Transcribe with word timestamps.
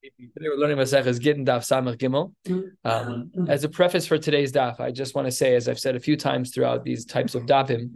Today 0.00 0.12
we're 0.42 0.56
learning 0.56 0.76
Maseches 0.76 1.20
Gittin 1.20 1.44
Daf 1.44 1.62
Samach 1.62 1.96
Gimel. 1.96 2.32
Um, 2.84 3.32
as 3.48 3.64
a 3.64 3.68
preface 3.68 4.06
for 4.06 4.16
today's 4.16 4.52
daf, 4.52 4.78
I 4.78 4.92
just 4.92 5.16
want 5.16 5.26
to 5.26 5.32
say, 5.32 5.56
as 5.56 5.68
I've 5.68 5.80
said 5.80 5.96
a 5.96 6.00
few 6.00 6.16
times 6.16 6.54
throughout 6.54 6.84
these 6.84 7.04
types 7.04 7.34
of 7.34 7.46
dafim, 7.46 7.94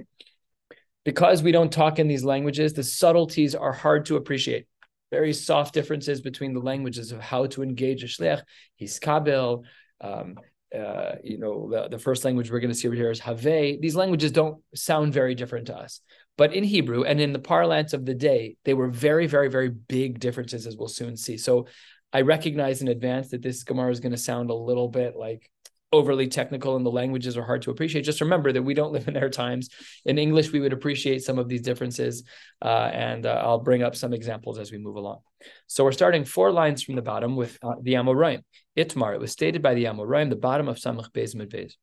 because 1.05 1.45
we 1.45 1.53
don't 1.53 1.71
talk 1.71 2.01
in 2.01 2.09
these 2.09 2.25
languages, 2.25 2.73
the 2.73 2.83
subtleties 2.83 3.55
are 3.55 3.73
hard 3.73 4.07
to 4.07 4.17
appreciate. 4.17 4.67
Very 5.13 5.33
soft 5.33 5.75
differences 5.75 6.21
between 6.21 6.55
the 6.55 6.61
languages 6.61 7.13
of 7.13 7.21
how 7.21 7.47
to 7.47 7.63
engage 7.63 8.03
a 8.03 8.07
shliach. 8.07 8.43
He's 8.75 8.99
kabel. 8.99 9.65
Um, 10.01 10.39
uh, 10.77 11.17
you 11.23 11.39
know, 11.39 11.71
the, 11.71 11.89
the 11.89 11.99
first 11.99 12.25
language 12.25 12.51
we're 12.51 12.61
going 12.61 12.73
to 12.73 12.77
see 12.77 12.89
over 12.89 12.97
here 12.97 13.11
is 13.13 13.21
Have. 13.21 13.43
These 13.43 13.95
languages 13.95 14.33
don't 14.33 14.61
sound 14.75 15.13
very 15.13 15.37
different 15.37 15.67
to 15.67 15.77
us. 15.77 16.01
But 16.39 16.55
in 16.55 16.65
Hebrew 16.65 17.05
and 17.05 17.21
in 17.21 17.33
the 17.33 17.39
parlance 17.39 17.93
of 17.93 18.07
the 18.07 18.15
day, 18.15 18.57
they 18.65 18.75
were 18.75 18.89
very, 18.89 19.27
very, 19.27 19.49
very 19.49 19.69
big 19.69 20.19
differences, 20.19 20.67
as 20.67 20.77
we'll 20.77 20.89
soon 20.89 21.17
see. 21.17 21.37
So 21.37 21.67
I 22.13 22.23
recognize 22.23 22.83
in 22.83 22.89
advance 22.89 23.31
that 23.31 23.43
this 23.43 23.65
Gemara 23.65 23.91
is 23.91 24.01
going 24.01 24.13
to 24.13 24.19
sound 24.19 24.51
a 24.51 24.55
little 24.55 24.89
bit 24.89 25.17
like 25.17 25.51
overly 25.93 26.27
technical 26.27 26.75
and 26.77 26.87
the 26.87 26.91
languages 26.91 27.37
are 27.37 27.45
hard 27.45 27.63
to 27.63 27.71
appreciate. 27.71 28.03
Just 28.03 28.23
remember 28.23 28.51
that 28.53 28.63
we 28.63 28.75
don't 28.75 28.93
live 28.97 29.09
in 29.09 29.15
their 29.15 29.29
times. 29.29 29.69
In 30.05 30.19
English, 30.19 30.53
we 30.53 30.61
would 30.61 30.73
appreciate 30.73 31.23
some 31.23 31.39
of 31.39 31.49
these 31.49 31.63
differences. 31.63 32.25
Uh, 32.61 32.91
and 32.93 33.27
uh, 33.27 33.43
I'll 33.45 33.61
bring 33.61 33.83
up 33.83 33.95
some 33.95 34.13
examples 34.13 34.59
as 34.59 34.73
we 34.73 34.79
move 34.79 34.97
along. 34.97 35.21
So 35.67 35.85
we're 35.85 35.93
starting 35.93 36.25
four 36.25 36.51
lines 36.51 36.83
from 36.83 36.97
the 36.97 37.03
bottom 37.03 37.37
with 37.37 37.59
uh, 37.63 37.75
the 37.83 37.95
Amoraim. 37.95 38.43
Itmar, 38.77 39.15
it 39.15 39.21
was 39.21 39.33
stated 39.33 39.61
by 39.61 39.75
the 39.75 39.85
Amoraim, 39.85 40.31
the 40.31 40.37
bottom 40.37 40.69
of 40.69 40.79
Samach 40.79 41.13
Bez 41.13 41.35
Medvez. 41.35 41.75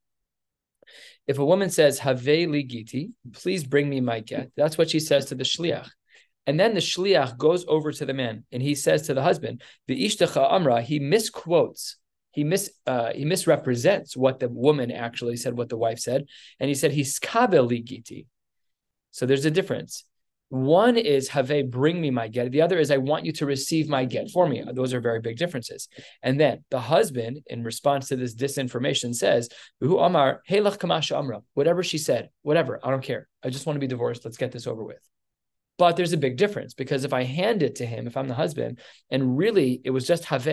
If 1.30 1.38
a 1.38 1.44
woman 1.44 1.70
says, 1.70 2.00
Have 2.00 2.26
li 2.26 2.64
giti, 2.64 3.12
please 3.32 3.62
bring 3.62 3.88
me 3.88 4.00
my 4.00 4.18
get, 4.18 4.50
that's 4.56 4.76
what 4.76 4.90
she 4.90 4.98
says 4.98 5.26
to 5.26 5.36
the 5.36 5.44
shliach. 5.44 5.88
And 6.48 6.58
then 6.58 6.74
the 6.74 6.80
shliach 6.80 7.38
goes 7.38 7.64
over 7.68 7.92
to 7.92 8.04
the 8.04 8.12
man 8.12 8.42
and 8.50 8.60
he 8.60 8.74
says 8.74 9.02
to 9.02 9.14
the 9.14 9.22
husband, 9.22 9.62
the 9.86 10.04
ishtacha 10.04 10.52
amra, 10.52 10.82
he 10.82 10.98
misquotes, 10.98 11.94
he 12.32 12.42
mis 12.42 12.72
uh, 12.84 13.12
he 13.12 13.24
misrepresents 13.24 14.16
what 14.16 14.40
the 14.40 14.48
woman 14.48 14.90
actually 14.90 15.36
said, 15.36 15.56
what 15.56 15.68
the 15.68 15.76
wife 15.76 16.00
said, 16.00 16.24
and 16.58 16.68
he 16.68 16.74
said 16.74 16.90
he's 16.90 17.20
kabel 17.20 17.68
giti. 17.68 18.26
So 19.12 19.24
there's 19.24 19.44
a 19.44 19.52
difference. 19.52 20.04
One 20.50 20.96
is 20.96 21.28
have 21.28 21.52
bring 21.70 22.00
me 22.00 22.10
my 22.10 22.26
get. 22.26 22.50
The 22.50 22.60
other 22.60 22.80
is 22.80 22.90
I 22.90 22.96
want 22.96 23.24
you 23.24 23.30
to 23.34 23.46
receive 23.46 23.88
my 23.88 24.04
get 24.04 24.32
for 24.32 24.48
me. 24.48 24.64
Those 24.72 24.92
are 24.92 25.00
very 25.00 25.20
big 25.20 25.36
differences. 25.36 25.88
And 26.24 26.40
then 26.40 26.64
the 26.70 26.80
husband, 26.80 27.42
in 27.46 27.62
response 27.62 28.08
to 28.08 28.16
this 28.16 28.34
disinformation, 28.34 29.14
says, 29.14 29.48
Amar, 29.80 30.42
amra. 30.50 31.42
Whatever 31.54 31.84
she 31.84 31.98
said, 31.98 32.30
whatever, 32.42 32.80
I 32.82 32.90
don't 32.90 33.02
care. 33.02 33.28
I 33.44 33.50
just 33.50 33.64
want 33.64 33.76
to 33.76 33.80
be 33.80 33.86
divorced. 33.86 34.24
Let's 34.24 34.36
get 34.36 34.50
this 34.50 34.66
over 34.66 34.82
with. 34.82 34.98
But 35.78 35.96
there's 35.96 36.12
a 36.12 36.18
big 36.18 36.36
difference 36.36 36.74
because 36.74 37.04
if 37.04 37.12
I 37.12 37.22
hand 37.22 37.62
it 37.62 37.76
to 37.76 37.86
him, 37.86 38.08
if 38.08 38.16
I'm 38.16 38.28
the 38.28 38.34
husband, 38.34 38.80
and 39.08 39.38
really 39.38 39.80
it 39.84 39.90
was 39.90 40.04
just 40.04 40.24
have, 40.24 40.48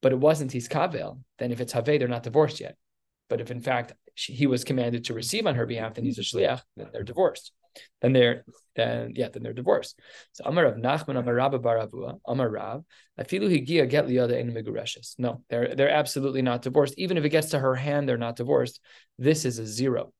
but 0.00 0.12
it 0.12 0.18
wasn't 0.18 0.50
his 0.50 0.66
kavel, 0.66 1.20
then 1.38 1.52
if 1.52 1.60
it's 1.60 1.74
have, 1.74 1.84
they're 1.84 2.08
not 2.08 2.22
divorced 2.22 2.58
yet. 2.58 2.76
But 3.28 3.42
if 3.42 3.50
in 3.50 3.60
fact 3.60 3.92
she, 4.14 4.32
he 4.32 4.46
was 4.46 4.64
commanded 4.64 5.04
to 5.04 5.14
receive 5.14 5.46
on 5.46 5.56
her 5.56 5.66
behalf, 5.66 5.94
then 5.94 6.06
he's 6.06 6.18
a 6.18 6.22
shliach, 6.22 6.62
then 6.78 6.88
they're 6.90 7.02
divorced 7.02 7.52
then 8.00 8.12
they're 8.12 8.44
then 8.74 9.12
yeah, 9.14 9.28
then 9.28 9.42
they're 9.42 9.52
divorced. 9.52 9.98
So 10.32 10.44
Amar 10.44 10.64
Rav 10.64 10.74
Nachman 10.74 11.18
Amar 11.18 11.34
Rabbah 11.34 11.58
bar 11.58 11.78
Avuha 11.78 12.18
Amar 12.26 12.48
Rav 12.48 12.84
Afilu 13.18 13.50
Higia 13.50 13.88
Get 13.88 14.06
Liada 14.06 14.38
in 14.38 14.52
Megureshes. 14.52 15.14
No, 15.18 15.42
they're 15.48 15.74
they're 15.74 15.90
absolutely 15.90 16.42
not 16.42 16.62
divorced. 16.62 16.94
Even 16.96 17.16
if 17.16 17.24
it 17.24 17.30
gets 17.30 17.50
to 17.50 17.58
her 17.58 17.74
hand, 17.74 18.08
they're 18.08 18.18
not 18.18 18.36
divorced. 18.36 18.80
This 19.18 19.44
is 19.44 19.58
a 19.58 19.66
zero. 19.66 20.12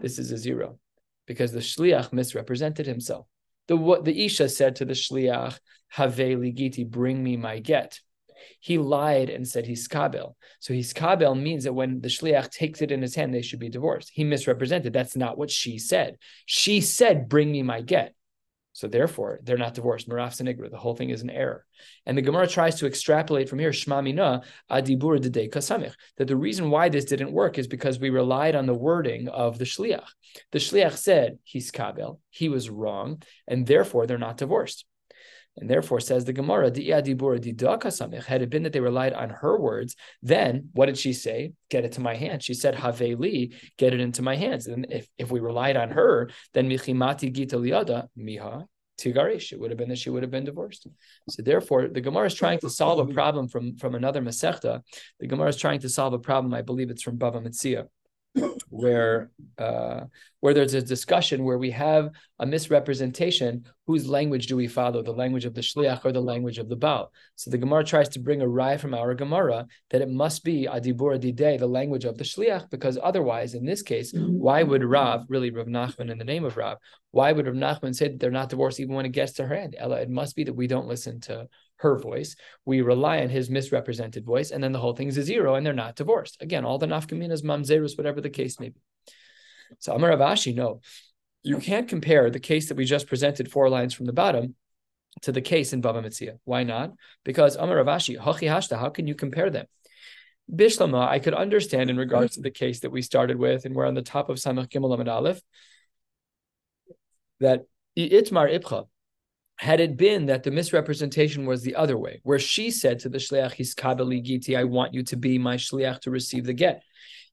This 0.00 0.18
is 0.18 0.30
a 0.30 0.38
zero 0.38 0.78
because 1.26 1.52
the 1.52 1.60
shliach 1.60 2.12
misrepresented 2.12 2.86
himself. 2.86 3.26
The 3.66 3.76
what 3.76 4.04
the 4.04 4.24
isha 4.24 4.48
said 4.48 4.76
to 4.76 4.84
the 4.84 4.92
shliach, 4.92 5.58
Have 5.88 6.14
ligiti, 6.14 6.88
bring 6.88 7.22
me 7.22 7.36
my 7.36 7.58
get. 7.60 8.00
He 8.60 8.78
lied 8.78 9.30
and 9.30 9.46
said 9.46 9.66
he's 9.66 9.88
kabel. 9.88 10.36
So 10.60 10.74
he's 10.74 10.92
kabel 10.92 11.34
means 11.34 11.64
that 11.64 11.72
when 11.72 12.00
the 12.00 12.08
shliach 12.08 12.50
takes 12.50 12.82
it 12.82 12.90
in 12.90 13.02
his 13.02 13.14
hand, 13.14 13.32
they 13.32 13.42
should 13.42 13.60
be 13.60 13.68
divorced. 13.68 14.10
He 14.12 14.24
misrepresented. 14.24 14.92
That's 14.92 15.16
not 15.16 15.38
what 15.38 15.50
she 15.50 15.78
said. 15.78 16.18
She 16.46 16.80
said, 16.80 17.28
"Bring 17.28 17.50
me 17.52 17.62
my 17.62 17.80
get." 17.80 18.14
So 18.74 18.88
therefore, 18.88 19.38
they're 19.44 19.56
not 19.56 19.74
divorced. 19.74 20.08
Maraf 20.08 20.34
Sinigra. 20.34 20.68
The 20.68 20.76
whole 20.76 20.96
thing 20.96 21.10
is 21.10 21.22
an 21.22 21.30
error. 21.30 21.64
And 22.06 22.18
the 22.18 22.22
Gemara 22.22 22.48
tries 22.48 22.74
to 22.80 22.86
extrapolate 22.86 23.48
from 23.48 23.60
here, 23.60 23.70
Shmamina 23.70 24.44
Adibur 24.68 25.20
Dede 25.20 25.48
Kasamich, 25.48 25.94
that 26.16 26.26
the 26.26 26.36
reason 26.36 26.70
why 26.70 26.88
this 26.88 27.04
didn't 27.04 27.30
work 27.30 27.56
is 27.56 27.68
because 27.68 28.00
we 28.00 28.10
relied 28.10 28.56
on 28.56 28.66
the 28.66 28.74
wording 28.74 29.28
of 29.28 29.58
the 29.58 29.64
Shliach. 29.64 30.08
The 30.50 30.58
Shliach 30.58 30.96
said 30.96 31.38
he's 31.44 31.70
Kabel, 31.70 32.20
he 32.30 32.48
was 32.48 32.68
wrong, 32.68 33.22
and 33.46 33.64
therefore 33.64 34.08
they're 34.08 34.18
not 34.18 34.38
divorced. 34.38 34.84
And 35.56 35.70
therefore, 35.70 36.00
says 36.00 36.24
the 36.24 36.32
Gemara, 36.32 36.66
had 36.66 36.76
it 36.76 38.50
been 38.50 38.62
that 38.64 38.72
they 38.72 38.80
relied 38.80 39.12
on 39.12 39.30
her 39.30 39.58
words, 39.58 39.94
then 40.22 40.70
what 40.72 40.86
did 40.86 40.98
she 40.98 41.12
say? 41.12 41.52
Get 41.70 41.84
it 41.84 41.92
to 41.92 42.00
my 42.00 42.14
hand. 42.14 42.42
She 42.42 42.54
said, 42.54 42.74
Haveli, 42.74 43.54
get 43.78 43.94
it 43.94 44.00
into 44.00 44.22
my 44.22 44.34
hands. 44.34 44.66
And 44.66 44.86
if, 44.90 45.06
if 45.16 45.30
we 45.30 45.38
relied 45.40 45.76
on 45.76 45.90
her, 45.90 46.30
then 46.54 46.68
Michimati 46.68 47.32
Gita 47.32 47.56
Liada, 47.56 48.08
Miha, 48.18 48.66
Tigarish. 48.98 49.52
It 49.52 49.60
would 49.60 49.70
have 49.70 49.78
been 49.78 49.90
that 49.90 49.98
she 49.98 50.10
would 50.10 50.22
have 50.22 50.30
been 50.30 50.44
divorced. 50.44 50.88
So 51.28 51.42
therefore, 51.42 51.88
the 51.88 52.00
Gemara 52.00 52.26
is 52.26 52.34
trying 52.34 52.58
to 52.60 52.70
solve 52.70 53.08
a 53.08 53.12
problem 53.12 53.48
from, 53.48 53.76
from 53.76 53.94
another 53.94 54.22
Masechta. 54.22 54.82
The 55.20 55.26
Gemara 55.28 55.48
is 55.48 55.56
trying 55.56 55.80
to 55.80 55.88
solve 55.88 56.14
a 56.14 56.18
problem. 56.18 56.52
I 56.52 56.62
believe 56.62 56.90
it's 56.90 57.02
from 57.02 57.18
Bava 57.18 57.44
Metzia 57.44 57.86
where 58.68 59.30
uh, 59.58 60.00
where 60.40 60.54
there's 60.54 60.74
a 60.74 60.82
discussion 60.82 61.44
where 61.44 61.58
we 61.58 61.70
have 61.70 62.10
a 62.38 62.46
misrepresentation. 62.46 63.64
Whose 63.86 64.08
language 64.08 64.46
do 64.46 64.56
we 64.56 64.66
follow? 64.66 65.02
The 65.02 65.12
language 65.12 65.44
of 65.44 65.54
the 65.54 65.60
shliach 65.60 66.04
or 66.04 66.12
the 66.12 66.20
language 66.20 66.58
of 66.58 66.68
the 66.68 66.76
Baal? 66.76 67.12
So 67.36 67.50
the 67.50 67.58
Gemara 67.58 67.84
tries 67.84 68.08
to 68.10 68.18
bring 68.18 68.40
a 68.40 68.48
rai 68.48 68.78
from 68.78 68.94
our 68.94 69.14
Gemara 69.14 69.66
that 69.90 70.00
it 70.00 70.08
must 70.08 70.42
be 70.42 70.66
adibur 70.66 71.18
adidei, 71.18 71.58
the 71.58 71.66
language 71.66 72.04
of 72.04 72.16
the 72.16 72.24
shliach, 72.24 72.70
because 72.70 72.98
otherwise, 73.02 73.54
in 73.54 73.64
this 73.64 73.82
case, 73.82 74.12
why 74.14 74.62
would 74.62 74.82
Rav, 74.82 75.26
really 75.28 75.50
Rav 75.50 75.66
Nachman 75.66 76.10
in 76.10 76.18
the 76.18 76.24
name 76.24 76.44
of 76.44 76.56
Rav, 76.56 76.78
why 77.10 77.32
would 77.32 77.46
Rav 77.46 77.54
Nachman 77.54 77.94
say 77.94 78.08
that 78.08 78.18
they're 78.18 78.30
not 78.30 78.48
divorced 78.48 78.80
even 78.80 78.94
when 78.94 79.06
it 79.06 79.12
gets 79.12 79.34
to 79.34 79.46
her 79.46 79.54
end? 79.54 79.76
Ella, 79.78 80.00
it 80.00 80.10
must 80.10 80.34
be 80.34 80.44
that 80.44 80.54
we 80.54 80.66
don't 80.66 80.88
listen 80.88 81.20
to 81.20 81.46
her 81.76 81.98
voice. 81.98 82.36
We 82.64 82.80
rely 82.80 83.20
on 83.20 83.28
his 83.28 83.50
misrepresented 83.50 84.24
voice, 84.24 84.50
and 84.50 84.62
then 84.62 84.72
the 84.72 84.78
whole 84.78 84.94
thing's 84.94 85.16
a 85.16 85.22
zero, 85.22 85.54
and 85.54 85.64
they're 85.64 85.72
not 85.72 85.96
divorced. 85.96 86.38
Again, 86.40 86.64
all 86.64 86.78
the 86.78 86.86
nafkaminas, 86.86 87.42
mamzerus, 87.42 87.96
whatever 87.96 88.20
the 88.20 88.30
case 88.30 88.60
may 88.60 88.70
be. 88.70 88.80
So 89.78 89.94
Amar 89.94 90.10
Rav 90.10 90.20
Ashi, 90.20 90.54
no, 90.54 90.80
you 91.42 91.58
can't 91.58 91.88
compare 91.88 92.30
the 92.30 92.40
case 92.40 92.68
that 92.68 92.76
we 92.76 92.84
just 92.84 93.06
presented 93.06 93.50
four 93.50 93.68
lines 93.68 93.94
from 93.94 94.06
the 94.06 94.12
bottom 94.12 94.54
to 95.22 95.32
the 95.32 95.40
case 95.40 95.72
in 95.72 95.82
Bava 95.82 96.04
Metzia. 96.04 96.38
Why 96.44 96.64
not? 96.64 96.92
Because 97.24 97.56
Amar 97.56 97.76
Rav 97.76 97.86
Ashi, 97.86 98.18
Hachi 98.18 98.48
Hashta, 98.48 98.78
how 98.78 98.90
can 98.90 99.06
you 99.06 99.14
compare 99.14 99.50
them? 99.50 99.66
Bishlama, 100.52 101.08
I 101.08 101.18
could 101.18 101.34
understand 101.34 101.90
in 101.90 101.96
regards 101.96 102.34
to 102.34 102.42
the 102.42 102.50
case 102.50 102.80
that 102.80 102.90
we 102.90 103.02
started 103.02 103.38
with, 103.38 103.64
and 103.64 103.74
we're 103.74 103.86
on 103.86 103.94
the 103.94 104.02
top 104.02 104.28
of 104.28 104.36
Samach 104.36 104.68
Gimel 104.68 104.96
Amud 104.96 105.08
Aleph, 105.08 105.40
that 107.40 107.62
Itmar 107.96 108.52
Ibcha, 108.58 108.86
had 109.56 109.80
it 109.80 109.96
been 109.96 110.26
that 110.26 110.42
the 110.42 110.50
misrepresentation 110.50 111.46
was 111.46 111.62
the 111.62 111.76
other 111.76 111.96
way, 111.96 112.20
where 112.24 112.38
she 112.38 112.70
said 112.70 112.98
to 113.00 113.08
the 113.08 113.18
shliach, 113.18 113.52
"His 113.52 113.74
kabeli 113.74 114.22
giti, 114.22 114.56
I 114.56 114.64
want 114.64 114.94
you 114.94 115.02
to 115.04 115.16
be 115.16 115.38
my 115.38 115.56
shliach 115.56 116.00
to 116.00 116.10
receive 116.10 116.44
the 116.44 116.52
get," 116.52 116.82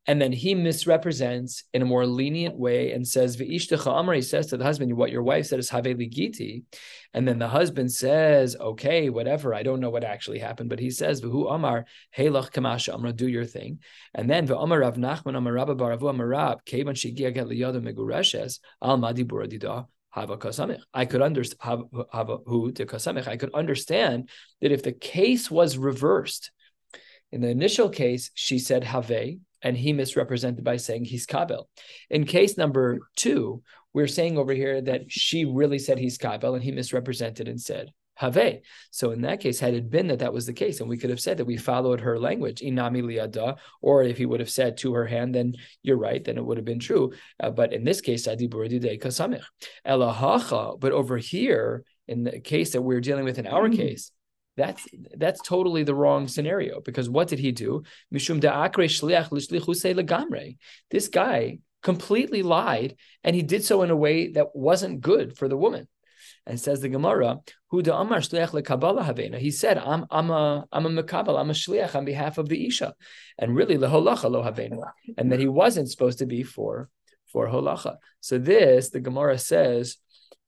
and 0.08 0.22
then 0.22 0.32
he 0.32 0.56
misrepresents 0.56 1.64
in 1.74 1.82
a 1.82 1.86
more 1.86 2.06
lenient 2.06 2.58
way 2.58 2.92
and 2.92 3.08
says, 3.08 3.38
"V'ishtecha 3.38 4.00
amar," 4.00 4.16
he 4.16 4.22
says 4.22 4.48
to 4.48 4.58
the 4.58 4.64
husband, 4.64 4.96
"What 4.96 5.12
your 5.12 5.24
wife 5.24 5.48
said 5.48 5.60
is 5.60 5.70
haveli 5.72 6.10
giti," 6.12 6.64
and 7.14 7.28
then 7.28 7.40
the 7.40 7.48
husband 7.48 7.92
says, 7.92 8.56
"Okay, 8.56 9.10
whatever. 9.10 9.54
I 9.54 9.64
don't 9.64 9.80
know 9.80 9.90
what 9.90 10.04
actually 10.04 10.40
happened," 10.40 10.70
but 10.70 10.80
he 10.80 10.92
says, 10.92 11.22
"V'hu 11.22 11.52
amar 11.52 11.86
heilach 12.16 12.52
kamasha 12.52 12.94
amra, 12.94 13.14
do 13.14 13.28
your 13.28 13.46
thing," 13.46 13.80
and 14.14 14.30
then 14.30 14.48
v'amar 14.48 14.82
Rav 14.82 14.98
Nachman 14.98 15.36
amar 15.36 15.54
Rabbah 15.54 15.76
bar 15.76 15.98
Avuha 15.98 16.12
amar 16.12 16.28
Rab 16.28 16.66
kevan 16.66 16.96
shigia 16.96 17.34
get 17.34 17.48
liyada 17.48 17.82
megureshes 17.82 18.60
al 18.82 18.98
madi 18.98 19.24
buradidah 19.24 19.88
Hava 20.12 20.38
kasamich. 20.38 20.82
I 20.94 21.06
could 21.06 21.22
understand 21.22 21.60
kasamich. 21.60 23.28
I 23.28 23.38
could 23.38 23.54
understand 23.54 24.30
that 24.62 24.72
if 24.72 24.84
the 24.84 24.92
case 24.92 25.50
was 25.50 25.78
reversed, 25.78 26.52
in 27.32 27.42
the 27.42 27.50
initial 27.50 27.90
case, 27.90 28.30
she 28.34 28.60
said 28.60 28.84
have, 28.84 29.12
and 29.62 29.78
he 29.78 29.94
misrepresented 29.94 30.64
by 30.64 30.78
saying 30.78 31.06
he's 31.06 31.26
kabel. 31.26 31.70
In 32.10 32.26
case 32.26 32.58
number 32.58 33.00
two, 33.16 33.64
we're 33.94 34.08
saying 34.08 34.38
over 34.38 34.54
here 34.54 34.82
that 34.82 35.12
she 35.12 35.46
really 35.46 35.80
said 35.80 35.98
he's 35.98 36.18
kabel, 36.18 36.56
and 36.56 36.64
he 36.64 36.72
misrepresented 36.72 37.48
and 37.48 37.60
said 37.60 37.92
have. 38.16 38.62
So 38.92 39.12
in 39.12 39.22
that 39.22 39.40
case, 39.40 39.60
had 39.60 39.74
it 39.74 39.90
been 39.90 40.08
that 40.08 40.20
that 40.20 40.34
was 40.34 40.46
the 40.46 40.54
case, 40.54 40.80
and 40.80 40.90
we 40.90 40.98
could 40.98 41.10
have 41.10 41.20
said 41.20 41.38
that 41.38 41.46
we 41.46 41.58
followed 41.58 42.02
her 42.02 42.20
language, 42.20 42.62
inami 42.62 43.02
liada, 43.04 43.58
or 43.82 44.04
if 44.04 44.18
he 44.18 44.26
would 44.26 44.40
have 44.40 44.50
said 44.50 44.78
to 44.78 44.94
her 44.94 45.06
hand, 45.06 45.34
then 45.34 45.56
you're 45.82 45.98
right, 45.98 46.24
then 46.24 46.38
it 46.38 46.46
would 46.46 46.58
have 46.58 46.66
been 46.66 46.80
true. 46.80 47.14
Uh, 47.40 47.50
but 47.50 47.74
in 47.74 47.84
this 47.84 48.02
case, 48.02 48.28
kasamich. 48.28 49.44
Elahacha, 49.86 50.80
but 50.80 50.92
over 50.92 51.18
here, 51.18 51.84
in 52.08 52.24
the 52.24 52.40
case 52.40 52.72
that 52.72 52.82
we're 52.82 53.02
dealing 53.02 53.24
with 53.24 53.40
in 53.40 53.48
our 53.48 53.68
mm-hmm. 53.68 53.78
case, 53.78 54.12
that's 54.58 54.86
that's 55.16 55.42
totally 55.42 55.84
the 55.84 55.96
wrong 55.96 56.28
scenario 56.28 56.82
because 56.82 57.10
what 57.10 57.30
did 57.30 57.40
he 57.40 57.52
do? 57.52 57.84
Mishum 58.14 58.42
legamre. 59.96 60.58
This 60.90 61.08
guy 61.08 61.60
completely 61.82 62.44
lied, 62.44 62.96
and 63.24 63.36
he 63.36 63.42
did 63.42 63.64
so 63.64 63.82
in 63.82 63.90
a 63.90 63.96
way 63.96 64.28
that 64.34 64.56
wasn't 64.56 65.02
good 65.02 65.38
for 65.38 65.48
the 65.48 65.58
woman. 65.58 65.88
And 66.48 66.60
says 66.60 66.82
the 66.82 66.90
Gemara, 66.90 67.40
Hu 67.70 67.82
da 67.82 68.02
Amar 68.02 68.20
Shliach 68.20 68.50
lekabala 68.50 69.06
havena. 69.06 69.38
He 69.38 69.52
said, 69.52 69.78
I'm 69.78 70.06
I'm 70.10 70.32
a 70.32 70.66
I'm 70.72 70.86
a 70.86 71.04
mekabel, 71.04 71.40
I'm 71.40 71.50
a 71.50 71.54
shliach 71.54 71.96
on 71.96 72.06
behalf 72.06 72.38
of 72.38 72.50
the 72.50 72.66
Isha. 72.68 72.94
And 73.38 73.56
really 73.56 73.78
leholacha 73.78 74.30
lo 74.30 74.44
havena. 74.44 74.92
And 75.18 75.32
that 75.32 75.40
he 75.40 75.48
wasn't 75.48 75.90
supposed 75.90 76.20
to 76.20 76.26
be 76.26 76.44
for 76.44 76.90
for 77.32 77.48
holacha. 77.48 77.98
So 78.20 78.38
this, 78.38 78.90
the 78.90 79.00
Gemara 79.00 79.38
says, 79.38 79.98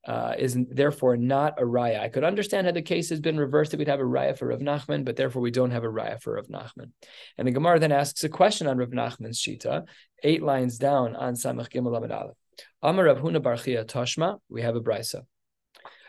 uh, 0.06 0.34
is 0.38 0.56
therefore 0.70 1.16
not 1.16 1.60
a 1.60 1.64
raya. 1.64 2.00
I 2.00 2.08
could 2.08 2.24
understand 2.24 2.66
how 2.66 2.72
the 2.72 2.82
case 2.82 3.08
has 3.08 3.20
been 3.20 3.38
reversed 3.38 3.70
that 3.70 3.78
we'd 3.78 3.88
have 3.88 4.00
a 4.00 4.04
raya 4.04 4.36
for 4.36 4.48
Rav 4.48 4.60
Nachman, 4.60 5.04
but 5.04 5.16
therefore 5.16 5.40
we 5.40 5.50
don't 5.50 5.70
have 5.70 5.84
a 5.84 5.88
raya 5.88 6.20
for 6.20 6.34
Rav 6.34 6.48
Nachman. 6.48 6.90
And 7.38 7.48
the 7.48 7.52
Gemara 7.52 7.78
then 7.78 7.92
asks 7.92 8.22
a 8.24 8.28
question 8.28 8.66
on 8.66 8.76
Rav 8.76 8.90
Nachman's 8.90 9.40
shita, 9.40 9.86
eight 10.22 10.42
lines 10.42 10.78
down 10.78 11.16
on 11.16 11.34
Samach 11.34 11.70
Gimel 11.70 11.98
Amud 11.98 12.14
Aleph. 12.14 12.36
Amar 12.82 13.06
Rav 13.06 13.18
Huna 13.18 13.40
Barchia 13.40 13.84
Toshma, 13.84 14.38
we 14.50 14.60
have 14.60 14.76
a 14.76 14.80
brisa. 14.80 15.22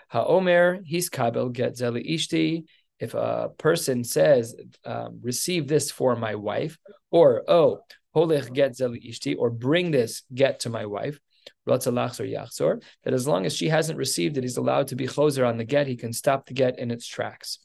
Ha'omer, 0.10 0.82
his 0.86 1.10
kabel 1.10 1.50
get 1.50 1.76
zeli 1.76 2.10
ishti. 2.10 2.66
If 3.00 3.14
a 3.14 3.50
person 3.58 4.04
says, 4.04 4.56
um, 4.86 5.20
receive 5.22 5.68
this 5.68 5.92
for 5.92 6.16
my 6.16 6.36
wife, 6.36 6.78
or, 7.12 7.44
oh, 7.50 7.80
holech 8.16 8.54
get 8.54 8.72
zeli 8.72 9.06
ishti, 9.10 9.36
or 9.38 9.50
bring 9.50 9.92
this 9.92 10.24
get 10.34 10.62
to 10.62 10.70
my 10.70 10.86
wife, 10.86 11.20
that 11.66 13.14
as 13.14 13.28
long 13.28 13.46
as 13.46 13.56
she 13.56 13.70
hasn't 13.70 13.98
received 13.98 14.38
it, 14.38 14.44
he's 14.44 14.58
allowed 14.58 14.88
to 14.88 14.96
be 14.96 15.08
choser 15.08 15.48
on 15.48 15.58
the 15.58 15.64
get. 15.64 15.88
He 15.88 15.96
can 15.96 16.14
stop 16.14 16.46
the 16.46 16.54
get 16.54 16.80
in 16.80 16.92
its 16.92 17.08
tracks. 17.08 17.60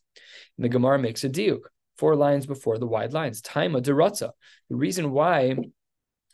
And 0.57 0.65
the 0.65 0.69
Gemara 0.69 0.99
makes 0.99 1.25
a 1.25 1.29
diuk, 1.29 1.61
four 1.97 2.17
lines 2.17 2.47
before 2.47 2.79
the 2.79 2.87
wide 2.87 3.13
lines. 3.13 3.41
Time 3.41 3.75
of 3.75 3.85
The 3.85 4.33
reason 4.71 5.13
why 5.13 5.57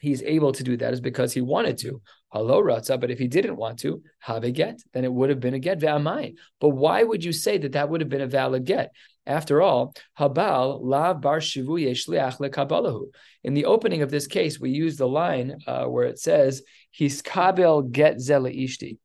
he's 0.01 0.23
able 0.23 0.53
to 0.53 0.63
do 0.63 0.77
that 0.77 0.93
is 0.93 1.01
because 1.01 1.33
he 1.33 1.41
wanted 1.41 1.79
to. 1.79 2.01
Hello, 2.31 2.61
Ratza, 2.61 3.01
but 3.01 3.11
if 3.11 3.19
he 3.19 3.29
didn't 3.29 3.57
want 3.57 3.79
to, 3.79 4.03
have 4.19 4.43
a 4.43 4.51
get, 4.51 4.81
then 4.93 5.05
it 5.05 5.13
would 5.13 5.31
have 5.31 5.41
been 5.41 5.55
a 5.55 5.59
get, 5.61 5.79
ve'amai. 5.79 6.35
But 6.61 6.71
why 6.71 7.03
would 7.03 7.25
you 7.25 7.33
say 7.33 7.57
that 7.59 7.73
that 7.73 7.89
would 7.89 8.01
have 8.01 8.11
been 8.11 8.21
a 8.21 8.27
valid 8.27 8.65
get? 8.65 8.93
After 9.27 9.63
all, 9.63 9.95
Habal 10.19 10.81
lav 10.83 11.21
bar 11.21 11.39
shivu 11.39 11.81
yeshliach 11.81 12.39
lekabalahu. 12.39 13.07
In 13.45 13.55
the 13.55 13.65
opening 13.65 14.03
of 14.03 14.11
this 14.11 14.27
case, 14.27 14.59
we 14.59 14.71
use 14.71 14.97
the 14.97 15.09
line 15.09 15.57
uh, 15.67 15.85
where 15.87 16.07
it 16.07 16.19
says, 16.19 16.63
"His 16.91 17.23
kabel 17.23 17.83
get 17.83 18.17
zela 18.17 18.53
ishti." 18.55 18.99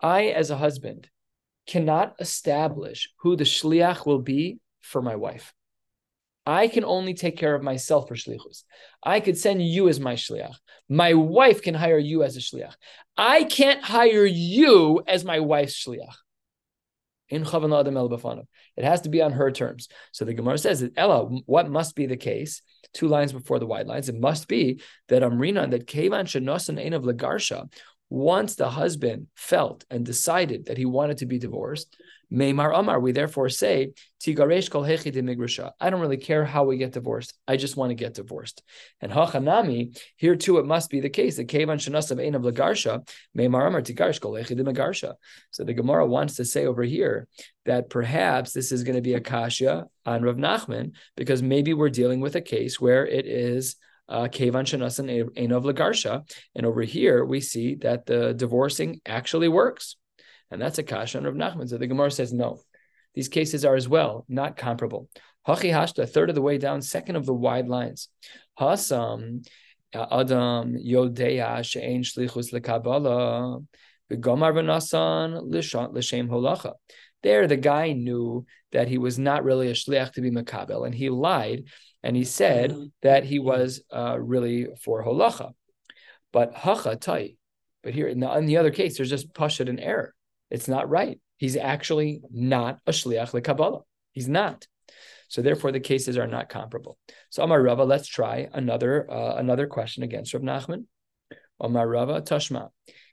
I, 0.00 0.26
as 0.26 0.50
a 0.50 0.56
husband, 0.56 1.08
cannot 1.66 2.16
establish 2.20 3.10
who 3.20 3.36
the 3.36 3.44
shliach 3.44 4.06
will 4.06 4.20
be 4.20 4.58
for 4.80 5.00
my 5.02 5.16
wife. 5.16 5.52
I 6.46 6.68
can 6.68 6.84
only 6.84 7.14
take 7.14 7.36
care 7.36 7.54
of 7.54 7.62
myself 7.62 8.06
for 8.06 8.14
shlichus. 8.14 8.62
I 9.02 9.18
could 9.20 9.36
send 9.36 9.66
you 9.66 9.88
as 9.88 9.98
my 9.98 10.14
shliach. 10.14 10.54
My 10.88 11.14
wife 11.14 11.60
can 11.62 11.74
hire 11.74 11.98
you 11.98 12.22
as 12.22 12.36
a 12.36 12.40
shliach. 12.40 12.74
I 13.16 13.44
can't 13.44 13.82
hire 13.82 14.24
you 14.24 15.02
as 15.08 15.24
my 15.24 15.40
wife's 15.40 15.84
shliach. 15.84 16.14
In 17.28 17.44
Adam 17.44 17.96
El 17.96 18.46
It 18.76 18.84
has 18.84 19.00
to 19.00 19.08
be 19.08 19.20
on 19.20 19.32
her 19.32 19.50
terms. 19.50 19.88
So 20.12 20.24
the 20.24 20.34
Gemara 20.34 20.58
says 20.58 20.80
that 20.80 20.92
Ella, 20.96 21.24
what 21.46 21.68
must 21.68 21.96
be 21.96 22.06
the 22.06 22.16
case? 22.16 22.62
Two 22.92 23.08
lines 23.08 23.32
before 23.32 23.58
the 23.58 23.66
wide 23.66 23.88
lines. 23.88 24.08
It 24.08 24.20
must 24.20 24.46
be 24.46 24.80
that 25.08 25.22
Amrina, 25.22 25.68
that 25.72 25.88
Kevan 25.88 26.26
Shenosan 26.26 26.80
Ein 26.80 26.92
of 26.92 27.02
Lagarsha, 27.02 27.68
once 28.08 28.54
the 28.54 28.70
husband 28.70 29.26
felt 29.34 29.84
and 29.90 30.06
decided 30.06 30.66
that 30.66 30.78
he 30.78 30.84
wanted 30.84 31.18
to 31.18 31.26
be 31.26 31.40
divorced, 31.40 31.96
Meimar 32.32 32.76
Amar, 32.76 32.98
we 32.98 33.12
therefore 33.12 33.48
say, 33.48 33.92
Tigaresh 34.20 34.70
kol 34.70 34.82
hechi. 34.82 35.72
I 35.80 35.90
don't 35.90 36.00
really 36.00 36.16
care 36.16 36.44
how 36.44 36.64
we 36.64 36.76
get 36.76 36.92
divorced. 36.92 37.34
I 37.46 37.56
just 37.56 37.76
want 37.76 37.90
to 37.90 37.94
get 37.94 38.14
divorced. 38.14 38.62
And 39.00 39.12
Hachanami, 39.12 39.96
here 40.16 40.34
too 40.34 40.58
it 40.58 40.66
must 40.66 40.90
be 40.90 41.00
the 41.00 41.08
case 41.08 41.36
that 41.36 41.46
Kevan 41.48 41.78
Shanasav 41.78 42.24
Ein 42.24 42.34
of 42.34 42.42
Lagarsha, 42.42 43.08
Meimar 43.36 43.68
Amar 43.68 43.82
Tigaresh 43.82 44.20
kol 44.20 44.32
hechi. 44.32 45.14
So 45.50 45.64
the 45.64 45.74
Gemara 45.74 46.06
wants 46.06 46.36
to 46.36 46.44
say 46.44 46.66
over 46.66 46.82
here 46.82 47.28
that 47.64 47.90
perhaps 47.90 48.52
this 48.52 48.72
is 48.72 48.82
going 48.82 48.96
to 48.96 49.02
be 49.02 49.14
a 49.14 49.20
kasha 49.20 49.86
on 50.04 50.22
Rav 50.22 50.36
Nachman, 50.36 50.92
because 51.16 51.42
maybe 51.42 51.74
we're 51.74 51.90
dealing 51.90 52.20
with 52.20 52.34
a 52.34 52.40
case 52.40 52.80
where 52.80 53.06
it 53.06 53.26
is 53.26 53.76
uh, 54.08 54.28
Kevan 54.28 54.64
Shanasan 54.64 55.30
Ein 55.38 55.52
of 55.52 55.64
Lagarsha. 55.64 56.28
And 56.54 56.66
over 56.66 56.82
here 56.82 57.24
we 57.24 57.40
see 57.40 57.76
that 57.76 58.06
the 58.06 58.34
divorcing 58.34 59.00
actually 59.06 59.48
works. 59.48 59.96
And 60.50 60.60
that's 60.60 60.78
a 60.78 60.82
kasha 60.82 61.18
on 61.18 61.24
Rav 61.24 61.34
Nachman. 61.34 61.68
So 61.68 61.78
the 61.78 61.86
Gemara 61.86 62.10
says 62.10 62.32
no. 62.32 62.60
These 63.14 63.28
cases 63.28 63.64
are 63.64 63.74
as 63.74 63.88
well 63.88 64.24
not 64.28 64.56
comparable. 64.56 65.08
Hachi 65.46 65.72
hashta, 65.72 66.08
third 66.08 66.28
of 66.28 66.34
the 66.34 66.42
way 66.42 66.58
down, 66.58 66.82
second 66.82 67.16
of 67.16 67.26
the 67.26 67.34
wide 67.34 67.68
lines. 67.68 68.08
Hasam 68.58 69.46
Adam 69.94 70.76
Yodeya 70.76 71.64
She'ein 71.64 72.02
Shlichus 72.02 72.52
LeKabbalah 72.52 73.64
V'Gomar 74.12 74.52
V'Nasan 74.52 75.40
L'Shem 75.42 76.28
Holacha. 76.28 76.72
There, 77.22 77.46
the 77.46 77.56
guy 77.56 77.92
knew 77.92 78.46
that 78.72 78.88
he 78.88 78.98
was 78.98 79.18
not 79.18 79.44
really 79.44 79.68
a 79.68 79.72
shliach 79.72 80.12
to 80.12 80.20
be 80.20 80.30
makabel, 80.30 80.84
and 80.84 80.94
he 80.94 81.08
lied, 81.08 81.64
and 82.02 82.14
he 82.14 82.24
said 82.24 82.70
mm-hmm. 82.70 82.84
that 83.02 83.24
he 83.24 83.38
was 83.38 83.82
uh, 83.92 84.16
really 84.18 84.68
for 84.82 85.04
holacha. 85.04 85.52
But 86.32 86.54
hacha 86.54 86.96
tai. 86.96 87.34
But 87.82 87.94
here, 87.94 88.08
in 88.08 88.20
the, 88.20 88.32
in 88.36 88.46
the 88.46 88.58
other 88.58 88.70
case, 88.70 88.96
there's 88.96 89.10
just 89.10 89.32
pashut 89.32 89.68
and 89.68 89.80
error. 89.80 90.14
It's 90.50 90.68
not 90.68 90.88
right. 90.88 91.20
He's 91.36 91.56
actually 91.56 92.22
not 92.30 92.78
a 92.86 92.92
shliach 92.92 93.32
lekabbalah. 93.32 93.82
He's 94.12 94.28
not. 94.28 94.66
So 95.28 95.42
therefore, 95.42 95.72
the 95.72 95.80
cases 95.80 96.16
are 96.16 96.26
not 96.26 96.48
comparable. 96.48 96.98
So 97.30 97.42
Amar 97.42 97.60
Rava, 97.60 97.84
let's 97.84 98.08
try 98.08 98.48
another 98.52 99.10
uh, 99.10 99.36
another 99.36 99.66
question 99.66 100.02
against 100.02 100.32
Rav 100.34 100.42
Nachman. 100.42 100.84
Amar 101.58 101.88
Rava 101.88 102.20
Tashma, 102.20 102.70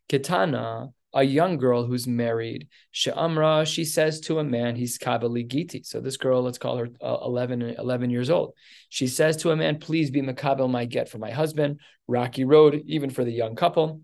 Kitana, 0.10 0.92
a 1.14 1.24
young 1.24 1.58
girl 1.58 1.86
who's 1.86 2.08
married. 2.08 2.68
She'amra, 2.92 3.66
she 3.66 3.86
says 3.86 4.20
to 4.22 4.40
a 4.40 4.44
man, 4.44 4.76
he's 4.76 4.98
kabali 4.98 5.48
giti. 5.48 5.86
So 5.86 6.02
this 6.02 6.18
girl, 6.18 6.42
let's 6.42 6.58
call 6.58 6.78
her 6.78 6.90
uh, 7.02 7.18
11, 7.24 7.62
11 7.78 8.10
years 8.10 8.30
old. 8.30 8.54
She 8.90 9.08
says 9.08 9.38
to 9.38 9.52
a 9.52 9.56
man, 9.56 9.80
please 9.80 10.12
be 10.12 10.22
makabel 10.22 10.70
my 10.70 10.86
get 10.86 11.10
for 11.10 11.20
my 11.20 11.32
husband. 11.32 11.80
Rocky 12.08 12.46
road, 12.46 12.82
even 12.88 13.10
for 13.10 13.24
the 13.24 13.32
young 13.32 13.56
couple. 13.56 14.02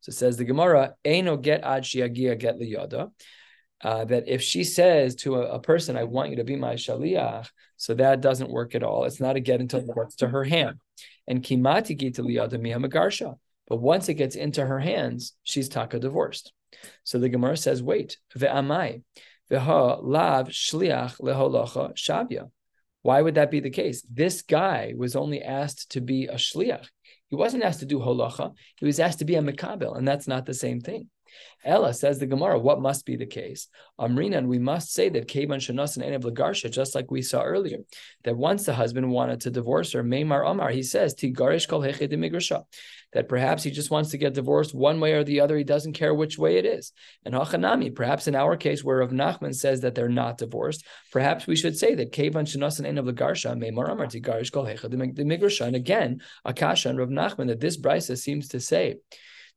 So 0.00 0.12
says 0.12 0.36
the 0.36 0.44
Gemara, 0.44 0.94
Eino 1.04 1.40
get 1.40 1.62
ad 1.62 1.84
shiagia 1.84 2.38
get 2.38 2.58
liyada. 2.58 3.10
Uh, 3.82 4.06
that 4.06 4.26
if 4.26 4.42
she 4.42 4.64
says 4.64 5.16
to 5.16 5.36
a, 5.36 5.56
a, 5.56 5.60
person, 5.60 5.98
I 5.98 6.04
want 6.04 6.30
you 6.30 6.36
to 6.36 6.44
be 6.44 6.56
my 6.56 6.76
shaliach, 6.76 7.46
so 7.76 7.92
that 7.92 8.22
doesn't 8.22 8.50
work 8.50 8.74
at 8.74 8.82
all. 8.82 9.04
It's 9.04 9.20
not 9.20 9.36
a 9.36 9.40
get 9.40 9.60
until 9.60 9.80
it 9.80 9.94
gets 9.94 10.16
to 10.16 10.28
her 10.28 10.44
hand. 10.44 10.80
And 11.26 11.42
kimati 11.42 11.96
gita 11.96 12.22
liyada 12.22 12.54
miha 12.54 13.36
But 13.68 13.76
once 13.76 14.08
it 14.08 14.14
gets 14.14 14.34
into 14.34 14.64
her 14.64 14.80
hands, 14.80 15.34
she's 15.42 15.68
taka 15.68 15.98
divorced. 15.98 16.52
So 17.04 17.18
the 17.18 17.28
Gemara 17.28 17.56
says, 17.56 17.82
wait, 17.82 18.16
ve'amai, 18.36 19.02
ve'ha 19.50 19.98
lav 20.02 20.48
shliach 20.48 21.20
leholacha 21.20 21.94
shabya. 21.94 22.50
Why 23.02 23.22
would 23.22 23.36
that 23.36 23.50
be 23.50 23.60
the 23.60 23.70
case? 23.70 24.04
This 24.10 24.42
guy 24.42 24.94
was 24.96 25.14
only 25.14 25.42
asked 25.42 25.90
to 25.92 26.00
be 26.00 26.26
a 26.26 26.34
shliach. 26.34 26.86
He 27.28 27.36
wasn't 27.36 27.64
asked 27.64 27.80
to 27.80 27.86
do 27.86 27.98
holacha. 27.98 28.52
He 28.78 28.86
was 28.86 29.00
asked 29.00 29.18
to 29.18 29.24
be 29.24 29.34
a 29.34 29.42
mekabel, 29.42 29.96
and 29.96 30.06
that's 30.06 30.28
not 30.28 30.46
the 30.46 30.54
same 30.54 30.80
thing. 30.80 31.08
Ella 31.64 31.92
says 31.92 32.18
the 32.18 32.26
Gemara, 32.26 32.58
what 32.58 32.80
must 32.80 33.04
be 33.04 33.16
the 33.16 33.26
case? 33.26 33.68
Amrina, 33.98 34.38
and 34.38 34.48
we 34.48 34.58
must 34.58 34.92
say 34.92 35.08
that 35.08 35.26
Keban 35.26 35.58
Shanas 35.58 35.96
and 35.96 36.04
Enev 36.04 36.22
Lagarsha, 36.22 36.70
just 36.70 36.94
like 36.94 37.10
we 37.10 37.22
saw 37.22 37.42
earlier, 37.42 37.78
that 38.24 38.36
once 38.36 38.64
the 38.64 38.74
husband 38.74 39.10
wanted 39.10 39.40
to 39.40 39.50
divorce 39.50 39.92
her, 39.92 40.04
Meimar 40.04 40.48
Amar, 40.48 40.70
he 40.70 40.84
says, 40.84 41.14
Tigarish 41.14 41.68
kol 41.68 41.82
that 43.12 43.28
perhaps 43.28 43.62
he 43.62 43.70
just 43.70 43.90
wants 43.90 44.10
to 44.10 44.18
get 44.18 44.34
divorced 44.34 44.74
one 44.74 45.00
way 45.00 45.14
or 45.14 45.24
the 45.24 45.40
other. 45.40 45.56
He 45.56 45.64
doesn't 45.64 45.94
care 45.94 46.14
which 46.14 46.38
way 46.38 46.58
it 46.58 46.66
is. 46.66 46.92
And 47.24 47.34
Hachanami, 47.34 47.94
perhaps 47.94 48.28
in 48.28 48.34
our 48.34 48.56
case, 48.56 48.84
where 48.84 48.98
Rav 48.98 49.10
Nachman 49.10 49.54
says 49.54 49.80
that 49.80 49.94
they're 49.94 50.08
not 50.08 50.38
divorced, 50.38 50.84
perhaps 51.12 51.46
we 51.46 51.56
should 51.56 51.78
say 51.78 51.94
that 51.94 52.12
Kevan 52.12 52.44
Shanas 52.44 52.78
and 52.78 52.86
Enev 52.86 53.10
Lagarsha, 53.10 53.56
Meimar 53.56 53.90
Amar, 53.90 54.06
Tigarish 54.06 54.52
kol 54.52 54.66
And 54.66 55.76
again, 55.76 56.20
Akasha 56.44 56.90
and 56.90 56.98
Rav 56.98 57.08
Nachman, 57.08 57.48
that 57.48 57.60
this 57.60 57.76
brisa 57.76 58.18
seems 58.18 58.48
to 58.48 58.60
say 58.60 58.96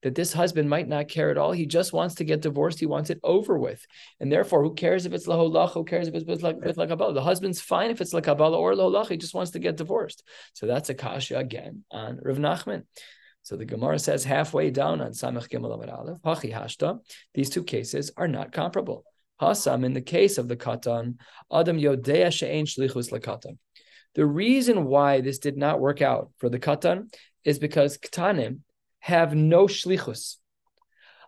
that 0.01 0.15
this 0.15 0.31
husband 0.31 0.69
might 0.69 0.87
not 0.87 1.07
care 1.07 1.29
at 1.29 1.37
all. 1.37 1.51
He 1.51 1.65
just 1.65 1.93
wants 1.93 2.15
to 2.15 2.23
get 2.23 2.41
divorced. 2.41 2.79
He 2.79 2.85
wants 2.85 3.09
it 3.09 3.19
over 3.23 3.57
with. 3.57 3.85
And 4.19 4.31
therefore, 4.31 4.63
who 4.63 4.73
cares 4.73 5.05
if 5.05 5.13
it's 5.13 5.27
laholach? 5.27 5.73
Who 5.73 5.83
cares 5.83 6.07
if 6.07 6.15
it's 6.15 6.25
with, 6.25 6.41
lakabala? 6.41 7.13
The 7.13 7.21
husband's 7.21 7.59
fine 7.59 7.91
if 7.91 7.99
it's 7.99 8.13
lakabala 8.13 8.57
or 8.57 8.73
laholach. 8.73 9.09
He 9.09 9.17
just 9.17 9.33
wants 9.33 9.51
to 9.51 9.59
get 9.59 9.77
divorced. 9.77 10.23
So 10.53 10.67
that's 10.67 10.89
a 10.89 10.93
kasha 10.93 11.37
again 11.37 11.83
on 11.91 12.19
Rav 12.21 12.37
Nachman. 12.37 12.83
So 13.41 13.55
the 13.55 13.65
Gemara 13.65 13.99
says 13.99 14.23
halfway 14.23 14.69
down 14.69 15.01
on 15.01 15.11
Samech 15.11 15.49
Gimel 15.49 15.77
Amud 15.77 15.91
Aleph, 15.91 16.21
Hachi 16.21 16.53
Hashta, 16.53 16.99
these 17.33 17.49
two 17.49 17.63
cases 17.63 18.11
are 18.15 18.27
not 18.27 18.51
comparable. 18.51 19.03
Hasam, 19.41 19.85
in 19.85 19.93
the 19.93 20.01
case 20.01 20.37
of 20.37 20.47
the 20.47 20.57
Katan, 20.57 21.15
Adam 21.51 21.79
Yodea 21.79 22.31
She'ein 22.31 22.65
Shlichus 22.65 23.11
Lekatan. 23.11 23.57
The 24.15 24.25
reason 24.25 24.85
why 24.85 25.21
this 25.21 25.39
did 25.39 25.57
not 25.57 25.79
work 25.79 26.01
out 26.01 26.31
for 26.37 26.49
the 26.49 26.59
Katan 26.59 27.13
is 27.45 27.59
because 27.59 27.97
Katanim, 27.97 28.59
have 28.99 29.35
no 29.35 29.67
shlichus. 29.67 30.35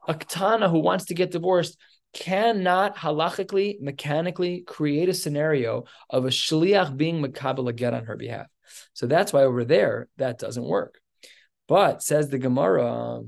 A 0.07 0.13
katana 0.13 0.69
who 0.69 0.79
wants 0.79 1.05
to 1.05 1.13
get 1.13 1.31
divorced 1.31 1.77
cannot 2.13 2.97
halachically, 2.97 3.79
mechanically 3.79 4.61
create 4.61 5.09
a 5.09 5.13
scenario 5.13 5.85
of 6.09 6.25
a 6.25 6.29
shliach 6.29 6.97
being 6.97 7.21
makabel 7.21 7.73
get 7.75 7.93
on 7.93 8.05
her 8.05 8.17
behalf. 8.17 8.47
So 8.93 9.07
that's 9.07 9.31
why 9.31 9.43
over 9.43 9.63
there 9.63 10.07
that 10.17 10.39
doesn't 10.39 10.63
work. 10.63 10.99
But 11.67 12.03
says 12.03 12.29
the 12.29 12.37
Gemara, 12.37 13.21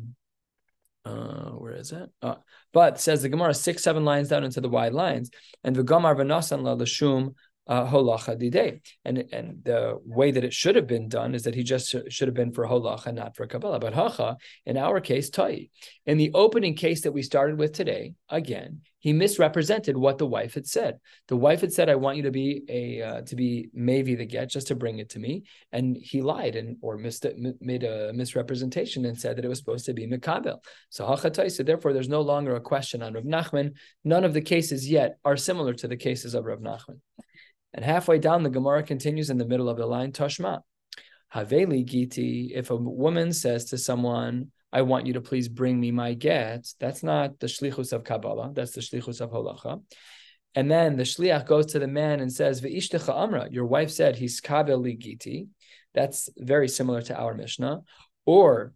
uh, 1.06 1.50
where 1.52 1.74
is 1.74 1.92
it? 1.92 2.10
Uh, 2.22 2.36
but 2.74 3.00
says 3.00 3.22
the 3.22 3.30
Gemara 3.30 3.54
six, 3.54 3.84
seven 3.84 4.04
lines 4.04 4.30
down 4.30 4.44
into 4.44 4.62
the 4.62 4.70
wide 4.70 4.94
lines, 4.94 5.32
and 5.64 5.76
the 5.76 5.84
Gamar 5.84 6.16
v'nasan 6.16 6.64
la 6.64 6.74
l'shum 6.74 7.36
holacha 7.70 8.40
didei. 8.40 8.82
And 9.06 9.26
and 9.32 9.64
the 9.64 10.00
way 10.06 10.32
that 10.32 10.44
it 10.44 10.54
should 10.54 10.76
have 10.76 10.88
been 10.88 11.08
done 11.08 11.36
is 11.36 11.44
that 11.44 11.56
he 11.56 11.64
just 11.64 11.96
should 12.10 12.28
have 12.28 12.36
been 12.36 12.52
for 12.52 12.66
holacha, 12.66 13.14
not 13.14 13.36
for 13.36 13.48
kabbalah. 13.48 13.80
But 13.80 13.94
hacha, 13.94 14.38
in 14.66 14.78
our 14.78 15.00
case, 15.00 15.30
tai. 15.30 15.70
In 16.06 16.18
the 16.18 16.32
opening 16.34 16.76
case 16.76 17.02
that 17.02 17.12
we 17.12 17.22
started 17.22 17.58
with 17.58 17.74
today, 17.74 18.14
again, 18.30 18.82
he 19.00 19.12
misrepresented 19.12 19.98
what 19.98 20.18
the 20.18 20.26
wife 20.26 20.54
had 20.54 20.66
said. 20.66 21.00
The 21.28 21.38
wife 21.38 21.62
had 21.62 21.74
said, 21.74 21.90
"I 21.90 21.96
want 21.96 22.18
you 22.18 22.24
to 22.24 22.32
be 22.32 22.64
a 22.70 23.02
uh, 23.02 23.22
to 23.24 23.36
be 23.36 23.70
maybe 23.74 24.16
the 24.16 24.26
get, 24.26 24.50
just 24.50 24.68
to 24.68 24.76
bring 24.76 25.00
it 25.00 25.10
to 25.10 25.20
me," 25.20 25.44
and 25.72 25.98
he 25.98 26.22
lied 26.22 26.56
and 26.56 26.78
or 26.82 26.98
missed 26.98 27.26
it, 27.26 27.38
made 27.60 27.84
a 27.84 28.14
misrepresentation 28.14 29.06
and 29.06 29.20
said 29.20 29.38
that 29.38 29.46
it 29.46 29.50
was 29.50 29.60
supposed 29.60 29.86
to 29.86 29.94
be 29.94 30.08
mekabel. 30.08 30.60
So 30.90 31.06
hachatai. 31.06 31.52
So 31.52 31.64
therefore, 31.64 31.94
there's 31.94 32.10
no 32.10 32.22
longer 32.22 32.56
a 32.56 32.62
question 32.62 33.02
on 33.02 33.14
Rav 33.14 33.24
Nachman. 33.24 33.74
None 34.04 34.24
of 34.24 34.34
the 34.34 34.42
cases 34.42 34.90
yet 34.90 35.18
are 35.26 35.38
similar 35.38 35.74
to 35.74 35.88
the 35.88 35.98
cases 35.98 36.34
of 36.34 36.46
Rav 36.46 36.60
Nachman. 36.60 37.00
And 37.74 37.84
halfway 37.84 38.20
down, 38.20 38.44
the 38.44 38.50
Gemara 38.50 38.84
continues 38.84 39.30
in 39.30 39.38
the 39.38 39.48
middle 39.48 39.70
of 39.70 39.78
the 39.78 39.86
line, 39.86 40.12
Tashma. 40.12 40.62
Haveli 41.34 41.84
Giti, 41.84 42.52
if 42.54 42.70
a 42.70 42.76
woman 42.76 43.34
says 43.34 43.66
to 43.66 43.78
someone, 43.78 44.52
I 44.72 44.84
want 44.84 45.08
you 45.08 45.14
to 45.14 45.22
please 45.22 45.50
bring 45.50 45.80
me 45.80 45.92
my 45.92 46.14
get, 46.14 46.68
that's 46.80 47.04
not 47.04 47.40
the 47.40 47.48
shlichus 47.48 47.94
of 47.94 48.04
Kabbalah, 48.04 48.52
that's 48.54 48.74
the 48.74 48.82
shlichus 48.82 49.22
of 49.22 49.32
holacha. 49.32 49.82
And 50.56 50.70
then 50.70 50.98
the 50.98 51.04
shliach 51.04 51.48
goes 51.48 51.68
to 51.68 51.80
the 51.80 51.88
man 51.88 52.20
and 52.20 52.32
says, 52.32 52.62
Ve'ishtecha 52.62 53.16
amra, 53.16 53.48
your 53.50 53.66
wife 53.66 53.90
said, 53.90 54.16
he's 54.16 54.40
kabeli 54.42 54.98
giti. 55.00 55.48
That's 55.96 56.30
very 56.38 56.68
similar 56.68 57.02
to 57.04 57.16
our 57.20 57.34
Mishnah. 57.34 57.82
Or 58.26 58.74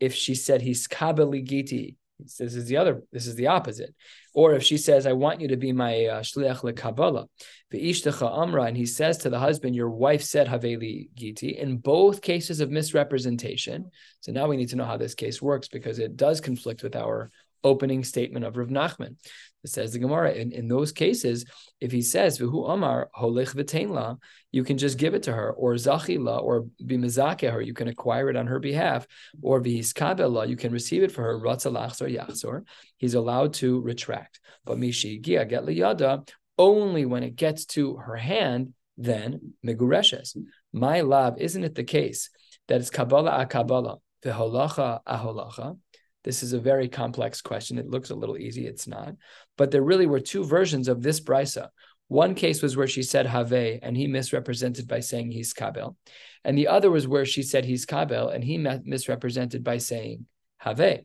if 0.00 0.14
she 0.14 0.34
said, 0.34 0.62
he's 0.62 0.88
kabeli 0.88 1.46
giti, 1.46 1.96
this 2.18 2.54
is 2.54 2.66
the 2.66 2.76
other. 2.76 3.02
This 3.12 3.26
is 3.26 3.34
the 3.36 3.46
opposite. 3.46 3.94
Or 4.34 4.54
if 4.54 4.62
she 4.62 4.76
says, 4.76 5.06
"I 5.06 5.12
want 5.12 5.40
you 5.40 5.48
to 5.48 5.56
be 5.56 5.72
my 5.72 6.06
uh, 6.06 6.22
shliach 6.22 6.62
lekabbalah," 6.62 7.26
ve'ishtecha 7.72 8.38
amra, 8.38 8.64
and 8.64 8.76
he 8.76 8.86
says 8.86 9.18
to 9.18 9.30
the 9.30 9.38
husband, 9.38 9.76
"Your 9.76 9.90
wife 9.90 10.22
said 10.22 10.48
haveli 10.48 11.10
giti." 11.14 11.56
In 11.56 11.78
both 11.78 12.22
cases 12.22 12.60
of 12.60 12.70
misrepresentation. 12.70 13.90
So 14.20 14.32
now 14.32 14.48
we 14.48 14.56
need 14.56 14.70
to 14.70 14.76
know 14.76 14.84
how 14.84 14.96
this 14.96 15.14
case 15.14 15.40
works 15.40 15.68
because 15.68 15.98
it 15.98 16.16
does 16.16 16.40
conflict 16.40 16.82
with 16.82 16.96
our 16.96 17.30
opening 17.64 18.04
statement 18.04 18.44
of 18.44 18.56
Rav 18.56 18.68
Nachman. 18.68 19.16
It 19.64 19.70
says 19.70 19.92
the 19.92 19.98
Gemara 19.98 20.32
in, 20.32 20.52
in 20.52 20.68
those 20.68 20.92
cases, 20.92 21.44
if 21.80 21.90
he 21.90 22.02
says 22.02 22.38
"V'hu 22.38 22.70
Amar 22.70 23.10
v'Teinla," 23.16 24.18
you 24.52 24.64
can 24.64 24.78
just 24.78 24.98
give 24.98 25.14
it 25.14 25.24
to 25.24 25.32
her, 25.32 25.52
or 25.52 25.74
Zachila, 25.74 26.42
or 26.42 26.66
Bimizake 26.82 27.50
her, 27.50 27.60
you 27.60 27.74
can 27.74 27.88
acquire 27.88 28.30
it 28.30 28.36
on 28.36 28.46
her 28.46 28.60
behalf, 28.60 29.06
or 29.42 29.60
V'Hiskabela, 29.60 30.48
you 30.48 30.56
can 30.56 30.72
receive 30.72 31.02
it 31.02 31.12
for 31.12 31.22
her 31.22 31.38
Ratzalachs 31.38 32.00
or 32.00 32.08
Yachzor. 32.08 32.64
He's 32.96 33.14
allowed 33.14 33.54
to 33.54 33.80
retract. 33.80 34.40
But 34.64 34.78
Mishi 34.78 35.20
Gia 35.20 35.44
get 35.44 35.64
liyada 35.64 36.28
only 36.56 37.04
when 37.04 37.22
it 37.22 37.36
gets 37.36 37.64
to 37.66 37.96
her 37.96 38.16
hand, 38.16 38.74
then 38.96 39.54
Megureshes. 39.64 40.36
My 40.72 41.00
love, 41.00 41.38
isn't 41.38 41.64
it 41.64 41.74
the 41.74 41.84
case 41.84 42.30
that 42.68 42.80
it's 42.80 42.90
Kabbalah 42.90 43.42
a 43.42 43.46
Kabbalah, 43.46 43.98
V'Holacha 44.24 45.00
a 45.06 45.18
Holacha? 45.18 45.78
This 46.28 46.42
is 46.42 46.52
a 46.52 46.60
very 46.60 46.88
complex 46.90 47.40
question. 47.40 47.78
It 47.78 47.88
looks 47.88 48.10
a 48.10 48.14
little 48.14 48.36
easy. 48.36 48.66
It's 48.66 48.86
not. 48.86 49.14
But 49.56 49.70
there 49.70 49.80
really 49.80 50.04
were 50.04 50.20
two 50.20 50.44
versions 50.44 50.86
of 50.86 51.00
this 51.00 51.20
brisa. 51.20 51.68
One 52.08 52.34
case 52.34 52.60
was 52.60 52.76
where 52.76 52.86
she 52.86 53.02
said 53.02 53.24
have, 53.24 53.50
and 53.54 53.96
he 53.96 54.06
misrepresented 54.06 54.86
by 54.86 55.00
saying 55.00 55.30
he's 55.30 55.54
kabel. 55.54 55.96
And 56.44 56.58
the 56.58 56.68
other 56.68 56.90
was 56.90 57.08
where 57.08 57.24
she 57.24 57.42
said 57.42 57.64
he's 57.64 57.86
kabel, 57.86 58.28
and 58.28 58.44
he 58.44 58.58
misrepresented 58.58 59.64
by 59.64 59.78
saying 59.78 60.26
have. 60.58 61.00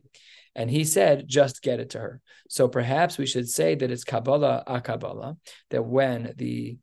And 0.54 0.70
he 0.70 0.84
said, 0.84 1.26
just 1.26 1.62
get 1.62 1.80
it 1.80 1.88
to 1.90 2.00
her. 2.00 2.20
So 2.50 2.68
perhaps 2.68 3.16
we 3.16 3.24
should 3.24 3.48
say 3.48 3.74
that 3.76 3.90
it's 3.90 4.04
Kabbalah 4.04 4.62
a 4.66 4.82
Kabbalah, 4.82 5.38
that 5.70 5.86
when 5.86 6.34
the 6.36 6.76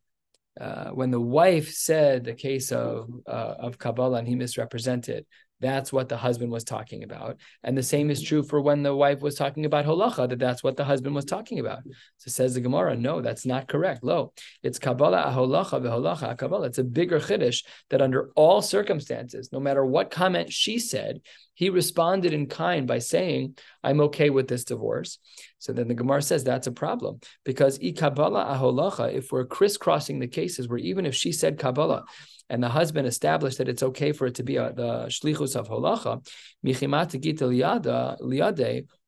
uh, 0.60 0.90
when 0.90 1.12
the 1.12 1.22
wife 1.22 1.72
said 1.72 2.24
the 2.24 2.34
case 2.34 2.72
of 2.72 3.08
uh, 3.28 3.54
of 3.60 3.78
Kabbalah 3.78 4.18
and 4.18 4.28
he 4.28 4.34
misrepresented, 4.34 5.28
that's 5.62 5.94
what 5.94 6.10
the 6.10 6.18
husband 6.18 6.52
was 6.52 6.64
talking 6.64 7.04
about. 7.04 7.38
And 7.64 7.78
the 7.78 7.84
same 7.84 8.10
is 8.10 8.20
mm-hmm. 8.20 8.28
true 8.28 8.44
for 8.44 8.60
when 8.60 8.84
the 8.84 8.96
wife 8.96 9.22
was 9.22 9.36
talking 9.36 9.66
about 9.66 9.86
holacha, 9.86 10.28
that 10.28 10.40
that's 10.40 10.64
what 10.64 10.76
the 10.76 10.84
husband 10.84 11.16
was 11.16 11.26
talking 11.26 11.60
about. 11.60 11.84
So 12.18 12.32
says 12.32 12.56
the 12.56 12.62
Gemara, 12.62 12.96
no, 12.96 13.22
that's 13.22 13.46
not 13.46 13.68
correct. 13.68 14.04
Lo, 14.04 14.34
it's 14.64 14.80
Kabbalah 14.80 15.32
aholacha 15.34 15.82
v'holacha 15.82 16.38
Kabbalah. 16.38 16.68
It's 16.68 16.80
a 16.80 16.84
bigger 16.84 17.20
chiddush 17.20 17.64
that 17.90 18.02
under 18.02 18.32
all 18.36 18.62
circumstances, 18.62 19.52
no 19.52 19.60
matter 19.60 19.86
what 19.86 20.12
comment 20.12 20.52
she 20.52 20.80
said, 20.80 21.22
he 21.54 21.70
responded 21.70 22.34
in 22.34 22.48
kind 22.48 22.88
by 22.88 23.00
saying, 23.00 23.58
I'm 23.84 24.02
okay 24.02 24.30
with 24.30 24.48
this 24.48 24.64
divorce. 24.64 25.20
So 25.60 25.74
then 25.74 25.88
the 25.88 25.94
Gemara 25.94 26.22
says 26.22 26.44
that's 26.44 26.68
a 26.68 26.72
problem 26.72 27.20
because 27.44 27.80
i 27.84 27.94
Kabbalah 27.96 28.58
aholacha, 28.58 29.14
if 29.14 29.32
we're 29.32 29.46
crisscrossing 29.46 30.20
the 30.20 30.28
cases 30.28 30.68
where 30.68 30.80
even 30.80 31.06
if 31.06 31.16
she 31.16 31.32
said 31.32 31.60
Kabbalah, 31.60 32.06
and 32.50 32.62
the 32.62 32.70
husband 32.70 33.08
established 33.08 33.60
that 33.60 33.70
it's 33.70 33.82
okay 33.82 34.12
for 34.12 34.28
it 34.28 34.36
to 34.36 34.44
be 34.44 34.58
a, 34.58 34.74
the 34.74 35.06
shlichus 35.06 35.56
of 35.56 35.70
holacha, 35.70 36.20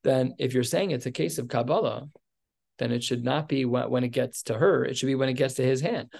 then 0.03 0.33
if 0.37 0.53
you're 0.53 0.63
saying 0.63 0.91
it's 0.91 1.05
a 1.05 1.11
case 1.11 1.37
of 1.37 1.49
Kabbalah, 1.49 2.07
then 2.79 2.91
it 2.91 3.03
should 3.03 3.23
not 3.23 3.47
be 3.47 3.65
when, 3.65 4.03
it 4.03 4.09
gets 4.09 4.43
to 4.43 4.55
her. 4.55 4.83
It 4.83 4.97
should 4.97 5.05
be 5.07 5.15
when 5.15 5.29
it 5.29 5.33
gets 5.33 5.53
to 5.55 5.63
his 5.63 5.81
hand. 5.81 6.11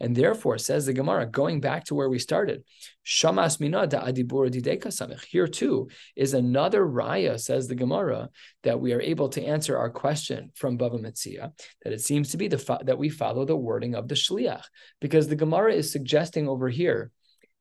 And 0.00 0.16
therefore, 0.16 0.58
says 0.58 0.86
the 0.86 0.94
Gemara, 0.94 1.26
going 1.26 1.60
back 1.60 1.84
to 1.84 1.94
where 1.94 2.08
we 2.08 2.18
started, 2.18 2.64
Shamas 3.04 3.60
mina 3.60 3.86
da 3.86 4.02
adibura 4.06 5.20
here 5.30 5.46
too 5.46 5.88
is 6.16 6.32
another 6.34 6.84
raya, 6.84 7.38
says 7.38 7.68
the 7.68 7.74
Gemara, 7.74 8.30
that 8.62 8.80
we 8.80 8.92
are 8.92 9.00
able 9.00 9.28
to 9.30 9.44
answer 9.44 9.76
our 9.76 9.90
question 9.90 10.50
from 10.54 10.78
Bava 10.78 11.00
Metzia, 11.00 11.52
that 11.82 11.92
it 11.92 12.00
seems 12.00 12.30
to 12.30 12.36
be 12.36 12.48
the 12.48 12.78
that 12.84 12.98
we 12.98 13.08
follow 13.08 13.44
the 13.44 13.56
wording 13.56 13.94
of 13.94 14.08
the 14.08 14.14
shliach, 14.14 14.64
because 15.00 15.28
the 15.28 15.36
Gemara 15.36 15.74
is 15.74 15.92
suggesting 15.92 16.48
over 16.48 16.68
here 16.68 17.10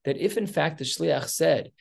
that 0.06 0.18
if 0.18 0.38
in 0.38 0.48
fact 0.48 0.78
the 0.78 0.86
shliach 0.86 1.28
said, 1.28 1.72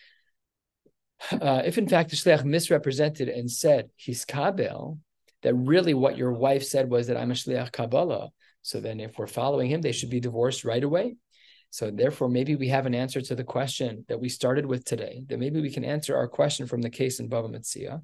uh, 1.32 1.62
if 1.64 1.78
in 1.78 1.88
fact 1.88 2.10
the 2.10 2.16
shliach 2.16 2.44
misrepresented 2.44 3.28
and 3.28 3.50
said 3.50 3.90
he's 3.96 4.24
kabel, 4.24 4.98
that 5.42 5.54
really 5.54 5.94
what 5.94 6.16
your 6.16 6.32
wife 6.32 6.64
said 6.64 6.90
was 6.90 7.06
that 7.06 7.16
I'm 7.16 7.30
a 7.30 7.34
shliach 7.34 7.72
Kabbalah. 7.72 8.30
So 8.62 8.80
then, 8.80 9.00
if 9.00 9.18
we're 9.18 9.26
following 9.26 9.70
him, 9.70 9.80
they 9.80 9.92
should 9.92 10.10
be 10.10 10.20
divorced 10.20 10.64
right 10.64 10.82
away. 10.82 11.16
So 11.70 11.90
therefore, 11.90 12.28
maybe 12.28 12.56
we 12.56 12.68
have 12.68 12.86
an 12.86 12.94
answer 12.94 13.20
to 13.20 13.34
the 13.34 13.44
question 13.44 14.04
that 14.08 14.20
we 14.20 14.28
started 14.28 14.64
with 14.64 14.84
today. 14.84 15.22
That 15.28 15.38
maybe 15.38 15.60
we 15.60 15.70
can 15.70 15.84
answer 15.84 16.16
our 16.16 16.26
question 16.26 16.66
from 16.66 16.80
the 16.80 16.90
case 16.90 17.20
in 17.20 17.28
Bava 17.28 17.50
Metzia. 17.50 18.02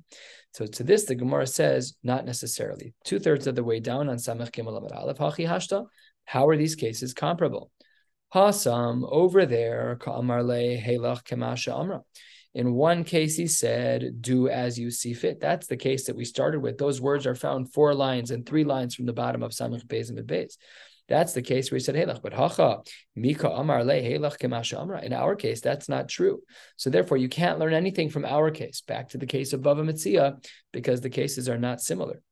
So 0.53 0.67
to 0.67 0.85
this, 0.85 1.05
the 1.05 1.15
Gemara 1.15 1.47
says 1.47 1.95
not 2.03 2.27
necessarily. 2.27 2.95
Two 3.05 3.19
thirds 3.19 3.47
of 3.47 3.55
the 3.55 3.65
way 3.65 3.81
down 3.81 4.09
on 4.09 4.17
Samech 4.17 4.51
Gimel 4.51 4.95
Aleph 4.95 5.19
Hachi 5.19 5.49
Hashta. 5.49 5.87
How 6.27 6.47
are 6.49 6.57
these 6.57 6.75
cases 6.75 7.15
comparable? 7.15 7.71
Hasam 8.35 9.09
over 9.11 9.47
there, 9.47 9.97
Ka'amarle 10.01 10.83
Helach 10.83 11.25
Kemasha 11.25 11.79
Amra. 11.79 12.03
In 12.55 12.75
one 12.75 13.03
case, 13.03 13.37
he 13.37 13.49
said, 13.49 14.23
Do 14.23 14.49
as 14.49 14.79
you 14.79 14.91
see 14.91 15.13
fit. 15.13 15.41
That's 15.41 15.67
the 15.67 15.77
case 15.77 16.07
that 16.07 16.17
we 16.17 16.25
started 16.25 16.61
with. 16.61 16.79
Those 16.79 17.01
words 17.01 17.27
are 17.27 17.35
found 17.35 17.73
four 17.73 17.95
lines 17.95 18.31
and 18.31 18.47
three 18.47 18.65
lines 18.65 18.95
from 18.95 19.07
the 19.07 19.13
bottom 19.13 19.43
of 19.43 19.51
Samach 19.51 19.87
Beis 19.87 20.09
and 20.09 20.19
Beis. 20.21 20.57
That's 21.09 21.35
the 21.35 21.43
case 21.43 21.71
where 21.71 21.79
he 21.79 21.85
said 21.85 21.97
Helach, 21.97 22.23
but 22.23 22.33
Hacha, 22.33 22.79
Mika 23.15 23.51
Amar 23.51 23.85
Le 23.85 24.01
Helach 24.01 24.39
Kemasha 24.39 24.81
Amra. 24.81 25.03
In 25.03 25.13
our 25.13 25.37
case, 25.37 25.61
that's 25.61 25.89
not 25.89 26.09
true. 26.09 26.41
So 26.77 26.89
therefore, 26.89 27.19
you 27.19 27.29
can't 27.29 27.59
learn 27.59 27.75
anything 27.75 28.09
from 28.09 28.25
our 28.25 28.51
case. 28.51 28.81
Back 28.81 29.11
to 29.11 29.19
the 29.19 29.27
case 29.27 29.53
of 29.53 29.61
Bava 29.61 29.85
Metzia, 29.85 30.43
because 30.73 31.01
the 31.01 31.11
cases 31.11 31.49
are 31.49 31.59
not 31.59 31.83
similar. 31.83 32.23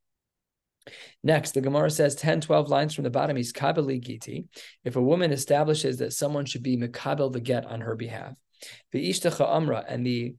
Next, 1.23 1.52
the 1.52 1.61
Gemara 1.61 1.91
says 1.91 2.14
10, 2.14 2.41
12 2.41 2.69
lines 2.69 2.95
from 2.95 3.05
the 3.05 3.11
bottom, 3.11 3.37
he's 3.37 3.52
Kabali 3.52 4.00
Giti. 4.00 4.47
If 4.85 4.97
a 4.97 5.02
woman 5.02 5.33
establishes 5.33 5.99
that 5.99 6.12
someone 6.12 6.47
should 6.47 6.62
be 6.62 6.76
Mekabel 6.76 7.33
the 7.33 7.41
get 7.41 7.67
on 7.67 7.83
her 7.83 7.95
behalf, 7.95 8.33
the 8.92 9.09
Ishtacha 9.11 9.47
Amra, 9.49 9.85
and 9.87 10.07
the 10.07 10.35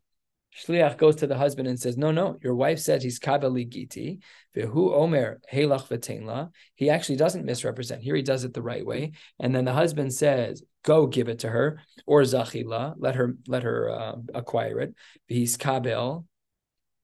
Shliach 0.58 0.98
goes 0.98 1.16
to 1.18 1.28
the 1.28 1.38
husband 1.38 1.68
and 1.68 1.80
says, 1.80 1.98
No, 1.98 2.12
no, 2.12 2.38
your 2.42 2.56
wife 2.56 2.80
said 2.80 3.02
he's 3.02 3.20
Kabali 3.20 3.68
Giti. 3.68 4.20
Vehu 4.56 4.94
Omer 4.94 5.42
Helach 5.52 5.88
V'Teinla. 5.88 6.52
He 6.76 6.90
actually 6.90 7.16
doesn't 7.16 7.46
misrepresent. 7.46 8.04
Here 8.04 8.16
he 8.16 8.22
does 8.22 8.44
it 8.44 8.54
the 8.54 8.62
right 8.62 8.86
way. 8.86 9.14
And 9.40 9.56
then 9.56 9.66
the 9.66 9.74
husband 9.74 10.14
says, 10.14 10.64
Go 10.84 11.08
give 11.08 11.30
it 11.30 11.40
to 11.40 11.50
her, 11.50 11.80
or 12.06 12.22
Zachila, 12.22 12.96
let 12.98 13.16
her 13.16 13.36
let 13.48 13.64
her 13.64 13.90
uh, 13.90 14.16
acquire 14.34 14.82
it. 14.82 14.94
He's 15.28 15.56
Kabel, 15.56 16.26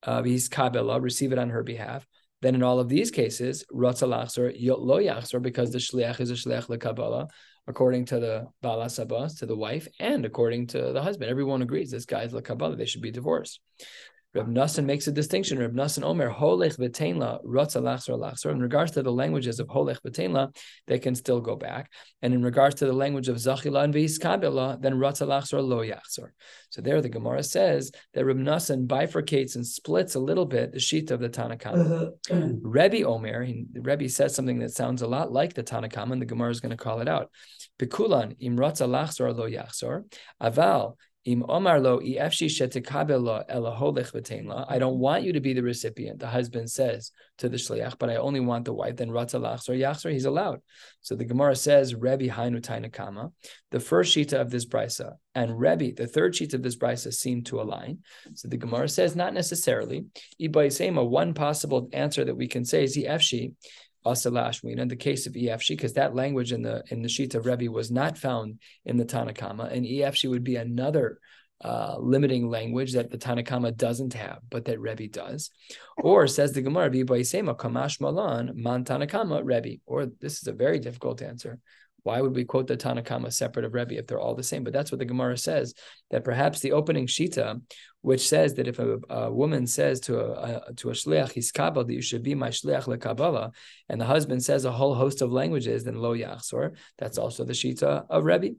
uh, 0.03 0.21
he's 0.21 0.49
Kabela, 0.49 1.01
receive 1.01 1.31
it 1.31 1.39
on 1.39 1.49
her 1.49 1.63
behalf. 1.63 2.05
Then 2.41 2.55
in 2.55 2.63
all 2.63 2.79
of 2.79 2.89
these 2.89 3.11
cases, 3.11 3.65
Ratzalachsor 3.73 4.55
Lo 4.59 4.99
Yachsor, 4.99 5.41
because 5.41 5.71
the 5.71 5.77
Shliach 5.77 6.19
is 6.19 6.29
a 6.29 6.33
Shliach 6.33 6.67
LeKabbalah, 6.67 7.29
according 7.69 8.03
to 8.03 8.19
the 8.19 8.47
Balasabas, 8.63 9.39
to 9.39 9.45
the 9.45 9.55
wife, 9.55 9.87
and 9.99 10.25
according 10.25 10.67
to 10.67 10.91
the 10.91 11.01
husband. 11.01 11.29
Everyone 11.29 11.61
agrees 11.61 11.91
this 11.91 12.05
guy 12.05 12.23
is 12.23 12.33
La 12.33 12.41
Kabbalah, 12.41 12.75
they 12.75 12.85
should 12.85 13.03
be 13.03 13.11
divorced. 13.11 13.61
Reb 14.35 14.47
Nassan 14.47 14.85
makes 14.85 15.07
a 15.07 15.11
distinction. 15.11 15.57
Reb 15.57 15.73
Nassan 15.73 16.03
Omer 16.03 16.31
holech 16.31 16.77
v'teinla 16.77 17.43
rotza 17.43 17.81
lachzor 17.81 18.15
lachzor. 18.15 18.51
In 18.51 18.59
regards 18.61 18.91
to 18.91 19.01
the 19.01 19.11
languages 19.11 19.59
of 19.59 19.67
holech 19.67 19.99
v'teinla, 20.05 20.55
they 20.85 20.99
can 20.99 21.15
still 21.15 21.41
go 21.41 21.55
back. 21.55 21.91
And 22.21 22.31
in 22.35 22.43
regards 22.43 22.75
to 22.75 22.85
the 22.85 22.93
language 22.93 23.27
of 23.27 23.37
zachila 23.37 23.85
and 23.85 23.93
v'iskabela, 23.93 24.79
then 24.79 24.93
rotza 24.93 25.25
lachzor 25.25 25.67
lo 25.67 25.79
yachzor. 25.79 26.29
So 26.69 26.81
there, 26.81 27.01
the 27.01 27.09
Gemara 27.09 27.41
says 27.41 27.91
that 28.13 28.23
Reb 28.23 28.37
Nassan 28.37 28.85
bifurcates 28.85 29.55
and 29.55 29.65
splits 29.65 30.13
a 30.13 30.19
little 30.19 30.45
bit 30.45 30.73
the 30.73 30.79
sheet 30.79 31.09
of 31.09 31.19
the 31.19 31.29
Tanna 31.29 31.57
Kamma. 31.57 32.11
Uh-huh. 32.31 32.47
Rebbe 32.61 33.03
Omer, 33.07 33.43
he, 33.43 33.65
Rebbe 33.73 34.07
says 34.09 34.35
something 34.35 34.59
that 34.59 34.73
sounds 34.73 35.01
a 35.01 35.07
lot 35.07 35.31
like 35.31 35.55
the 35.55 35.63
Tanna 35.63 35.89
Kamma, 35.89 36.11
and 36.11 36.21
the 36.21 36.27
Gemara 36.27 36.51
is 36.51 36.59
going 36.59 36.69
to 36.69 36.77
call 36.77 37.01
it 37.01 37.07
out. 37.07 37.31
Bikulan 37.79 38.35
im 38.39 38.57
rotza 38.57 38.87
lachzor 38.87 39.35
lo 39.35 39.49
yachzor. 39.49 40.03
Aval 40.41 40.95
I 41.27 41.35
don't 41.35 41.47
want 44.99 45.23
you 45.23 45.33
to 45.33 45.39
be 45.41 45.53
the 45.53 45.61
recipient. 45.61 46.19
The 46.19 46.27
husband 46.27 46.71
says 46.71 47.11
to 47.39 47.49
the 47.49 47.57
shliach, 47.57 47.99
but 47.99 48.09
I 48.09 48.15
only 48.15 48.39
want 48.39 48.65
the 48.65 48.73
wife. 48.73 48.95
Then 48.95 49.09
ratzalach 49.09 49.67
or 49.67 49.73
yachzor, 49.73 50.13
he's 50.13 50.25
allowed. 50.25 50.61
So 51.01 51.15
the 51.15 51.25
Gemara 51.25 51.57
says, 51.57 51.93
Rebbe 51.93 52.29
hainu 52.29 52.63
Tanna 52.63 52.89
Kamma. 52.89 53.33
The 53.71 53.81
first 53.81 54.15
shita 54.15 54.39
of 54.39 54.49
this 54.49 54.65
brisa 54.65 55.15
and 55.35 55.59
Rebbe, 55.59 55.93
the 55.93 56.07
third 56.07 56.35
sheet 56.35 56.53
of 56.53 56.63
this 56.63 56.77
brisa, 56.77 57.13
seem 57.13 57.43
to 57.43 57.61
align. 57.61 57.99
So 58.33 58.47
the 58.47 58.57
Gemara 58.57 58.87
says, 58.87 59.15
not 59.15 59.33
necessarily. 59.33 60.05
Ibaisema, 60.41 61.07
one 61.07 61.33
possible 61.33 61.89
answer 61.91 62.23
that 62.23 62.37
we 62.37 62.47
can 62.47 62.63
say 62.63 62.85
is 62.85 62.97
efshi 62.97 63.53
Asalashwin 64.05 64.79
in 64.79 64.87
the 64.87 64.95
case 64.95 65.27
of 65.27 65.33
EFC, 65.33 65.69
because 65.69 65.93
that 65.93 66.15
language 66.15 66.51
in 66.51 66.61
the 66.61 66.83
in 66.89 67.01
the 67.01 67.09
of 67.35 67.45
Rebbe 67.45 67.71
was 67.71 67.91
not 67.91 68.17
found 68.17 68.59
in 68.85 68.97
the 68.97 69.05
Tanna 69.05 69.33
Kamma, 69.33 69.71
and 69.71 69.85
EFC 69.85 70.29
would 70.29 70.43
be 70.43 70.55
another 70.55 71.19
uh, 71.61 71.97
limiting 71.99 72.49
language 72.49 72.93
that 72.93 73.11
the 73.11 73.17
Tanna 73.17 73.43
Kamma 73.43 73.75
doesn't 73.75 74.13
have, 74.13 74.39
but 74.49 74.65
that 74.65 74.79
Rebbe 74.79 75.07
does. 75.07 75.51
Or 75.97 76.27
says 76.27 76.53
the 76.53 76.61
Gemara, 76.61 76.89
Kamash 77.55 77.99
Malan, 77.99 78.51
Man 78.55 78.85
Tanna 78.85 79.07
Kamma, 79.07 79.41
Rebbe. 79.43 79.81
Or 79.85 80.05
this 80.05 80.41
is 80.41 80.47
a 80.47 80.53
very 80.53 80.79
difficult 80.79 81.21
answer. 81.21 81.59
Why 82.09 82.21
would 82.21 82.35
we 82.35 82.43
quote 82.43 82.65
the 82.65 82.75
Tanna 82.75 83.03
Kamma 83.03 83.31
separate 83.31 83.65
of 83.65 83.75
Rebbe 83.75 83.95
if 83.99 84.07
they're 84.07 84.19
all 84.19 84.33
the 84.33 84.49
same? 84.51 84.63
But 84.63 84.73
that's 84.73 84.91
what 84.91 84.97
the 84.97 85.05
Gemara 85.05 85.37
says, 85.37 85.75
that 86.09 86.23
perhaps 86.23 86.59
the 86.59 86.71
opening 86.71 87.05
Shita, 87.05 87.61
which 88.01 88.27
says 88.27 88.55
that 88.55 88.67
if 88.67 88.79
a, 88.79 88.97
a 89.11 89.31
woman 89.31 89.67
says 89.67 89.99
to 90.01 90.19
a, 90.19 90.61
a 90.69 90.73
to 90.73 90.89
a 90.89 90.93
shliach, 90.93 91.31
he's 91.33 91.51
kabbalah, 91.51 91.85
that 91.85 91.93
you 91.93 92.01
should 92.01 92.23
be 92.23 92.33
my 92.33 92.49
shliach 92.49 92.85
lekabbalah, 92.87 93.53
and 93.89 94.01
the 94.01 94.05
husband 94.05 94.43
says 94.43 94.65
a 94.65 94.71
whole 94.71 94.95
host 94.95 95.21
of 95.21 95.31
languages, 95.31 95.83
then 95.83 95.97
lo 96.01 96.15
yachsor, 96.15 96.75
that's 96.97 97.19
also 97.19 97.43
the 97.43 97.53
Shita 97.53 98.05
of 98.09 98.23
Rebbe. 98.23 98.55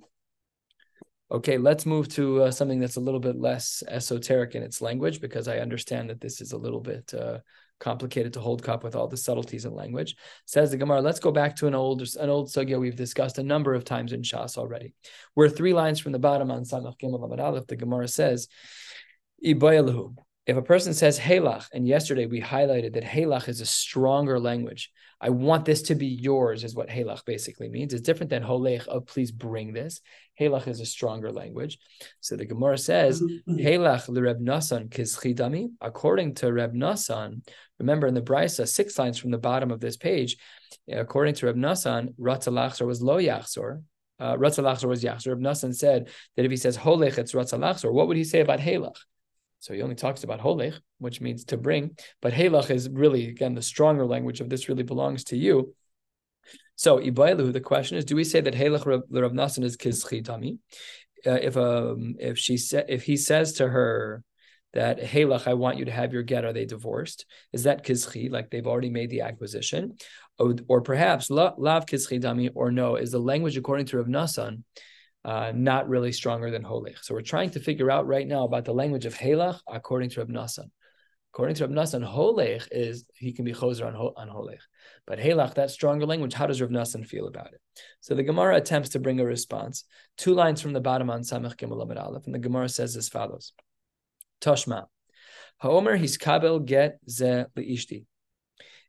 Okay, 1.33 1.59
let's 1.59 1.87
move 1.87 2.07
to 2.11 2.25
uh, 2.45 2.51
something 2.53 2.81
that's 2.81 3.01
a 3.01 3.07
little 3.07 3.25
bit 3.29 3.37
less 3.49 3.83
esoteric 3.89 4.55
in 4.55 4.63
its 4.63 4.81
language, 4.81 5.21
because 5.21 5.49
I 5.49 5.59
understand 5.59 6.11
that 6.11 6.21
this 6.21 6.41
is 6.41 6.53
a 6.53 6.63
little 6.65 6.81
bit 6.93 7.13
uh, 7.15 7.39
complicated 7.81 8.35
to 8.35 8.41
hold 8.41 8.63
cup 8.63 8.85
with 8.85 8.95
all 8.95 9.09
the 9.09 9.17
subtleties 9.17 9.65
in 9.65 9.75
language. 9.75 10.15
Says 10.47 10.71
the 10.71 10.77
Gemara, 10.77 11.01
let's 11.01 11.19
go 11.19 11.33
back 11.33 11.57
to 11.57 11.67
an 11.67 11.75
old 11.75 12.03
an 12.17 12.31
old 12.31 12.49
sugya 12.49 12.79
we've 12.79 12.97
discussed 12.97 13.39
a 13.39 13.43
number 13.43 13.75
of 13.75 13.85
times 13.85 14.13
in 14.13 14.23
Shas 14.23 14.57
already. 14.57 14.95
We're 15.35 15.49
three 15.49 15.73
lines 15.73 15.99
from 15.99 16.13
the 16.13 16.19
bottom 16.19 16.51
on 16.51 16.63
Samach 16.63 16.99
Gimel 17.03 17.41
Aleph. 17.41 17.67
The 17.67 17.77
Gemara 17.77 18.07
says, 18.07 18.47
If 20.47 20.57
a 20.57 20.63
person 20.63 20.95
says 20.95 21.19
Halach, 21.19 21.67
and 21.73 21.87
yesterday 21.87 22.27
we 22.27 22.41
highlighted 22.41 22.95
that 22.95 23.05
Halach 23.05 23.49
is 23.49 23.61
a 23.61 23.67
stronger 23.67 24.41
language. 24.41 24.91
I 25.21 25.29
want 25.29 25.67
this 25.67 25.83
to 25.83 25.95
be 25.95 26.07
yours, 26.07 26.65
is 26.65 26.75
what 26.75 26.89
Halach 26.89 27.27
basically 27.27 27.69
means. 27.69 27.93
It's 27.93 28.03
different 28.03 28.31
than 28.31 28.43
Holech 28.43 28.89
of 28.89 29.07
please 29.07 29.31
bring 29.31 29.75
this. 29.75 30.01
Halach 30.41 30.67
is 30.67 30.81
a 30.81 30.87
stronger 30.87 31.31
language. 31.31 31.79
So 32.21 32.37
the 32.37 32.47
Gemara 32.47 32.79
says, 32.79 33.23
Halach 33.47 34.09
Reb 34.09 34.41
Nasan 34.41 34.89
kizchidami. 34.89 35.73
According 35.83 36.37
to 36.37 36.51
Reb 36.51 36.73
Nasan, 36.73 37.47
remember 37.79 38.07
in 38.07 38.15
the 38.15 38.23
Brisa, 38.23 38.67
six 38.67 38.99
lines 38.99 39.19
from 39.19 39.31
the 39.31 39.39
bottom 39.39 39.71
of 39.71 39.81
this 39.81 39.99
page, 39.99 40.39
according 40.91 41.35
to 41.35 41.47
Reb 41.47 41.57
Nasan, 41.57 42.15
Ratzalachzor 42.19 42.87
was 42.87 43.03
lo 43.03 43.19
yachzor. 43.19 43.83
Uh, 44.19 44.37
Ratzalachzor 44.37 44.89
was 44.89 45.05
yachzor. 45.05 45.29
Reb 45.29 45.41
Nasan 45.41 45.75
said 45.75 46.09
that 46.37 46.47
if 46.47 46.51
he 46.51 46.57
says 46.57 46.79
Holech, 46.79 47.19
it's 47.19 47.33
Ratzalachzor. 47.33 47.93
What 47.93 48.09
would 48.09 48.17
he 48.17 48.25
say 48.25 48.41
about 48.41 48.61
Halach? 48.61 48.97
So 49.61 49.75
he 49.75 49.83
only 49.83 49.95
talks 49.95 50.25
about 50.25 50.41
holech, 50.41 50.81
which 50.99 51.21
means 51.21 51.45
to 51.45 51.57
bring, 51.57 51.97
but 52.23 52.33
helach 52.33 52.71
is 52.71 52.89
really 52.89 53.29
again 53.29 53.55
the 53.55 53.63
stronger 53.63 54.07
language 54.07 54.41
of 54.41 54.49
this 54.49 54.69
really 54.69 54.83
belongs 54.83 55.25
to 55.25 55.37
you. 55.37 55.75
So 56.77 56.99
ibailu, 56.99 57.53
the 57.53 57.61
question 57.61 57.99
is, 57.99 58.07
do 58.07 58.17
we 58.17 58.25
say 58.25 58.41
that 58.41 58.55
helach 58.55 58.87
Rav 58.87 59.33
Nasan 59.33 59.65
is 59.65 59.77
kizchitami? 59.77 60.59
Uh, 61.27 61.33
if 61.33 61.57
um 61.59 62.17
if 62.19 62.39
she 62.39 62.57
sa- 62.57 62.89
if 62.89 63.03
he 63.03 63.19
says 63.19 63.53
to 63.55 63.69
her 63.69 64.25
that 64.73 64.99
helach, 65.01 65.47
I 65.47 65.55
want 65.55 65.77
you 65.77 65.85
to 65.85 65.91
have 65.91 66.15
your 66.15 66.23
get, 66.23 66.47
are 66.47 66.55
they 66.55 66.65
divorced? 66.65 67.27
Is 67.53 67.65
that 67.65 67.85
kizchi, 67.85 68.31
like 68.31 68.51
they've 68.51 68.67
already 68.67 68.89
made 68.89 69.11
the 69.11 69.23
acquisition, 69.23 69.99
or, 70.39 70.55
or 70.69 70.81
perhaps 70.81 71.29
lav 71.29 71.85
kizchitami, 71.87 72.51
or 72.55 72.71
no? 72.71 72.97
Is 72.97 73.11
the 73.11 73.19
language 73.19 73.59
according 73.59 73.87
to 73.87 73.99
Rav 73.99 74.07
Nasan? 74.07 74.63
Uh, 75.25 75.53
not 75.55 75.89
really 75.89 76.13
stronger 76.13 76.51
than 76.51 76.65
Holech. 76.65 77.03
So 77.03 77.15
we're 77.15 77.23
trying 77.23 77.51
to 77.51 77.61
figure 77.61 77.91
out 77.91 78.07
right 78.07 78.27
now 78.27 78.45
about 78.45 78.65
the 78.65 78.75
language 78.75 79.07
of 79.07 79.15
Helach 79.15 79.61
according 79.67 80.11
to 80.11 80.21
Rab 80.21 80.31
Nassan. 80.31 80.71
According 81.33 81.57
to 81.57 81.67
Rab 81.67 81.77
Nassan, 81.77 82.05
Holech 82.05 82.67
is 82.71 83.05
he 83.15 83.33
can 83.33 83.45
be 83.45 83.53
choser 83.53 83.87
on, 83.87 83.95
on. 83.95 84.57
But 85.07 85.19
Helach, 85.19 85.55
that 85.55 85.71
stronger 85.71 86.07
language, 86.07 86.33
how 86.33 86.47
does 86.47 86.61
Rav 86.61 86.71
Nassan 86.71 87.07
feel 87.07 87.29
about 87.29 87.53
it? 87.53 87.61
So 88.01 88.15
the 88.15 88.23
Gemara 88.23 88.57
attempts 88.57 88.91
to 88.91 88.99
bring 88.99 89.21
a 89.21 89.25
response. 89.25 89.85
Two 90.17 90.35
lines 90.35 90.63
from 90.63 90.73
the 90.73 90.81
bottom 90.81 91.11
on 91.11 91.21
Samech 91.21 91.57
Gimel 91.57 91.97
Aleph, 91.97 92.27
and 92.27 92.35
the 92.35 92.39
Gemara 92.39 92.69
says 92.69 92.97
as 92.97 93.09
follows: 93.09 93.53
Toshma, 94.41 94.87
Haomer 95.63 95.99
his 95.99 96.17
kabel 96.17 96.61
get 96.61 96.99
ze 97.09 97.45
leishti. 97.57 98.07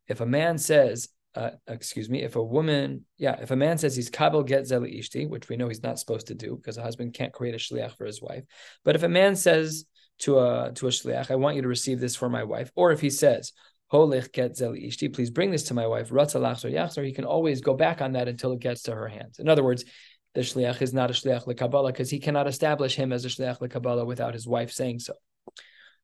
If 0.08 0.22
a 0.22 0.26
man 0.26 0.58
says, 0.58 1.10
uh, 1.36 1.52
excuse 1.68 2.10
me, 2.10 2.24
if 2.24 2.36
a 2.36 2.44
woman, 2.44 3.06
yeah, 3.18 3.40
if 3.42 3.52
a 3.52 3.56
man 3.56 3.78
says 3.78 3.96
he's 3.96 4.10
kabel 4.10 4.44
get 4.44 4.64
zeli 4.64 5.00
ishti, 5.00 5.28
which 5.30 5.50
we 5.50 5.56
know 5.56 5.68
he's 5.68 5.84
not 5.84 6.00
supposed 6.00 6.28
to 6.28 6.36
do 6.36 6.56
because 6.56 6.78
a 6.78 6.82
husband 6.82 7.14
can't 7.14 7.34
create 7.34 7.56
a 7.56 7.58
shliach 7.58 7.96
for 7.98 8.06
his 8.06 8.22
wife, 8.22 8.44
but 8.84 8.96
if 8.96 9.04
a 9.04 9.10
man 9.10 9.36
says 9.36 9.86
to 10.20 10.40
a 10.40 10.72
to 10.76 10.88
a 10.88 10.92
shliach, 10.92 11.32
I 11.32 11.36
want 11.36 11.56
you 11.56 11.62
to 11.62 11.68
receive 11.68 12.00
this 12.00 12.16
for 12.16 12.30
my 12.30 12.44
wife, 12.44 12.72
or 12.76 12.92
if 12.92 13.00
he 13.00 13.10
says 13.10 13.54
holich 13.92 14.32
get 14.32 14.58
zeli 14.58 14.88
ishti, 14.88 15.14
please 15.14 15.30
bring 15.30 15.52
this 15.52 15.64
to 15.64 15.74
my 15.74 15.88
wife, 15.88 16.10
ratzalach 16.10 16.66
or 16.66 16.70
yachzor, 16.70 17.06
he 17.06 17.14
can 17.14 17.26
always 17.26 17.62
go 17.62 17.74
back 17.74 18.02
on 18.02 18.14
that 18.14 18.28
until 18.28 18.52
it 18.52 18.60
gets 18.60 18.84
to 18.84 18.96
her 18.96 19.08
hands. 19.08 19.40
In 19.40 19.48
other 19.48 19.64
words, 19.64 19.86
the 20.34 20.42
shliach 20.42 20.82
is 20.82 20.94
not 20.94 21.10
a 21.10 21.14
shliach 21.14 21.46
lekabbalah 21.46 21.88
because 21.88 22.10
he 22.10 22.20
cannot 22.20 22.48
establish 22.48 22.96
him 22.96 23.12
as 23.12 23.26
a 23.26 23.30
shliach 23.30 23.60
lekabbalah 23.60 24.06
without 24.06 24.34
his 24.34 24.48
wife 24.48 24.72
saying 24.72 25.00
so. 25.00 25.14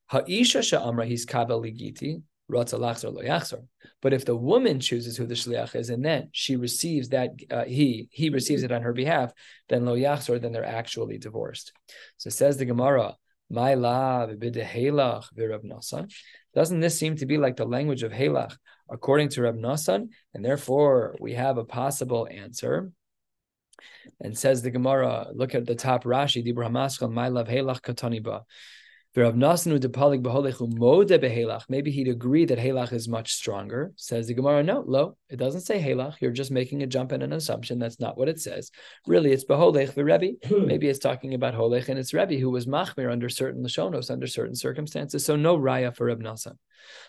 Ha'isha 0.08 0.62
sha'amra 0.62 1.06
he's 1.06 1.26
kabel 1.26 1.62
ligiti, 1.62 2.22
but 2.50 4.14
if 4.14 4.26
the 4.26 4.36
woman 4.36 4.80
chooses 4.80 5.18
who 5.18 5.26
the 5.26 5.34
shliach 5.34 5.76
is, 5.76 5.90
and 5.90 6.04
then 6.04 6.30
she 6.32 6.56
receives 6.56 7.10
that 7.10 7.32
uh, 7.52 7.66
he 7.66 8.08
he 8.12 8.30
receives 8.30 8.64
it 8.64 8.72
on 8.72 8.84
her 8.84 8.94
behalf, 8.94 9.34
then 9.70 9.86
lo 9.86 9.96
yachzor, 9.96 10.40
then 10.40 10.54
they're 10.54 10.64
actually 10.66 11.18
divorced. 11.18 11.74
So 12.18 12.30
says 12.30 12.58
the 12.58 12.66
Gemara, 12.66 13.16
my 13.50 13.76
nasan. 15.64 16.12
Doesn't 16.54 16.80
this 16.80 16.98
seem 16.98 17.16
to 17.18 17.26
be 17.26 17.38
like 17.38 17.56
the 17.56 17.66
language 17.66 18.04
of 18.04 18.12
helach 18.12 18.56
according 18.90 19.30
to 19.30 19.42
Rab 19.44 19.58
Nasan? 19.58 20.10
And 20.34 20.44
therefore, 20.44 21.16
we 21.20 21.34
have 21.34 21.58
a 21.58 21.66
possible 21.66 22.28
answer. 22.30 22.92
And 24.20 24.38
says 24.38 24.62
the 24.62 24.72
Gemara, 24.72 25.28
look 25.34 25.54
at 25.54 25.66
the 25.66 25.76
top 25.76 26.04
Rashi, 26.04 26.46
Dibra 26.46 26.72
my 27.12 27.28
love 27.28 27.48
helach 27.48 27.82
kataniba. 27.82 28.44
Maybe 29.16 29.32
he'd 31.92 32.08
agree 32.08 32.46
that 32.46 32.60
halach 32.60 32.94
is 32.94 33.08
much 33.08 33.34
stronger. 33.34 33.92
Says 33.96 34.28
the 34.28 34.34
Gemara, 34.36 34.62
no, 34.64 34.84
lo, 34.86 35.18
it 35.30 35.38
doesn't 35.38 35.62
say 35.62 35.82
halach. 35.82 36.22
You're 36.22 36.32
just 36.32 36.52
making 36.52 36.84
a 36.84 36.88
jump 36.88 37.12
and 37.12 37.24
an 37.24 37.34
assumption. 37.34 37.80
That's 37.80 38.00
not 38.00 38.18
what 38.18 38.30
it 38.30 38.40
says. 38.40 38.70
Really, 39.08 39.32
it's 39.32 39.46
beholech 39.46 39.96
Rebbe. 39.96 40.38
Hmm. 40.48 40.68
Maybe 40.68 40.88
it's 40.88 41.00
talking 41.00 41.34
about 41.34 41.56
holech 41.56 41.90
and 41.90 41.98
it's 41.98 42.14
Rebbe 42.14 42.36
who 42.36 42.52
was 42.52 42.68
machmir 42.68 43.12
under 43.12 43.30
certain 43.30 43.64
lashonos, 43.64 44.12
under 44.12 44.28
certain 44.28 44.56
circumstances. 44.56 45.26
So 45.26 45.36
no 45.36 45.58
raya 45.58 45.96
for 45.96 46.06
Reb 46.06 46.22
Nasan. 46.22 46.58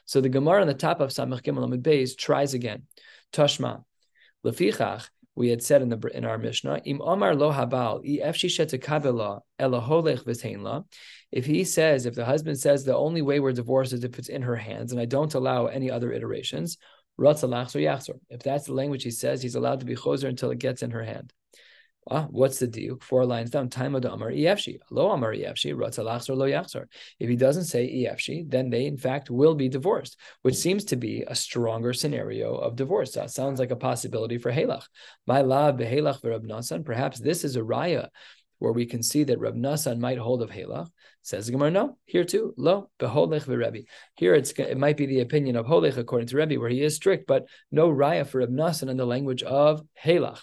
So 0.07 0.21
the 0.21 0.29
Gemara 0.29 0.63
on 0.63 0.67
the 0.67 0.75
top 0.75 1.01
of 1.01 1.11
Samach 1.11 1.43
Gimel 1.43 1.69
Amud 1.69 1.83
Beis 1.83 2.17
tries 2.17 2.55
again. 2.55 2.85
Toshma. 3.33 3.85
Lefichach, 4.47 5.09
we 5.35 5.49
had 5.49 5.63
said 5.63 5.83
in 5.83 5.89
the 5.89 5.99
in 6.15 6.25
our 6.25 6.39
Mishnah, 6.39 6.81
Im 6.85 7.03
Omar 7.03 7.35
lo 7.35 7.53
habal 7.53 8.01
If 8.05 8.37
he 11.33 11.65
says, 11.65 12.07
if 12.07 12.15
the 12.15 12.25
husband 12.25 12.59
says 12.59 12.85
the 12.85 12.97
only 12.97 13.23
way 13.23 13.41
we're 13.41 13.53
divorced 13.53 13.93
is 13.93 14.05
if 14.05 14.19
it's 14.19 14.29
in 14.29 14.43
her 14.43 14.57
hands, 14.57 14.93
and 14.93 15.01
I 15.01 15.05
don't 15.05 15.35
allow 15.35 15.67
any 15.67 15.91
other 15.91 16.13
iterations, 16.13 16.79
If 17.19 18.43
that's 18.43 18.65
the 18.65 18.75
language 18.75 19.03
he 19.03 19.11
says, 19.11 19.43
he's 19.43 19.55
allowed 19.55 19.81
to 19.81 19.87
be 19.87 19.97
choser 19.97 20.29
until 20.29 20.51
it 20.51 20.59
gets 20.59 20.83
in 20.83 20.91
her 20.93 21.03
hand. 21.03 21.33
Ah, 22.11 22.27
what's 22.31 22.59
the 22.59 22.67
deal? 22.67 22.97
Four 23.03 23.27
lines 23.27 23.51
down. 23.51 23.69
Time 23.69 23.95
of 23.95 24.01
the 24.01 24.11
Amar 24.11 24.31
Efshi. 24.31 24.79
Lo 24.91 25.11
Amar 25.11 25.35
Efshi, 25.35 25.75
Ratzalachsor 25.75 26.35
Lo 26.35 26.47
Yachsor. 26.47 26.87
If 27.19 27.29
he 27.29 27.37
doesn't 27.37 27.65
say 27.65 28.07
Efshi, 28.11 28.49
then 28.49 28.71
they 28.71 28.87
in 28.87 28.97
fact 28.97 29.29
will 29.29 29.55
be 29.55 29.69
divorced, 29.69 30.17
which 30.41 30.55
seems 30.55 30.85
to 30.87 30.97
be 30.97 31.25
a 31.27 31.35
stronger 31.35 31.93
scenario 31.93 32.55
of 32.55 32.77
divorce. 32.77 33.13
That 33.13 33.31
sounds 33.31 33.61
like 33.61 33.73
a 33.73 33.77
possibility 33.77 34.39
for 34.39 34.51
Halach. 34.51 34.85
My 35.27 35.43
love 35.43 35.77
Behalach 35.77 36.23
Verab 36.23 36.47
Nasan. 36.47 36.83
Perhaps 36.83 37.21
this 37.21 37.45
is 37.45 37.57
a 37.57 37.61
raya 37.61 38.09
where 38.59 38.73
we 38.73 38.87
can 38.87 39.03
see 39.03 39.25
that 39.25 39.39
Rab 39.39 39.55
Nasan 39.55 39.99
might 39.99 40.19
hold 40.19 40.43
of 40.43 40.51
Halach. 40.51 40.89
Says 41.23 41.47
the 41.47 41.53
Gemara, 41.53 41.71
no, 41.71 41.99
here 42.05 42.25
too, 42.25 42.55
lo, 42.57 42.91
beholech 42.99 43.45
v'Rebbe. 43.45 43.85
Here 44.15 44.35
it's 44.35 44.51
it 44.53 44.79
might 44.79 44.97
be 44.97 45.07
the 45.07 45.21
opinion 45.21 45.57
of 45.57 45.67
Holech 45.67 45.97
according 45.97 46.29
to 46.29 46.37
Rebbe, 46.37 46.59
where 46.59 46.71
he 46.71 46.83
is 46.83 46.97
strict, 46.97 47.27
but 47.27 47.47
no 47.71 47.89
raya 47.89 48.27
for 48.27 48.39
Rab 48.39 48.51
Nasan 48.51 48.89
in 48.89 48.97
the 48.97 49.07
language 49.07 49.43
of 49.43 49.83
Halach. 50.03 50.41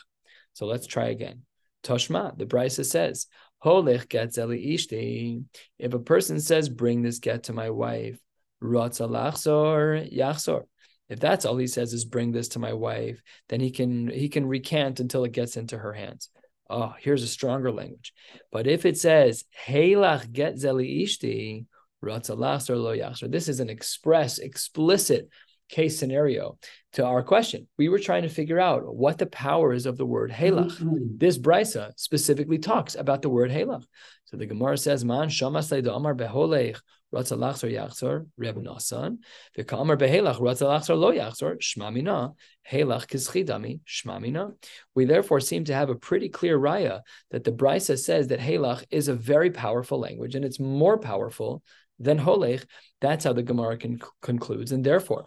So 0.53 0.65
let's 0.65 0.87
try 0.87 1.07
again. 1.07 1.41
Toshma, 1.83 2.37
the 2.37 2.45
Brisa 2.45 2.85
says, 2.85 3.27
Holech 3.63 4.09
get 4.09 4.29
zeli 4.29 4.73
ishti. 4.73 5.43
If 5.79 5.93
a 5.93 5.99
person 5.99 6.39
says, 6.39 6.69
bring 6.69 7.01
this 7.01 7.19
get 7.19 7.43
to 7.43 7.53
my 7.53 7.69
wife, 7.69 8.19
Ratza 8.61 9.09
lachzor 9.09 10.11
yachzor. 10.13 10.63
If 11.09 11.19
that's 11.19 11.45
all 11.45 11.57
he 11.57 11.67
says 11.67 11.93
is 11.93 12.05
bring 12.05 12.31
this 12.31 12.49
to 12.49 12.59
my 12.59 12.73
wife, 12.73 13.21
then 13.49 13.59
he 13.59 13.69
can 13.69 14.09
he 14.09 14.29
can 14.29 14.45
recant 14.45 14.99
until 14.99 15.23
it 15.23 15.31
gets 15.31 15.55
into 15.55 15.77
her 15.77 15.93
hands. 15.93 16.29
Oh, 16.69 16.93
here's 16.99 17.23
a 17.23 17.27
stronger 17.27 17.71
language. 17.71 18.13
But 18.51 18.67
if 18.67 18.85
it 18.85 18.97
says 18.97 19.45
Heilach 19.67 20.31
get 20.31 20.55
zeli 20.55 21.03
ishti, 21.03 21.65
Ratza 22.03 22.37
lachzor 22.37 22.81
lo 22.81 22.95
yachzor. 22.95 23.31
This 23.31 23.49
is 23.49 23.59
an 23.59 23.69
express, 23.69 24.37
explicit 24.37 25.29
case 25.69 25.97
scenario 25.97 26.57
to 26.93 27.05
our 27.05 27.23
question. 27.23 27.67
We 27.77 27.89
were 27.89 27.99
trying 27.99 28.23
to 28.23 28.29
figure 28.29 28.59
out 28.59 28.95
what 28.95 29.17
the 29.17 29.25
power 29.25 29.73
is 29.73 29.85
of 29.85 29.97
the 29.97 30.05
word 30.05 30.31
halach. 30.31 30.77
Mm-hmm. 30.77 31.17
This 31.17 31.37
brisa 31.37 31.91
specifically 31.95 32.59
talks 32.59 32.95
about 32.95 33.21
the 33.21 33.29
word 33.29 33.49
halach. 33.49 33.83
So 34.25 34.37
the 34.37 34.45
Gemara 34.45 34.77
says, 34.77 35.03
"Man 35.03 35.29
shamas 35.29 35.71
amar 35.71 36.15
beholech 36.15 36.79
ratza 37.13 37.37
yachzor 37.37 38.25
reb 38.37 38.55
nasan 38.57 39.17
v'kamar 39.57 39.97
behelach 39.97 40.39
ratza 40.39 40.97
lo 40.97 41.11
yachzor 41.11 41.57
shmamina 41.59 42.33
halach 42.71 43.07
kizchidami 43.07 43.79
shmamina." 43.85 44.53
We 44.93 45.05
therefore 45.05 45.39
seem 45.39 45.65
to 45.65 45.73
have 45.73 45.89
a 45.89 45.95
pretty 45.95 46.29
clear 46.29 46.57
raya 46.57 47.01
that 47.31 47.43
the 47.43 47.51
brisa 47.51 47.97
says 47.97 48.27
that 48.27 48.39
halach 48.39 48.83
is 48.89 49.07
a 49.07 49.13
very 49.13 49.51
powerful 49.51 49.99
language 49.99 50.35
and 50.35 50.45
it's 50.45 50.59
more 50.59 50.97
powerful 50.97 51.63
than 51.99 52.19
holech. 52.19 52.65
That's 53.01 53.23
how 53.23 53.33
the 53.33 53.43
Gemara 53.43 53.77
con- 53.77 54.01
concludes, 54.21 54.71
and 54.71 54.83
therefore 54.83 55.25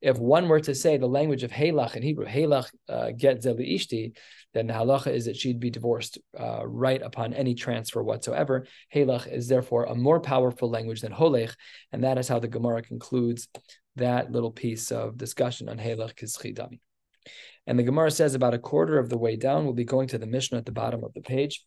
if 0.00 0.18
one 0.18 0.48
were 0.48 0.60
to 0.60 0.74
say 0.74 0.96
the 0.96 1.06
language 1.06 1.42
of 1.42 1.50
Halach 1.50 1.96
in 1.96 2.02
Hebrew, 2.02 2.26
Halach 2.26 2.68
uh, 2.88 3.10
get 3.16 3.42
Ishti, 3.42 4.16
then 4.52 4.66
the 4.66 4.72
halacha 4.72 5.08
is 5.08 5.26
that 5.26 5.36
she'd 5.36 5.60
be 5.60 5.70
divorced 5.70 6.18
uh, 6.38 6.66
right 6.66 7.00
upon 7.00 7.32
any 7.34 7.54
transfer 7.54 8.02
whatsoever. 8.02 8.66
Halach 8.94 9.32
is 9.32 9.48
therefore 9.48 9.84
a 9.84 9.94
more 9.94 10.20
powerful 10.20 10.68
language 10.68 11.02
than 11.02 11.12
Holech, 11.12 11.54
and 11.92 12.04
that 12.04 12.18
is 12.18 12.28
how 12.28 12.38
the 12.38 12.48
Gemara 12.48 12.82
concludes 12.82 13.48
that 13.96 14.32
little 14.32 14.50
piece 14.50 14.90
of 14.90 15.16
discussion 15.16 15.68
on 15.68 15.78
Halach 15.78 16.14
Kizchidami. 16.14 16.80
And 17.66 17.78
the 17.78 17.84
Gemara 17.84 18.10
says 18.10 18.34
about 18.34 18.54
a 18.54 18.58
quarter 18.58 18.98
of 18.98 19.08
the 19.08 19.18
way 19.18 19.36
down, 19.36 19.64
we'll 19.64 19.74
be 19.74 19.84
going 19.84 20.08
to 20.08 20.18
the 20.18 20.26
Mishnah 20.26 20.58
at 20.58 20.66
the 20.66 20.72
bottom 20.72 21.04
of 21.04 21.14
the 21.14 21.20
page. 21.20 21.64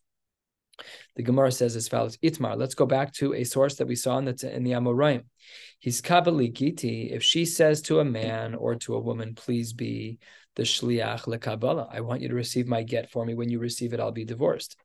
The 1.16 1.22
Gemara 1.22 1.52
says 1.52 1.76
as 1.76 1.88
follows: 1.88 2.16
Itmar. 2.18 2.56
Let's 2.56 2.74
go 2.74 2.86
back 2.86 3.12
to 3.14 3.34
a 3.34 3.44
source 3.44 3.76
that 3.76 3.86
we 3.86 3.96
saw 3.96 4.18
in 4.18 4.24
the 4.24 4.54
in 4.54 4.64
the 4.64 4.72
Amoraim. 4.72 5.24
He's 5.78 6.00
kabali 6.00 6.52
giti. 6.52 7.12
If 7.12 7.22
she 7.22 7.44
says 7.44 7.82
to 7.82 8.00
a 8.00 8.04
man 8.04 8.54
or 8.54 8.74
to 8.76 8.94
a 8.94 9.00
woman, 9.00 9.34
"Please 9.34 9.72
be 9.72 10.18
the 10.56 10.62
shliach 10.62 11.22
lekabala," 11.26 11.88
I 11.90 12.00
want 12.00 12.22
you 12.22 12.28
to 12.28 12.34
receive 12.34 12.66
my 12.66 12.82
get 12.82 13.10
for 13.10 13.24
me. 13.26 13.34
When 13.34 13.50
you 13.50 13.58
receive 13.58 13.92
it, 13.92 14.00
I'll 14.00 14.12
be 14.12 14.24
divorced. 14.24 14.76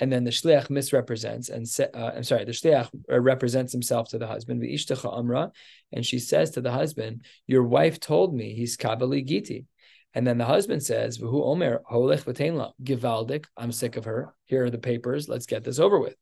And 0.00 0.10
then 0.12 0.24
the 0.24 0.30
shliach 0.30 0.70
misrepresents 0.70 1.48
and 1.48 1.68
say, 1.68 1.88
uh, 1.94 2.12
I'm 2.16 2.24
sorry, 2.24 2.44
the 2.44 2.52
shliach 2.52 2.88
represents 3.08 3.72
himself 3.72 4.08
to 4.10 4.18
the 4.18 4.26
husband. 4.26 4.62
Amra, 5.04 5.52
and 5.92 6.04
she 6.04 6.18
says 6.18 6.50
to 6.52 6.60
the 6.60 6.72
husband, 6.72 7.24
"Your 7.46 7.62
wife 7.62 8.00
told 8.00 8.34
me 8.34 8.54
he's 8.54 8.76
kabali 8.76 9.26
giti." 9.26 9.66
And 10.14 10.26
then 10.26 10.38
the 10.38 10.44
husband 10.44 10.82
says, 10.82 11.18
"V'hu 11.18 11.44
omer 11.44 11.82
givaldik." 12.82 13.44
I'm 13.56 13.72
sick 13.72 13.96
of 13.96 14.04
her. 14.04 14.34
Here 14.46 14.64
are 14.64 14.70
the 14.70 14.78
papers. 14.78 15.28
Let's 15.28 15.46
get 15.46 15.64
this 15.64 15.78
over 15.78 15.98
with. 15.98 16.16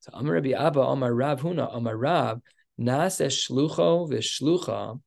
So 0.00 0.12
Amar 0.14 0.34
Rabbi 0.34 0.52
Abba, 0.52 0.80
Amar 0.80 1.12
Rav 1.12 1.40
Huna, 1.40 1.74
Amar 1.74 1.96
Rav, 1.96 2.40
Nase 2.78 3.26
shlucho 3.26 4.10
v'shlucha 4.10 5.00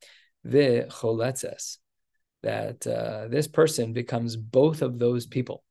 v'choletzes. 0.45 1.77
That 2.41 2.85
uh, 2.85 3.27
this 3.29 3.47
person 3.47 3.93
becomes 3.93 4.35
both 4.35 4.81
of 4.81 4.99
those 4.99 5.25
people. 5.25 5.63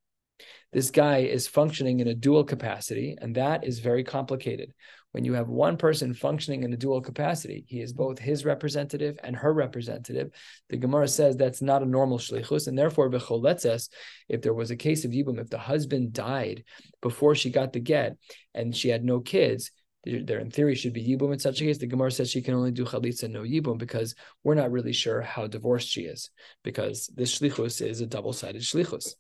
This 0.73 0.91
guy 0.91 1.19
is 1.19 1.47
functioning 1.47 2.01
in 2.01 2.09
a 2.09 2.15
dual 2.15 2.45
capacity, 2.45 3.17
and 3.21 3.35
that 3.37 3.65
is 3.65 3.79
very 3.79 4.05
complicated 4.05 4.73
when 5.13 5.25
you 5.25 5.35
have 5.35 5.49
one 5.49 5.77
person 5.77 6.15
functioning 6.15 6.63
in 6.65 6.73
a 6.73 6.77
dual 6.77 7.01
capacity, 7.01 7.65
he 7.69 7.81
is 7.81 7.93
both 7.93 8.19
his 8.19 8.45
representative 8.45 9.19
and 9.23 9.37
her 9.37 9.53
representative. 9.53 10.31
The 10.71 10.79
Gemara 10.79 11.07
says 11.07 11.37
that's 11.37 11.63
not 11.63 11.83
a 11.83 11.87
normal 11.87 12.19
shlichus, 12.19 12.67
and 12.67 12.77
therefore 12.77 13.11
becholetzes, 13.11 13.91
if 14.29 14.41
there 14.41 14.55
was 14.55 14.71
a 14.71 14.77
case 14.77 15.05
of 15.05 15.13
yibum, 15.13 15.39
if 15.39 15.51
the 15.51 15.59
husband 15.59 16.15
died 16.15 16.65
before 17.03 17.35
she 17.35 17.51
got 17.51 17.73
the 17.73 17.81
get 17.81 18.17
and 18.55 18.75
she 18.75 18.89
had 18.89 19.05
no 19.05 19.21
kids, 19.21 19.71
there 20.05 20.41
in 20.41 20.51
theory 20.51 20.75
should 20.75 20.93
be 20.93 21.05
yibum 21.05 21.33
in 21.33 21.39
such 21.39 21.61
a 21.61 21.65
case. 21.65 21.79
The 21.79 21.87
Gemara 21.87 22.11
says 22.11 22.31
she 22.31 22.43
can 22.43 22.55
only 22.55 22.73
do 22.73 22.85
chalitza 22.85 23.31
no 23.31 23.43
yibum 23.43 23.79
because 23.79 24.15
we're 24.43 24.55
not 24.55 24.73
really 24.73 24.93
sure 24.93 25.21
how 25.21 25.47
divorced 25.47 25.89
she 25.89 26.03
is 26.03 26.31
because 26.65 27.09
this 27.15 27.39
shlichus 27.39 27.85
is 27.87 28.01
a 28.01 28.07
double 28.07 28.33
sided 28.33 28.63
shlichus. 28.63 29.15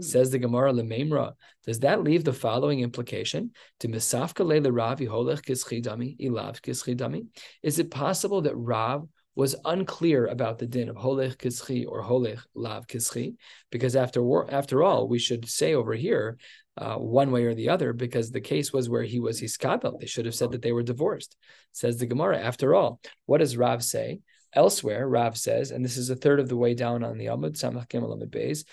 says 0.00 0.30
the 0.30 0.38
Gemara 0.38 0.72
lemeimra. 0.72 1.32
Does 1.66 1.80
that 1.80 2.04
leave 2.04 2.24
the 2.24 2.32
following 2.32 2.80
implication? 2.80 3.50
To 3.80 3.88
misafka 3.88 4.46
leila 4.46 4.70
Rav 4.70 5.00
yiholech 5.00 5.42
kischidami 5.42 6.16
ilav 6.20 6.60
kischidami. 6.60 7.26
Is 7.62 7.78
it 7.78 7.90
possible 7.90 8.42
that 8.42 8.56
Rav 8.56 9.08
was 9.38 9.54
unclear 9.64 10.26
about 10.26 10.58
the 10.58 10.66
din 10.66 10.88
of 10.88 10.96
holech 10.96 11.36
kischi 11.36 11.86
or 11.86 12.02
holech 12.02 12.40
lav 12.56 12.88
kischi, 12.88 13.36
because 13.70 13.94
after 13.94 14.20
after 14.52 14.82
all, 14.82 15.06
we 15.06 15.20
should 15.20 15.48
say 15.48 15.74
over 15.74 15.94
here 15.94 16.38
uh, 16.76 16.96
one 16.96 17.30
way 17.30 17.44
or 17.44 17.54
the 17.54 17.68
other 17.68 17.92
because 17.92 18.32
the 18.32 18.40
case 18.40 18.72
was 18.72 18.88
where 18.88 19.04
he 19.04 19.20
was 19.20 19.40
hiskabel. 19.40 20.00
They 20.00 20.06
should 20.06 20.26
have 20.26 20.34
said 20.34 20.50
that 20.50 20.62
they 20.62 20.72
were 20.72 20.82
divorced. 20.82 21.36
Says 21.70 21.98
the 21.98 22.06
Gemara. 22.06 22.40
After 22.40 22.74
all, 22.74 23.00
what 23.26 23.38
does 23.38 23.56
Rav 23.56 23.84
say? 23.84 24.22
Elsewhere, 24.54 25.06
Rav 25.06 25.36
says, 25.36 25.70
and 25.70 25.84
this 25.84 25.96
is 25.96 26.10
a 26.10 26.16
third 26.16 26.40
of 26.40 26.48
the 26.48 26.56
way 26.56 26.74
down 26.74 27.04
on 27.04 27.16
the 27.16 27.26
Amud 27.26 27.52
Samach 27.52 27.88
Gimel 27.88 28.18
Amud 28.18 28.30
Beis, 28.30 28.64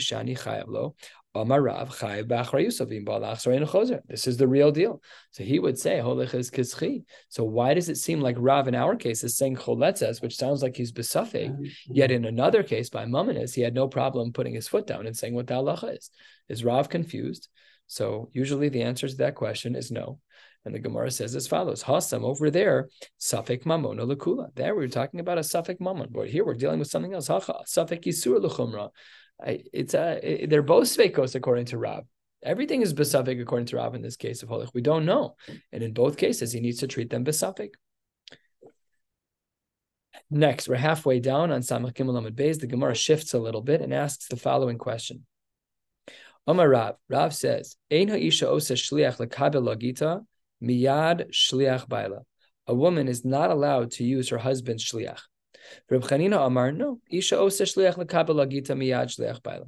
shani 0.00 0.36
this 1.32 1.50
is 4.26 4.36
the 4.36 4.48
real 4.48 4.72
deal. 4.72 5.00
So 5.30 5.44
he 5.44 5.60
would 5.60 5.78
say, 5.78 5.98
Holech 5.98 6.34
is 6.34 6.50
kizchi. 6.50 7.04
So 7.28 7.44
why 7.44 7.74
does 7.74 7.88
it 7.88 7.98
seem 7.98 8.20
like 8.20 8.34
Rav 8.38 8.66
in 8.66 8.74
our 8.74 8.96
case 8.96 9.22
is 9.22 9.36
saying 9.36 9.54
choletzes, 9.56 10.20
which 10.20 10.36
sounds 10.36 10.60
like 10.60 10.76
he's 10.76 10.90
besafek, 10.90 11.50
mm-hmm. 11.50 11.92
yet 11.92 12.10
in 12.10 12.24
another 12.24 12.64
case 12.64 12.90
by 12.90 13.04
Mamanis, 13.04 13.54
he 13.54 13.62
had 13.62 13.74
no 13.74 13.86
problem 13.86 14.32
putting 14.32 14.54
his 14.54 14.66
foot 14.66 14.88
down 14.88 15.06
and 15.06 15.16
saying 15.16 15.34
what 15.34 15.46
the 15.46 15.54
halacha 15.54 15.96
is. 15.96 16.10
Is 16.48 16.64
Rav 16.64 16.88
confused? 16.88 17.48
So 17.86 18.30
usually 18.32 18.68
the 18.68 18.82
answer 18.82 19.06
to 19.08 19.16
that 19.16 19.36
question 19.36 19.76
is 19.76 19.92
no. 19.92 20.18
And 20.64 20.74
the 20.74 20.78
Gemara 20.78 21.10
says 21.10 21.34
as 21.36 21.46
follows: 21.46 21.82
Hasam 21.84 22.22
over 22.22 22.50
there, 22.50 22.88
safek 23.18 23.64
mamona 23.64 24.04
lekula. 24.04 24.54
There 24.56 24.74
we 24.74 24.84
are 24.84 24.88
talking 24.88 25.20
about 25.20 25.38
a 25.38 25.42
safek 25.42 25.78
mamon, 25.78 26.12
but 26.12 26.28
here 26.28 26.44
we're 26.44 26.54
dealing 26.54 26.80
with 26.80 26.90
something 26.90 27.14
else. 27.14 27.28
Safek 27.28 28.04
yisur 28.04 28.40
lechumra 29.44 29.64
it's 29.72 29.94
uh, 29.94 30.18
a 30.22 30.42
it, 30.44 30.50
they're 30.50 30.62
both 30.62 30.88
sveikos 30.88 31.34
according 31.34 31.66
to 31.66 31.78
Rab. 31.78 32.06
Everything 32.42 32.82
is 32.82 32.94
besafik 32.94 33.40
according 33.40 33.66
to 33.66 33.76
Rab 33.76 33.94
in 33.94 34.02
this 34.02 34.16
case 34.16 34.42
of 34.42 34.48
Holich. 34.48 34.70
We 34.72 34.80
don't 34.80 35.04
know, 35.04 35.36
and 35.72 35.82
in 35.82 35.92
both 35.92 36.16
cases, 36.16 36.52
he 36.52 36.60
needs 36.60 36.78
to 36.78 36.86
treat 36.86 37.10
them 37.10 37.24
besafik. 37.24 37.74
Next, 40.30 40.68
we're 40.68 40.76
halfway 40.76 41.18
down 41.18 41.50
on 41.50 41.60
Samach 41.60 41.94
Amud 41.94 42.32
Beis. 42.32 42.60
The 42.60 42.68
Gemara 42.68 42.94
shifts 42.94 43.34
a 43.34 43.38
little 43.38 43.62
bit 43.62 43.80
and 43.80 43.92
asks 43.92 44.28
the 44.28 44.36
following 44.36 44.78
question. 44.78 45.26
Omar 46.46 46.68
Rav, 46.68 46.94
Rav 47.08 47.34
says, 47.34 47.76
Ein 47.90 48.08
ha'isha 48.08 48.46
osa 48.46 48.74
shliach 48.74 49.18
lagita 49.18 50.24
miyad 50.62 51.30
shliach 51.30 51.88
baila. 51.88 52.20
A 52.66 52.74
woman 52.74 53.08
is 53.08 53.24
not 53.24 53.50
allowed 53.50 53.90
to 53.92 54.04
use 54.04 54.28
her 54.28 54.38
husband's 54.38 54.84
shliach. 54.84 55.20
Reb 55.88 56.02
Chanina 56.02 56.46
Amar, 56.46 56.72
no, 56.72 57.00
Isha 57.10 57.38
Osa 57.38 57.64
Shliach 57.64 57.96
Lekabel 57.96 58.44
Agita 58.46 58.76
Miyad 58.76 59.06
Shliach 59.06 59.42
Baila. 59.42 59.66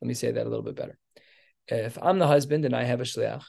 Let 0.00 0.08
me 0.08 0.14
say 0.14 0.30
that 0.30 0.46
a 0.46 0.48
little 0.48 0.64
bit 0.64 0.76
better. 0.76 0.98
If 1.66 1.98
I'm 2.00 2.18
the 2.18 2.26
husband 2.26 2.64
and 2.64 2.74
I 2.74 2.84
have 2.84 3.00
a 3.00 3.04
shliach, 3.04 3.42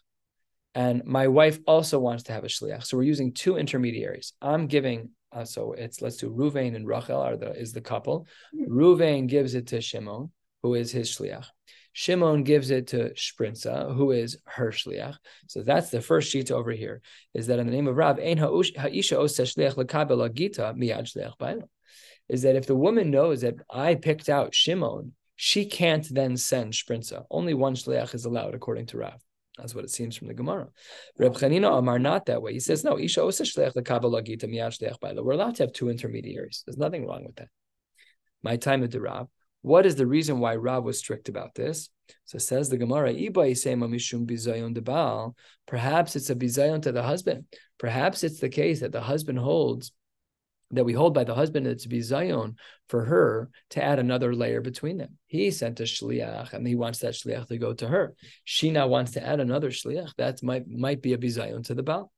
and 0.76 1.04
my 1.06 1.28
wife 1.28 1.60
also 1.66 2.00
wants 2.00 2.24
to 2.24 2.34
have 2.34 2.44
a 2.44 2.48
shliach, 2.48 2.86
so 2.86 2.98
we're 2.98 3.04
using 3.04 3.34
two 3.34 3.58
intermediaries. 3.58 4.34
I'm 4.42 4.68
giving, 4.68 5.12
uh, 5.32 5.46
so 5.46 5.74
it's 5.74 6.02
let's 6.02 6.18
do 6.18 6.30
Ruvain 6.30 6.76
and 6.76 6.88
Rachel 6.88 7.22
are 7.22 7.38
the 7.38 7.52
is 7.52 7.72
the 7.72 7.82
couple. 7.82 8.28
Ruvain 8.68 9.28
gives 9.28 9.56
it 9.56 9.68
to 9.68 9.82
Shimon, 9.82 10.32
who 10.64 10.74
is 10.76 10.92
his 10.92 11.10
shliach. 11.10 11.46
Shimon 12.00 12.44
gives 12.44 12.72
it 12.72 12.88
to 12.88 13.10
Shprinza, 13.10 13.94
who 13.94 14.12
is 14.12 14.38
her 14.46 14.72
shliach. 14.72 15.18
So 15.48 15.64
that's 15.64 15.90
the 15.90 16.00
first 16.00 16.32
sheet 16.32 16.50
over 16.50 16.72
here. 16.72 17.02
Is 17.34 17.48
that 17.48 17.60
in 17.60 17.66
the 17.66 17.74
name 17.74 17.90
of 17.90 17.98
Rav, 17.98 18.20
ha'isha 18.20 19.20
Is 22.30 22.42
that 22.44 22.56
if 22.56 22.68
the 22.68 22.76
woman 22.76 23.12
knows 23.12 23.42
that 23.42 23.56
I 23.70 23.96
picked 23.96 24.30
out 24.30 24.56
Shimon, 24.56 25.12
she 25.36 25.66
can't 25.66 26.08
then 26.10 26.38
send 26.38 26.72
Shprinza. 26.72 27.26
Only 27.30 27.54
one 27.54 27.76
shliach 27.76 28.16
is 28.16 28.24
allowed, 28.24 28.56
according 28.56 28.86
to 28.88 28.98
Rav. 29.00 29.22
That's 29.58 29.76
what 29.76 29.84
it 29.84 29.92
seems 29.92 30.16
from 30.16 30.30
the 30.30 30.34
Gemara. 30.34 30.70
Reb 31.18 31.34
Chanina 31.34 31.78
Amar 31.80 32.00
not 32.00 32.28
that 32.28 32.42
way. 32.42 32.54
He 32.54 32.62
says 32.62 32.86
no. 32.86 32.98
Isha 32.98 33.24
osa 33.24 33.44
shliach 33.44 33.76
lekabel 33.76 34.24
agita 34.24 35.22
We're 35.22 35.34
allowed 35.34 35.56
to 35.56 35.64
have 35.64 35.74
two 35.74 35.90
intermediaries. 35.90 36.64
There's 36.66 36.78
nothing 36.78 37.06
wrong 37.06 37.26
with 37.26 37.36
that. 37.36 37.50
My 38.42 38.56
time 38.56 38.86
at 38.86 38.92
the 38.92 39.02
Rav. 39.02 39.28
What 39.62 39.86
is 39.86 39.96
the 39.96 40.08
reason 40.08 40.40
why 40.40 40.56
Rav 40.56 40.84
was 40.84 41.00
strict 41.00 41.30
about 41.30 41.54
this? 41.54 41.90
So 42.26 42.38
says 42.38 42.70
the 42.70 42.78
Gemara, 42.78 43.14
mishum. 43.14 44.26
Perhaps 45.68 46.16
it's 46.16 46.30
a 46.30 46.36
bizayon 46.36 46.82
to 46.84 46.92
the 46.92 47.04
husband. 47.04 47.46
Perhaps 47.78 48.24
it's 48.24 48.40
the 48.40 48.50
case 48.50 48.80
that 48.80 48.92
the 48.92 49.02
husband 49.02 49.40
holds 49.40 49.92
that 50.72 50.86
we 50.86 50.94
hold 50.94 51.14
by 51.14 51.24
the 51.24 51.34
husband 51.34 51.66
it's 51.66 51.88
bizayon 51.88 52.56
for 52.88 53.06
her 53.06 53.50
to 53.72 53.84
add 53.84 54.00
another 54.00 54.36
layer 54.36 54.62
between 54.62 54.98
them. 54.98 55.18
He 55.26 55.52
sent 55.52 55.80
a 55.80 55.84
shliach 55.84 56.54
and 56.54 56.68
he 56.68 56.76
wants 56.76 57.00
that 57.00 57.16
shliach 57.16 57.48
to 57.48 57.58
go 57.58 57.74
to 57.74 57.88
her. 57.88 58.14
She 58.44 58.70
now 58.70 58.88
wants 58.88 59.12
to 59.12 59.26
add 59.26 59.40
another 59.40 59.72
shliach. 59.72 60.14
That 60.18 60.44
might 60.44 60.68
might 60.68 61.02
be 61.02 61.14
a 61.14 61.18
bizayon 61.18 61.66
to 61.66 61.74
the 61.74 61.84
Baal. 61.84 62.12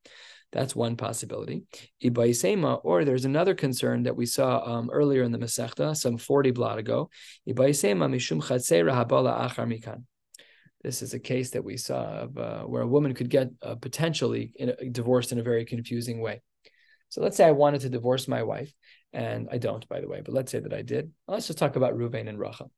That's 0.51 0.75
one 0.75 0.97
possibility. 0.97 1.63
Ibaisema, 2.03 2.81
or 2.83 3.05
there's 3.05 3.25
another 3.25 3.55
concern 3.55 4.03
that 4.03 4.15
we 4.15 4.25
saw 4.25 4.63
um, 4.65 4.89
earlier 4.91 5.23
in 5.23 5.31
the 5.31 5.37
Masechta, 5.37 5.95
some 5.95 6.17
40 6.17 6.51
blot 6.51 6.77
ago. 6.77 7.09
Ibaisema 7.47 8.09
mishum 8.09 8.41
habala 8.41 9.49
achar 9.49 9.65
mikan. 9.65 10.03
This 10.83 11.01
is 11.01 11.13
a 11.13 11.19
case 11.19 11.51
that 11.51 11.63
we 11.63 11.77
saw 11.77 12.03
of 12.03 12.37
uh, 12.37 12.63
where 12.63 12.81
a 12.81 12.87
woman 12.87 13.13
could 13.13 13.29
get 13.29 13.49
uh, 13.61 13.75
potentially 13.75 14.51
in 14.55 14.69
a, 14.69 14.89
divorced 14.89 15.31
in 15.31 15.39
a 15.39 15.43
very 15.43 15.63
confusing 15.63 16.19
way. 16.19 16.41
So 17.09 17.21
let's 17.21 17.37
say 17.37 17.45
I 17.45 17.51
wanted 17.51 17.81
to 17.81 17.89
divorce 17.89 18.27
my 18.27 18.41
wife, 18.43 18.73
and 19.13 19.47
I 19.51 19.57
don't, 19.57 19.87
by 19.87 20.01
the 20.01 20.07
way, 20.07 20.21
but 20.23 20.33
let's 20.33 20.51
say 20.51 20.59
that 20.59 20.73
I 20.73 20.81
did. 20.81 21.11
Let's 21.27 21.47
just 21.47 21.59
talk 21.59 21.75
about 21.75 21.97
Ruvain 21.97 22.27
and 22.27 22.39
Rachel. 22.39 22.71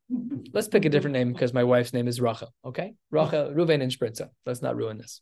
Let's 0.53 0.67
pick 0.67 0.85
a 0.85 0.89
different 0.89 1.13
name 1.13 1.31
because 1.31 1.53
my 1.53 1.63
wife's 1.63 1.93
name 1.93 2.07
is 2.07 2.19
Rachel. 2.19 2.53
Okay, 2.65 2.95
Rachel, 3.09 3.53
Ruvain 3.53 3.81
and 3.81 3.91
Sprinza. 3.91 4.29
Let's 4.45 4.61
not 4.61 4.75
ruin 4.75 4.97
this. 4.97 5.21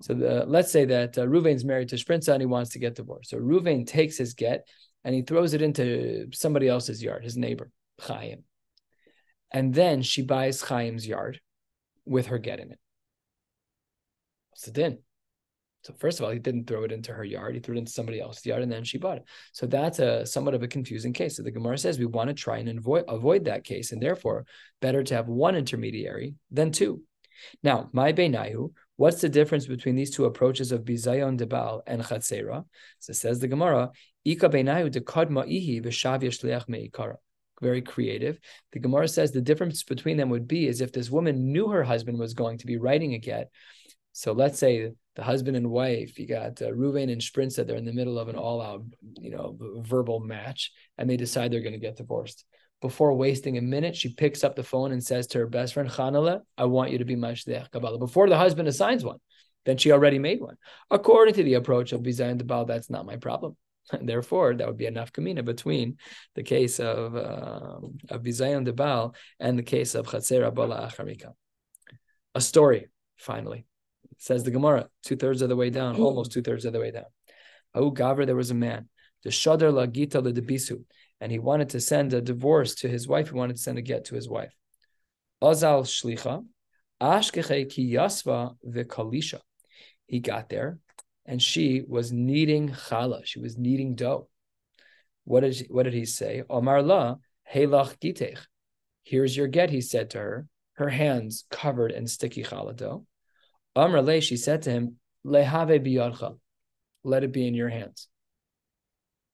So 0.00 0.14
the, 0.14 0.44
let's 0.46 0.72
say 0.72 0.86
that 0.86 1.18
uh, 1.18 1.26
Ruvain's 1.26 1.64
married 1.64 1.90
to 1.90 1.96
Sprinza 1.96 2.32
and 2.32 2.40
he 2.40 2.46
wants 2.46 2.70
to 2.70 2.78
get 2.78 2.94
divorced. 2.94 3.30
So 3.30 3.38
Ruvain 3.38 3.86
takes 3.86 4.16
his 4.16 4.34
get 4.34 4.66
and 5.04 5.14
he 5.14 5.22
throws 5.22 5.54
it 5.54 5.62
into 5.62 6.28
somebody 6.32 6.68
else's 6.68 7.02
yard, 7.02 7.22
his 7.22 7.36
neighbor, 7.36 7.70
Chaim. 8.00 8.44
And 9.50 9.74
then 9.74 10.02
she 10.02 10.22
buys 10.22 10.62
Chaim's 10.62 11.06
yard 11.06 11.40
with 12.06 12.28
her 12.28 12.38
get 12.38 12.60
in 12.60 12.72
it. 12.72 12.78
What's 14.50 14.64
the 14.64 14.72
din? 14.72 14.98
So 15.82 15.94
first 15.98 16.18
of 16.18 16.24
all, 16.24 16.30
he 16.30 16.38
didn't 16.38 16.66
throw 16.66 16.84
it 16.84 16.92
into 16.92 17.12
her 17.12 17.24
yard; 17.24 17.54
he 17.54 17.60
threw 17.60 17.74
it 17.74 17.78
into 17.78 17.90
somebody 17.90 18.20
else's 18.20 18.44
yard, 18.44 18.62
and 18.62 18.70
then 18.70 18.84
she 18.84 18.98
bought 18.98 19.16
it. 19.16 19.24
So 19.52 19.66
that's 19.66 19.98
a 19.98 20.26
somewhat 20.26 20.54
of 20.54 20.62
a 20.62 20.68
confusing 20.68 21.14
case. 21.14 21.36
So 21.36 21.42
the 21.42 21.50
Gemara 21.50 21.78
says 21.78 21.98
we 21.98 22.04
want 22.04 22.28
to 22.28 22.34
try 22.34 22.58
and 22.58 22.78
avoid 22.78 23.04
avoid 23.08 23.46
that 23.46 23.64
case, 23.64 23.92
and 23.92 24.02
therefore 24.02 24.44
better 24.82 25.02
to 25.02 25.14
have 25.14 25.28
one 25.28 25.56
intermediary 25.56 26.34
than 26.50 26.70
two. 26.70 27.02
Now, 27.62 27.88
my 27.92 28.12
beinayu, 28.12 28.72
what's 29.00 29.22
the 29.22 29.30
difference 29.30 29.66
between 29.66 29.96
these 29.96 30.10
two 30.10 30.26
approaches 30.26 30.72
of 30.72 30.84
bizayon 30.84 31.38
debal 31.40 31.80
and 31.86 32.02
chatzera? 32.02 32.66
So 32.98 33.14
says 33.14 33.38
the 33.38 33.48
Gemara, 33.48 33.92
ika 34.26 34.50
beinayu 34.50 34.90
de 34.90 35.00
kadma 35.00 35.46
ihi 35.48 35.82
v'shav 35.82 36.20
meikara. 36.68 37.16
Very 37.62 37.80
creative. 37.80 38.38
The 38.72 38.78
Gemara 38.78 39.08
says 39.08 39.32
the 39.32 39.40
difference 39.40 39.84
between 39.84 40.18
them 40.18 40.28
would 40.28 40.46
be 40.46 40.68
is 40.68 40.82
if 40.82 40.92
this 40.92 41.10
woman 41.10 41.50
knew 41.50 41.68
her 41.68 41.82
husband 41.82 42.18
was 42.18 42.34
going 42.34 42.58
to 42.58 42.66
be 42.66 42.76
writing 42.76 43.14
a 43.14 43.18
get. 43.18 43.50
So 44.12 44.32
let's 44.32 44.58
say 44.58 44.90
the 45.16 45.22
husband 45.22 45.56
and 45.56 45.70
wife, 45.70 46.18
you 46.18 46.26
got 46.26 46.60
uh, 46.60 46.66
Ruvain 46.66 47.10
and 47.10 47.22
Sprinza, 47.22 47.66
they're 47.66 47.76
in 47.76 47.86
the 47.86 47.94
middle 47.94 48.18
of 48.18 48.28
an 48.28 48.36
all-out, 48.36 48.84
you 49.18 49.30
know, 49.30 49.56
verbal 49.78 50.20
match, 50.20 50.72
and 50.98 51.08
they 51.08 51.16
decide 51.16 51.50
they're 51.50 51.60
going 51.62 51.72
to 51.72 51.78
get 51.78 51.96
divorced 51.96 52.44
before 52.80 53.12
wasting 53.12 53.58
a 53.58 53.62
minute, 53.62 53.94
she 53.94 54.14
picks 54.14 54.42
up 54.42 54.56
the 54.56 54.62
phone 54.62 54.92
and 54.92 55.04
says 55.04 55.26
to 55.28 55.38
her 55.38 55.46
best 55.46 55.74
friend, 55.74 55.88
Chanala, 55.88 56.40
I 56.56 56.64
want 56.64 56.90
you 56.90 56.98
to 56.98 57.04
be 57.04 57.16
my 57.16 57.32
shliach 57.32 57.70
Kabbalah. 57.70 57.98
Before 57.98 58.28
the 58.28 58.38
husband 58.38 58.68
assigns 58.68 59.04
one, 59.04 59.18
then 59.66 59.76
she 59.76 59.92
already 59.92 60.18
made 60.18 60.40
one. 60.40 60.56
According 60.90 61.34
to 61.34 61.44
the 61.44 61.54
approach 61.54 61.92
of 61.92 62.00
Bizayan 62.00 62.40
Debal, 62.40 62.66
that's 62.66 62.90
not 62.90 63.06
my 63.06 63.16
problem. 63.16 63.56
And 63.92 64.08
therefore, 64.08 64.54
that 64.54 64.66
would 64.66 64.76
be 64.76 64.86
enough 64.86 65.12
kamina 65.12 65.44
between 65.44 65.96
the 66.36 66.44
case 66.44 66.78
of 66.78 67.16
uh, 67.16 67.80
of 68.08 68.22
Bizayan 68.22 68.64
Debal 68.64 69.16
and 69.40 69.58
the 69.58 69.64
case 69.64 69.96
of 69.96 70.06
Chatzera 70.06 70.54
Bala 70.54 70.88
Acharika. 70.88 71.32
A 72.36 72.40
story, 72.40 72.86
finally, 73.16 73.66
says 74.18 74.44
the 74.44 74.52
Gemara, 74.52 74.88
two 75.02 75.16
thirds 75.16 75.42
of 75.42 75.48
the 75.48 75.56
way 75.56 75.70
down, 75.70 75.96
almost 75.96 76.30
two 76.30 76.42
thirds 76.42 76.64
of 76.66 76.72
the 76.72 76.78
way 76.78 76.92
down. 76.92 77.10
Oh, 77.74 77.90
Gavra, 77.90 78.26
there 78.26 78.36
was 78.36 78.52
a 78.52 78.54
man. 78.54 78.88
The 79.24 79.30
Shadar 79.30 79.72
La 79.72 79.86
Gita 79.86 80.20
Le 80.20 80.32
Debisu 80.32 80.84
and 81.20 81.30
he 81.30 81.38
wanted 81.38 81.70
to 81.70 81.80
send 81.80 82.12
a 82.12 82.20
divorce 82.20 82.74
to 82.76 82.88
his 82.88 83.06
wife. 83.06 83.28
He 83.28 83.34
wanted 83.34 83.56
to 83.56 83.62
send 83.62 83.78
a 83.78 83.82
get 83.82 84.06
to 84.06 84.14
his 84.14 84.28
wife. 84.28 84.54
Azal 85.42 85.82
shlicha, 85.84 86.44
ashkeche 87.00 87.70
ki 87.70 87.92
yasva 87.94 88.56
v'kalisha. 88.66 89.40
He 90.06 90.20
got 90.20 90.48
there, 90.48 90.78
and 91.26 91.40
she 91.40 91.82
was 91.86 92.12
kneading 92.12 92.70
challah. 92.70 93.24
She 93.24 93.38
was 93.38 93.56
kneading 93.56 93.94
dough. 93.94 94.28
What 95.24 95.40
did 95.40 95.56
she, 95.56 95.64
what 95.64 95.84
did 95.84 95.94
he 95.94 96.04
say? 96.04 96.42
Omar 96.48 96.82
la 96.82 97.16
helach 97.52 97.98
gitech. 98.00 98.38
Here's 99.04 99.36
your 99.36 99.46
get. 99.46 99.70
He 99.70 99.80
said 99.80 100.10
to 100.10 100.18
her. 100.18 100.46
Her 100.74 100.88
hands 100.88 101.44
covered 101.50 101.92
in 101.92 102.06
sticky 102.06 102.42
challah 102.42 102.74
dough. 102.74 103.06
Amr 103.76 104.02
le, 104.02 104.20
she 104.20 104.36
said 104.36 104.62
to 104.62 104.70
him, 104.70 104.96
lehave 105.24 105.86
biyadcha. 105.86 106.38
Let 107.04 107.24
it 107.24 107.32
be 107.32 107.46
in 107.46 107.54
your 107.54 107.68
hands. 107.68 108.08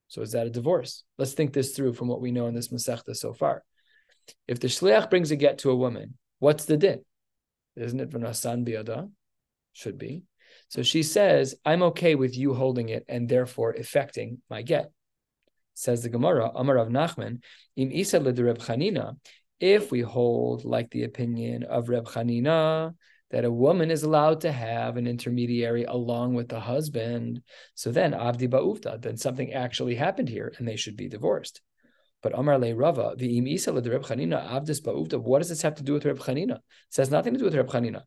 So 0.09 0.23
is 0.23 0.33
that 0.33 0.47
a 0.47 0.51
divorce? 0.51 1.05
Let's 1.19 1.33
think 1.33 1.53
this 1.53 1.75
through 1.75 1.95
from 1.95 2.09
what 2.09 2.21
we 2.21 2.33
know 2.33 2.47
in 2.47 2.55
this 2.55 2.69
Masechta 2.69 3.15
so 3.15 3.33
far. 3.33 3.63
If 4.47 4.61
the 4.61 4.69
shliach 4.69 5.11
brings 5.11 5.31
a 5.31 5.37
get 5.37 5.59
to 5.59 5.71
a 5.71 5.77
woman, 5.77 6.15
what's 6.39 6.65
the 6.65 6.77
din? 6.77 7.05
Isn't 7.77 8.01
it 8.01 8.11
v'nasan 8.11 8.67
biada? 8.67 9.11
Should 9.73 9.99
be. 9.99 10.23
So 10.69 10.83
she 10.83 11.03
says, 11.03 11.55
I'm 11.65 11.83
okay 11.83 12.15
with 12.15 12.37
you 12.37 12.55
holding 12.55 12.89
it 12.89 13.05
and 13.09 13.29
therefore 13.29 13.75
effecting 13.75 14.41
my 14.49 14.63
get. 14.63 14.91
Says 15.75 16.03
the 16.03 16.09
Gemara, 16.09 16.51
Amar 16.55 16.79
of 16.79 16.89
Nachman, 16.89 17.43
Im 17.77 17.93
Isa 17.93 18.21
Reb 18.21 18.59
Chanina, 18.59 19.17
if 19.61 19.91
we 19.91 20.01
hold 20.01 20.65
like 20.65 20.91
the 20.91 21.05
opinion 21.05 21.65
of 21.65 21.89
Reb 21.89 22.07
Chanina, 22.07 22.95
that 23.31 23.45
a 23.45 23.51
woman 23.51 23.91
is 23.91 24.03
allowed 24.03 24.41
to 24.43 24.53
have 24.53 24.97
an 24.97 25.07
intermediary 25.07 25.85
along 25.85 26.35
with 26.35 26.49
the 26.49 26.61
husband. 26.61 27.43
So 27.75 27.91
then 27.91 28.13
avdi 28.13 28.49
ba'uvda, 28.49 29.03
then 29.03 29.17
something 29.17 29.53
actually 29.53 29.97
happened 29.97 30.29
here 30.29 30.53
and 30.59 30.67
they 30.67 30.77
should 30.77 30.97
be 30.97 31.09
divorced. 31.09 31.61
But 32.23 32.39
Amar 32.39 32.59
le 32.59 32.75
Rava, 32.75 33.15
the 33.17 33.41
imisa 33.41 33.75
le 33.75 33.83
Reb 33.83 34.03
Chanina 34.03 34.49
avdis 34.49 34.81
ba'uvda. 34.81 35.21
What 35.21 35.39
does 35.39 35.49
this 35.49 35.63
have 35.63 35.75
to 35.77 35.83
do 35.83 35.95
with 35.95 36.05
Reb 36.05 36.19
Chanina? 36.19 36.57
It 36.57 36.97
has 36.97 37.11
nothing 37.11 37.33
to 37.35 37.39
do 37.39 37.45
with 37.45 37.55
Reb 37.55 37.69
Chanina. 37.69 38.03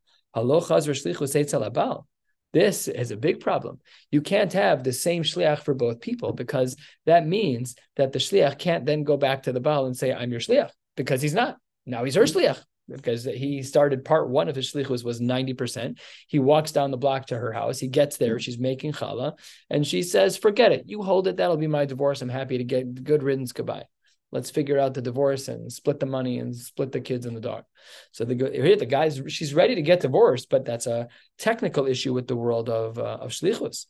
This 2.52 2.88
is 2.88 3.12
a 3.12 3.18
big 3.18 3.40
problem. 3.40 3.80
You 4.12 4.22
can't 4.22 4.54
have 4.54 4.84
the 4.84 4.94
same 4.94 5.24
shliach 5.24 5.60
for 5.60 5.74
both 5.74 6.02
people 6.02 6.34
because 6.34 6.76
that 7.06 7.28
means 7.28 7.76
that 7.96 8.12
the 8.12 8.20
shliach 8.20 8.58
can't 8.58 8.86
then 8.86 9.04
go 9.04 9.18
back 9.18 9.44
to 9.44 9.52
the 9.52 9.60
Baal 9.60 9.86
and 9.86 9.98
say, 9.98 10.12
"I'm 10.14 10.32
your 10.32 10.40
shliach," 10.40 10.72
because 10.96 11.22
he's 11.22 11.34
not. 11.34 11.58
Now 11.86 12.04
he's 12.04 12.16
her 12.16 12.24
mm-hmm. 12.24 12.40
shliach 12.40 12.64
because 12.90 13.24
he 13.24 13.64
started 13.64 14.06
part 14.06 14.30
one 14.30 14.50
of 14.50 14.56
his 14.56 14.72
shlichus 14.72 15.04
was 15.04 15.22
90%. 15.22 16.00
He 16.28 16.40
walks 16.40 16.72
down 16.72 16.92
the 16.92 16.98
block 16.98 17.28
to 17.28 17.38
her 17.38 17.52
house. 17.52 17.80
He 17.80 17.88
gets 17.88 18.18
there. 18.18 18.36
Mm-hmm. 18.36 18.40
She's 18.40 18.60
making 18.60 18.94
challah. 18.94 19.38
And 19.70 19.86
she 19.86 20.04
says, 20.04 20.38
forget 20.38 20.72
it. 20.72 20.84
You 20.88 21.04
hold 21.04 21.28
it. 21.28 21.38
That'll 21.38 21.58
be 21.58 21.68
my 21.68 21.86
divorce. 21.86 22.22
I'm 22.22 22.30
happy 22.30 22.58
to 22.58 22.64
get 22.64 23.04
good 23.04 23.24
riddance. 23.24 23.52
Goodbye. 23.52 23.86
Let's 24.32 24.52
figure 24.52 24.78
out 24.78 24.94
the 24.94 25.02
divorce 25.02 25.48
and 25.48 25.72
split 25.72 26.00
the 26.00 26.06
money 26.06 26.38
and 26.38 26.56
split 26.56 26.92
the 26.92 27.02
kids 27.02 27.26
and 27.26 27.36
the 27.36 27.42
dog. 27.42 27.64
So 28.12 28.26
the 28.26 28.36
here 28.36 28.76
the 28.76 28.86
guys, 28.86 29.20
she's 29.28 29.56
ready 29.56 29.76
to 29.76 29.82
get 29.82 30.02
divorced, 30.02 30.50
but 30.52 30.66
that's 30.66 30.86
a 30.86 31.08
technical 31.40 31.88
issue 31.88 32.14
with 32.14 32.28
the 32.28 32.36
world 32.36 32.70
of 32.70 33.00
uh, 33.00 33.18
of 33.22 33.32
shlichus. 33.32 33.88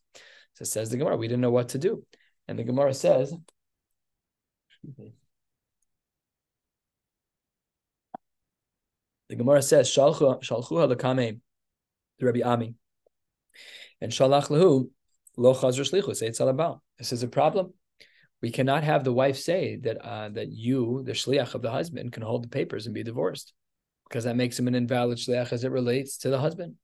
So 0.53 0.63
says 0.63 0.89
the 0.89 0.97
Gemara, 0.97 1.17
we 1.17 1.27
didn't 1.27 1.41
know 1.41 1.51
what 1.51 1.69
to 1.69 1.77
do, 1.77 2.05
and 2.47 2.57
the 2.57 2.63
Gemara 2.63 2.93
says, 2.93 3.33
The 9.29 9.35
Gemara 9.35 9.61
says, 9.61 9.89
Shalchu 9.89 10.41
halakame, 10.41 11.39
the 12.19 12.25
Rabbi 12.25 12.41
Ami, 12.41 12.73
and 14.01 14.11
Shalach 14.11 14.47
lehu 14.47 14.89
lo 15.37 15.53
chazr 15.53 15.89
shlichu, 15.89 16.15
say 16.15 16.27
it's 16.27 16.39
alabal. 16.39 16.79
This 16.97 17.13
is 17.13 17.23
a 17.23 17.27
problem. 17.27 17.73
We 18.41 18.51
cannot 18.51 18.83
have 18.83 19.03
the 19.03 19.13
wife 19.13 19.37
say 19.37 19.75
that 19.83 19.97
uh, 20.03 20.29
that 20.29 20.49
you, 20.49 21.03
the 21.05 21.11
shliach 21.11 21.53
of 21.53 21.61
the 21.61 21.71
husband, 21.71 22.11
can 22.11 22.23
hold 22.23 22.43
the 22.43 22.47
papers 22.47 22.85
and 22.85 22.95
be 22.95 23.03
divorced, 23.03 23.53
because 24.07 24.23
that 24.23 24.35
makes 24.35 24.57
him 24.57 24.67
an 24.67 24.75
invalid 24.75 25.17
shliach 25.17 25.53
as 25.53 25.63
it 25.63 25.71
relates 25.71 26.17
to 26.19 26.29
the 26.29 26.39
husband. 26.39 26.75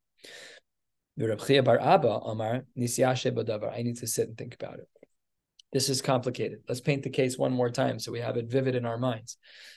Bar 1.18 1.80
Abba 1.80 2.10
Amar 2.10 2.66
I 2.76 3.82
need 3.82 3.98
to 3.98 4.08
sit 4.08 4.28
and 4.28 4.38
think 4.38 4.54
about 4.54 4.80
it. 4.80 4.90
This 5.76 5.90
is 5.90 6.02
complicated. 6.02 6.60
Let's 6.70 6.80
paint 6.80 7.04
the 7.04 7.10
case 7.10 7.38
one 7.38 7.52
more 7.52 7.70
time 7.70 8.00
so 8.00 8.10
we 8.10 8.22
have 8.22 8.38
it 8.38 8.50
vivid 8.50 8.76
in 8.76 8.86
our 8.86 8.98
minds. 8.98 9.36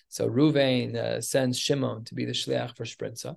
So 0.09 0.31
Ruvain 0.31 0.95
uh, 0.95 1.21
sends 1.21 1.59
Shimon 1.59 2.05
to 2.05 2.15
be 2.15 2.25
the 2.25 2.31
shliach 2.31 2.77
for 2.77 2.85
Sprinza, 2.85 3.35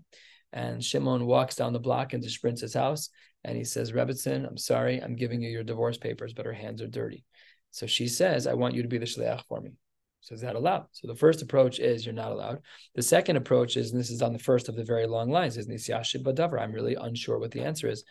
and 0.54 0.84
Shimon 0.84 1.26
walks 1.26 1.56
down 1.56 1.74
the 1.74 1.80
block 1.80 2.13
into 2.13 2.28
Sprinza's 2.28 2.76
house, 2.76 3.10
and 3.43 3.58
he 3.58 3.63
says, 3.63 3.93
Rebbitzin, 3.93 4.47
I'm 4.47 4.60
sorry, 4.60 5.02
I'm 5.02 5.15
giving 5.15 5.41
you 5.41 5.50
your 5.50 5.63
divorce 5.63 5.97
papers, 5.97 6.34
but 6.34 6.45
her 6.45 6.54
hands 6.54 6.84
are 6.84 6.88
dirty. 6.88 7.26
So 7.71 7.88
she 7.88 8.08
says, 8.08 8.45
I 8.45 8.54
want 8.54 8.76
you 8.76 8.84
to 8.84 8.88
be 8.88 9.00
the 9.00 9.08
shliach 9.08 9.41
for 9.47 9.60
me. 9.60 9.71
So 10.19 10.36
is 10.36 10.41
that 10.41 10.56
allowed? 10.56 10.86
So 10.91 11.08
the 11.08 11.15
first 11.15 11.41
approach 11.41 11.80
is 11.80 12.06
you're 12.06 12.13
not 12.13 12.32
allowed. 12.32 12.60
The 12.93 13.02
second 13.02 13.38
approach 13.38 13.76
is, 13.76 13.89
and 13.89 14.00
this 14.00 14.12
is 14.12 14.21
on 14.21 14.34
the 14.34 14.38
first 14.38 14.69
of 14.69 14.76
the 14.76 14.84
very 14.84 15.08
long 15.08 15.32
lines, 15.32 15.58
is 15.58 15.67
nisyashib 15.67 16.24
badavar. 16.24 16.62
I'm 16.62 16.74
really 16.74 16.93
unsure 16.93 17.39
what 17.39 17.50
the 17.50 17.62
answer 17.62 17.89
is. 17.89 18.04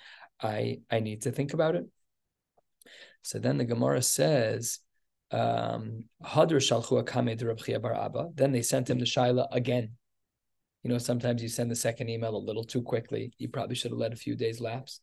I 0.42 0.80
I 0.90 0.98
need 0.98 1.22
to 1.22 1.30
think 1.30 1.54
about 1.54 1.76
it. 1.76 1.86
So 3.22 3.38
then 3.38 3.58
the 3.58 3.64
Gemara 3.64 4.02
says, 4.02 4.80
um. 5.30 6.04
Then 6.22 6.52
they 8.52 8.62
sent 8.62 8.90
him 8.90 8.98
the 8.98 9.04
Shaila 9.04 9.46
again. 9.52 9.90
You 10.82 10.90
know, 10.90 10.98
sometimes 10.98 11.42
you 11.42 11.48
send 11.48 11.70
the 11.70 11.76
second 11.76 12.08
email 12.08 12.34
a 12.34 12.38
little 12.38 12.64
too 12.64 12.82
quickly. 12.82 13.32
You 13.38 13.48
probably 13.48 13.76
should 13.76 13.90
have 13.90 13.98
let 13.98 14.12
a 14.12 14.16
few 14.16 14.34
days 14.34 14.60
lapse. 14.60 15.00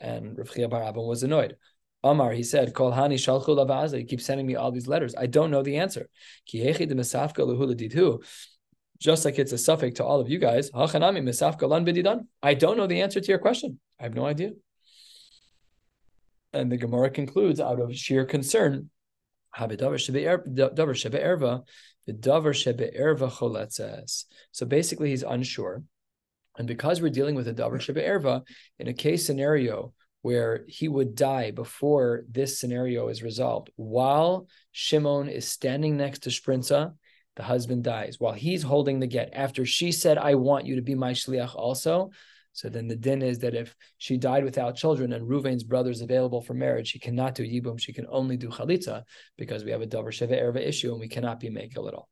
And 0.00 0.36
Rabbi 0.36 0.50
Chiya 0.50 0.68
Bar 0.68 0.82
Abba 0.82 1.00
was 1.00 1.22
annoyed. 1.22 1.56
Amar, 2.02 2.32
he 2.32 2.42
said, 2.42 2.74
Kol 2.74 2.92
Hani 2.92 3.14
Shalchu 3.14 3.48
Lavaza. 3.48 3.98
You 3.98 4.06
keep 4.06 4.20
sending 4.20 4.46
me 4.46 4.56
all 4.56 4.72
these 4.72 4.88
letters. 4.88 5.14
I 5.16 5.26
don't 5.26 5.50
know 5.50 5.62
the 5.62 5.76
answer. 5.76 6.08
Just 8.98 9.24
like 9.24 9.38
it's 9.38 9.52
a 9.52 9.58
suffix 9.58 9.94
to 9.96 10.04
all 10.04 10.20
of 10.20 10.28
you 10.28 10.38
guys. 10.38 10.70
I 10.74 12.54
don't 12.54 12.76
know 12.76 12.86
the 12.86 13.00
answer 13.00 13.20
to 13.20 13.28
your 13.28 13.38
question. 13.38 13.80
I 13.98 14.02
have 14.02 14.14
no 14.14 14.26
idea. 14.26 14.50
And 16.52 16.70
the 16.70 16.76
Gemara 16.76 17.10
concludes 17.10 17.60
out 17.60 17.80
of 17.80 17.94
sheer 17.94 18.24
concern. 18.24 18.90
Er-, 19.58 20.44
so 24.52 24.66
basically, 24.66 25.10
he's 25.10 25.22
unsure. 25.22 25.82
And 26.58 26.66
because 26.66 27.00
we're 27.00 27.10
dealing 27.10 27.34
with 27.34 27.48
a 27.48 27.54
davar 27.54 27.80
sheba 27.80 28.02
erva, 28.02 28.42
in 28.78 28.88
a 28.88 28.92
case 28.92 29.24
scenario 29.24 29.92
where 30.22 30.64
he 30.68 30.88
would 30.88 31.14
die 31.14 31.50
before 31.50 32.24
this 32.30 32.60
scenario 32.60 33.08
is 33.08 33.22
resolved, 33.22 33.70
while 33.76 34.46
Shimon 34.72 35.28
is 35.28 35.48
standing 35.48 35.96
next 35.96 36.24
to 36.24 36.30
Sprinza, 36.30 36.94
the 37.36 37.42
husband 37.42 37.84
dies. 37.84 38.16
While 38.18 38.34
he's 38.34 38.62
holding 38.62 39.00
the 39.00 39.06
get, 39.06 39.30
after 39.32 39.64
she 39.64 39.92
said, 39.92 40.18
I 40.18 40.34
want 40.34 40.66
you 40.66 40.76
to 40.76 40.82
be 40.82 40.94
my 40.94 41.12
shliach 41.12 41.54
also, 41.54 42.10
so 42.52 42.68
then 42.68 42.88
the 42.88 42.96
din 42.96 43.22
is 43.22 43.38
that 43.40 43.54
if 43.54 43.74
she 43.98 44.16
died 44.16 44.44
without 44.44 44.76
children 44.76 45.12
and 45.12 45.28
Ruvain's 45.28 45.64
brother 45.64 45.90
is 45.90 46.00
available 46.00 46.40
for 46.40 46.54
marriage, 46.54 46.88
she 46.88 46.98
cannot 46.98 47.34
do 47.34 47.44
yibum. 47.44 47.80
She 47.80 47.92
can 47.92 48.06
only 48.08 48.36
do 48.36 48.48
chalitza 48.48 49.04
because 49.38 49.64
we 49.64 49.70
have 49.70 49.82
a 49.82 49.86
davar 49.86 50.08
sheva 50.08 50.40
erva 50.40 50.60
issue 50.66 50.90
and 50.90 51.00
we 51.00 51.08
cannot 51.08 51.40
be 51.40 51.48
mekel 51.48 51.88
at 51.88 51.94
all. 51.94 52.08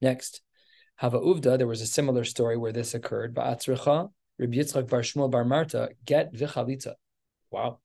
Next, 0.00 0.42
Hava 0.96 1.18
Uvda, 1.18 1.58
there 1.58 1.66
was 1.66 1.80
a 1.80 1.86
similar 1.86 2.24
story 2.24 2.56
where 2.56 2.72
this 2.72 2.94
occurred. 2.94 3.34
Ba'atzricha, 3.34 4.10
Rabbi 4.38 4.56
Yitzchak 4.56 4.88
Bar 4.88 5.00
Shmuel 5.00 5.30
Bar 5.30 5.44
Marta, 5.44 5.90
get 6.04 6.32
v'chalitza. 6.32 6.94
Wow. 7.50 7.80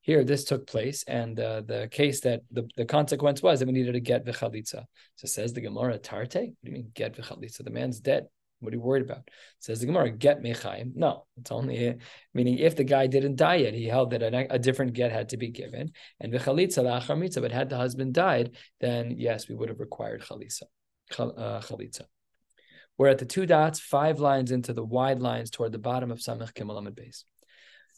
Here, 0.00 0.22
this 0.22 0.44
took 0.44 0.66
place, 0.66 1.02
and 1.08 1.38
uh, 1.40 1.62
the 1.62 1.88
case 1.90 2.20
that 2.20 2.42
the, 2.50 2.68
the 2.76 2.84
consequence 2.84 3.42
was 3.42 3.58
that 3.58 3.66
we 3.66 3.72
needed 3.72 3.92
to 3.92 4.00
get 4.00 4.24
v'chalitza. 4.24 4.84
So 5.16 5.26
says 5.26 5.52
the 5.52 5.60
Gemara, 5.60 5.98
Tarte? 5.98 6.36
What 6.36 6.64
do 6.64 6.70
you 6.70 6.72
mean 6.72 6.92
get 6.94 7.16
v'chalitza? 7.16 7.64
The 7.64 7.70
man's 7.70 7.98
dead. 7.98 8.28
What 8.60 8.72
are 8.72 8.76
you 8.76 8.82
worried 8.82 9.04
about? 9.04 9.28
Says 9.58 9.80
the 9.80 9.86
Gemara, 9.86 10.10
get 10.10 10.42
mechaim. 10.42 10.92
No, 10.94 11.26
it's 11.36 11.52
only 11.52 11.96
meaning 12.32 12.58
if 12.58 12.74
the 12.74 12.84
guy 12.84 13.06
didn't 13.06 13.36
die 13.36 13.56
yet, 13.56 13.74
he 13.74 13.86
held 13.86 14.10
that 14.10 14.22
a, 14.22 14.54
a 14.54 14.58
different 14.58 14.94
get 14.94 15.12
had 15.12 15.28
to 15.30 15.36
be 15.36 15.48
given. 15.48 15.92
And 16.20 16.32
v'chalitza 16.32 16.82
la'achar 16.82 17.18
mitzvah, 17.18 17.42
but 17.42 17.52
had 17.52 17.68
the 17.68 17.76
husband 17.76 18.14
died, 18.14 18.56
then 18.80 19.14
yes, 19.18 19.48
we 19.48 19.54
would 19.54 19.68
have 19.68 19.80
required 19.80 20.22
chalitza. 20.22 20.62
Uh, 21.18 21.60
chalitza. 21.60 22.02
We're 22.98 23.08
at 23.08 23.18
the 23.18 23.26
two 23.26 23.44
dots, 23.44 23.78
five 23.78 24.20
lines 24.20 24.50
into 24.50 24.72
the 24.72 24.84
wide 24.84 25.20
lines 25.20 25.50
toward 25.50 25.72
the 25.72 25.78
bottom 25.78 26.10
of 26.10 26.18
Samech 26.18 26.54
Gimel 26.54 26.82
Amud 26.82 26.98
Beis. 26.98 27.24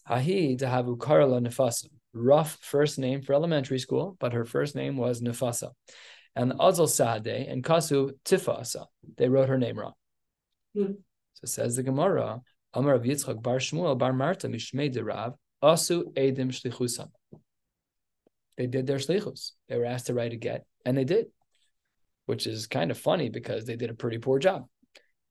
Hahi 0.08 0.58
dahavu 0.58 0.96
karala 0.96 1.40
nefasa. 1.40 1.86
Rough 2.12 2.58
first 2.62 2.98
name 2.98 3.22
for 3.22 3.34
elementary 3.34 3.78
school, 3.78 4.16
but 4.18 4.32
her 4.32 4.44
first 4.44 4.74
name 4.74 4.96
was 4.96 5.20
Nefasa. 5.20 5.70
And 6.34 6.52
Azal 6.52 6.88
Saade 6.88 7.50
and 7.50 7.62
Kasu 7.62 8.12
Tifasa. 8.24 8.86
They 9.18 9.28
wrote 9.28 9.48
her 9.50 9.58
name 9.58 9.78
wrong. 9.78 9.92
So 10.74 11.44
says 11.44 11.76
the 11.76 11.82
Gemara, 11.82 12.40
Amar 12.74 12.94
of 12.94 13.02
Yitzchak 13.02 13.42
Bar 13.42 13.58
Shmuel 13.58 13.96
Bar 13.96 14.12
Marta 14.12 14.48
Mishmei 14.48 14.92
Derav 14.92 15.34
Asu 15.62 16.12
Edim 16.14 16.50
Shlichusam. 16.50 17.10
They 18.56 18.66
did 18.66 18.86
their 18.86 18.98
shlichus. 18.98 19.52
They 19.68 19.78
were 19.78 19.84
asked 19.84 20.06
to 20.06 20.14
write 20.14 20.32
a 20.32 20.36
get, 20.36 20.66
and 20.84 20.98
they 20.98 21.04
did, 21.04 21.26
which 22.26 22.46
is 22.46 22.66
kind 22.66 22.90
of 22.90 22.98
funny 22.98 23.28
because 23.28 23.64
they 23.64 23.76
did 23.76 23.88
a 23.88 23.94
pretty 23.94 24.18
poor 24.18 24.40
job. 24.40 24.66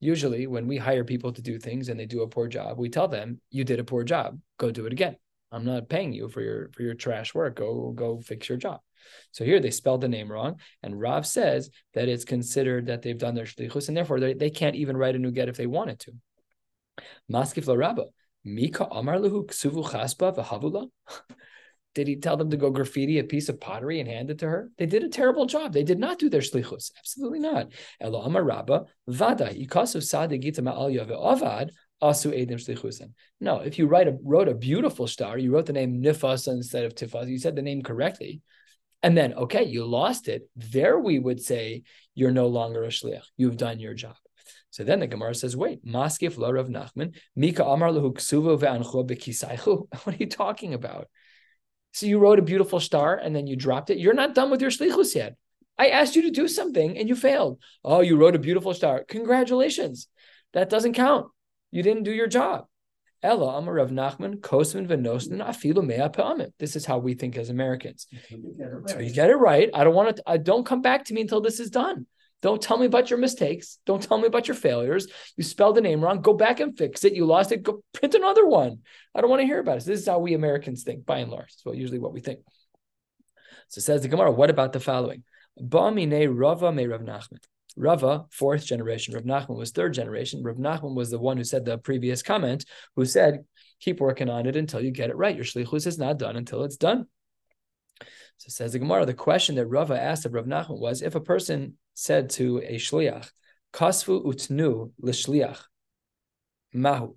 Usually, 0.00 0.46
when 0.46 0.66
we 0.66 0.78
hire 0.78 1.04
people 1.04 1.32
to 1.32 1.42
do 1.42 1.58
things 1.58 1.88
and 1.88 2.00
they 2.00 2.06
do 2.06 2.22
a 2.22 2.28
poor 2.28 2.48
job, 2.48 2.78
we 2.78 2.88
tell 2.88 3.08
them, 3.08 3.40
"You 3.50 3.64
did 3.64 3.80
a 3.80 3.84
poor 3.84 4.02
job. 4.02 4.40
Go 4.56 4.70
do 4.70 4.86
it 4.86 4.92
again. 4.92 5.16
I'm 5.52 5.64
not 5.64 5.88
paying 5.88 6.12
you 6.12 6.28
for 6.28 6.40
your 6.40 6.70
for 6.72 6.82
your 6.82 6.94
trash 6.94 7.34
work. 7.34 7.56
Go 7.56 7.92
go 7.92 8.20
fix 8.20 8.48
your 8.48 8.58
job." 8.58 8.80
So 9.32 9.44
here 9.44 9.60
they 9.60 9.70
spelled 9.70 10.00
the 10.00 10.08
name 10.08 10.30
wrong, 10.30 10.60
and 10.82 11.00
Rav 11.00 11.26
says 11.26 11.70
that 11.94 12.08
it's 12.08 12.24
considered 12.24 12.86
that 12.86 13.02
they've 13.02 13.18
done 13.18 13.34
their 13.34 13.44
shlichus, 13.44 13.88
and 13.88 13.96
therefore 13.96 14.20
they, 14.20 14.34
they 14.34 14.50
can't 14.50 14.76
even 14.76 14.96
write 14.96 15.16
a 15.16 15.18
new 15.18 15.30
get 15.30 15.48
if 15.48 15.56
they 15.56 15.66
wanted 15.66 16.00
to. 16.00 16.12
Maskif 17.30 17.74
Rabba, 17.76 18.06
Mika 18.44 18.86
Amar 18.90 19.16
Lehu 19.16 19.46
Ksuvu 19.46 19.84
Chaspa 19.84 20.36
V'Havula. 20.36 20.88
Did 21.94 22.06
he 22.06 22.16
tell 22.16 22.36
them 22.36 22.50
to 22.50 22.56
go 22.56 22.70
graffiti 22.70 23.18
a 23.18 23.24
piece 23.24 23.48
of 23.48 23.60
pottery 23.60 23.98
and 23.98 24.08
hand 24.08 24.30
it 24.30 24.38
to 24.38 24.48
her? 24.48 24.70
They 24.78 24.86
did 24.86 25.02
a 25.02 25.08
terrible 25.08 25.46
job. 25.46 25.72
They 25.72 25.82
did 25.82 25.98
not 25.98 26.18
do 26.18 26.28
their 26.28 26.42
shlichus. 26.42 26.92
Absolutely 26.96 27.40
not. 27.40 27.72
Elo 28.00 28.20
Amar 28.20 28.44
Rabba 28.44 28.84
Vada 29.08 29.46
Ikasav 29.46 30.02
Sadigita 30.02 30.60
Ma'al 30.60 30.94
Avad 31.08 31.70
Asu 32.02 32.32
Edim 32.32 32.52
Shlichusin. 32.52 33.12
No, 33.40 33.60
if 33.60 33.78
you 33.78 33.86
write 33.86 34.06
a, 34.06 34.16
wrote 34.22 34.48
a 34.48 34.54
beautiful 34.54 35.06
star, 35.06 35.38
you 35.38 35.50
wrote 35.50 35.66
the 35.66 35.72
name 35.72 36.00
Nifasa 36.02 36.48
instead 36.52 36.84
of 36.84 36.94
Tifas, 36.94 37.28
you 37.28 37.38
said 37.38 37.56
the 37.56 37.62
name 37.62 37.82
correctly. 37.82 38.42
And 39.02 39.16
then, 39.16 39.34
okay, 39.34 39.64
you 39.64 39.84
lost 39.84 40.28
it. 40.28 40.48
There 40.56 40.98
we 40.98 41.18
would 41.18 41.40
say 41.40 41.84
you're 42.14 42.32
no 42.32 42.48
longer 42.48 42.84
a 42.84 42.88
shliach. 42.88 43.22
You've 43.36 43.56
done 43.56 43.78
your 43.78 43.94
job. 43.94 44.16
So 44.70 44.84
then 44.84 45.00
the 45.00 45.06
Gemara 45.06 45.34
says, 45.34 45.56
wait, 45.56 45.84
maskif 45.84 46.36
lo 46.36 46.50
Rav 46.50 46.68
Nachman, 46.68 47.16
Mika 47.36 47.64
Amar 47.64 47.90
lehu 47.90 48.12
ksuvo 48.12 48.58
ve'ancho 48.58 49.86
What 50.04 50.14
are 50.14 50.18
you 50.18 50.26
talking 50.26 50.74
about? 50.74 51.08
So 51.92 52.06
you 52.06 52.18
wrote 52.18 52.38
a 52.38 52.42
beautiful 52.42 52.80
star 52.80 53.16
and 53.16 53.34
then 53.34 53.46
you 53.46 53.56
dropped 53.56 53.90
it. 53.90 53.98
You're 53.98 54.14
not 54.14 54.34
done 54.34 54.50
with 54.50 54.60
your 54.60 54.70
shlichus 54.70 55.14
yet. 55.14 55.36
I 55.78 55.88
asked 55.88 56.16
you 56.16 56.22
to 56.22 56.30
do 56.30 56.48
something 56.48 56.98
and 56.98 57.08
you 57.08 57.14
failed. 57.14 57.60
Oh, 57.84 58.00
you 58.00 58.16
wrote 58.16 58.34
a 58.34 58.40
beautiful 58.40 58.74
star. 58.74 59.04
Congratulations. 59.08 60.08
That 60.52 60.70
doesn't 60.70 60.94
count. 60.94 61.26
You 61.70 61.82
didn't 61.82 62.02
do 62.02 62.12
your 62.12 62.26
job. 62.26 62.66
Ella 63.22 63.58
Amar 63.58 63.74
Rav 63.74 63.90
Nachman 63.90 64.40
Kosman 64.40 64.86
Afilu 64.88 65.84
Mea 65.84 66.08
Pa'amim. 66.08 66.52
This 66.58 66.76
is 66.76 66.84
how 66.86 66.98
we 66.98 67.14
think 67.14 67.36
as 67.36 67.50
Americans. 67.50 68.06
So 68.86 68.98
you 69.00 69.12
get 69.12 69.30
it 69.30 69.36
right. 69.36 69.70
I 69.74 69.84
don't 69.84 69.94
want 69.94 70.16
to. 70.16 70.22
I 70.26 70.36
don't 70.36 70.64
come 70.64 70.82
back 70.82 71.04
to 71.06 71.14
me 71.14 71.22
until 71.22 71.40
this 71.40 71.58
is 71.58 71.70
done. 71.70 72.06
Don't 72.40 72.62
tell 72.62 72.78
me 72.78 72.86
about 72.86 73.10
your 73.10 73.18
mistakes. 73.18 73.78
Don't 73.84 74.00
tell 74.00 74.18
me 74.18 74.28
about 74.28 74.46
your 74.46 74.54
failures. 74.54 75.08
You 75.36 75.42
spelled 75.42 75.74
the 75.74 75.80
name 75.80 76.00
wrong. 76.00 76.20
Go 76.20 76.34
back 76.34 76.60
and 76.60 76.78
fix 76.78 77.02
it. 77.02 77.14
You 77.14 77.26
lost 77.26 77.50
it. 77.50 77.64
Go 77.64 77.82
print 77.92 78.14
another 78.14 78.46
one. 78.46 78.78
I 79.12 79.20
don't 79.20 79.30
want 79.30 79.40
to 79.40 79.46
hear 79.46 79.58
about 79.58 79.78
it. 79.78 79.80
So 79.82 79.90
this 79.90 80.00
is 80.00 80.06
how 80.06 80.20
we 80.20 80.34
Americans 80.34 80.84
think, 80.84 81.04
by 81.04 81.18
and 81.18 81.32
large. 81.32 81.52
It's 81.52 81.62
usually 81.76 81.98
what 81.98 82.12
we 82.12 82.20
think. 82.20 82.38
So 83.66 83.80
says 83.80 84.02
the 84.02 84.08
Gemara. 84.08 84.30
What 84.30 84.50
about 84.50 84.72
the 84.72 84.78
following? 84.78 85.24
Ba'mine 85.60 86.28
Rava 86.32 86.70
me 86.70 86.86
Rav 86.86 87.00
Nachman. 87.00 87.42
Rava, 87.76 88.26
fourth 88.30 88.64
generation. 88.64 89.14
Rav 89.14 89.24
Nachman 89.24 89.56
was 89.56 89.70
third 89.70 89.94
generation. 89.94 90.42
Rav 90.42 90.56
Nachman 90.56 90.94
was 90.94 91.10
the 91.10 91.18
one 91.18 91.36
who 91.36 91.44
said 91.44 91.64
the 91.64 91.78
previous 91.78 92.22
comment, 92.22 92.64
who 92.96 93.04
said, 93.04 93.44
keep 93.80 94.00
working 94.00 94.28
on 94.28 94.46
it 94.46 94.56
until 94.56 94.80
you 94.80 94.90
get 94.90 95.10
it 95.10 95.16
right. 95.16 95.36
Your 95.36 95.44
shlichus 95.44 95.86
is 95.86 95.98
not 95.98 96.18
done 96.18 96.36
until 96.36 96.64
it's 96.64 96.76
done. 96.76 97.06
So 98.38 98.48
says 98.48 98.72
the 98.72 98.78
Gemara, 98.78 99.06
the 99.06 99.14
question 99.14 99.56
that 99.56 99.66
Rava 99.66 100.00
asked 100.00 100.24
of 100.24 100.34
Rav 100.34 100.46
Nachman 100.46 100.78
was, 100.78 101.02
if 101.02 101.14
a 101.14 101.20
person 101.20 101.76
said 101.94 102.30
to 102.30 102.58
a 102.58 102.76
shliach, 102.76 103.30
kasvu 103.72 104.24
utnu 104.24 104.92
l'shliach, 105.00 105.58
mahu, 106.72 107.16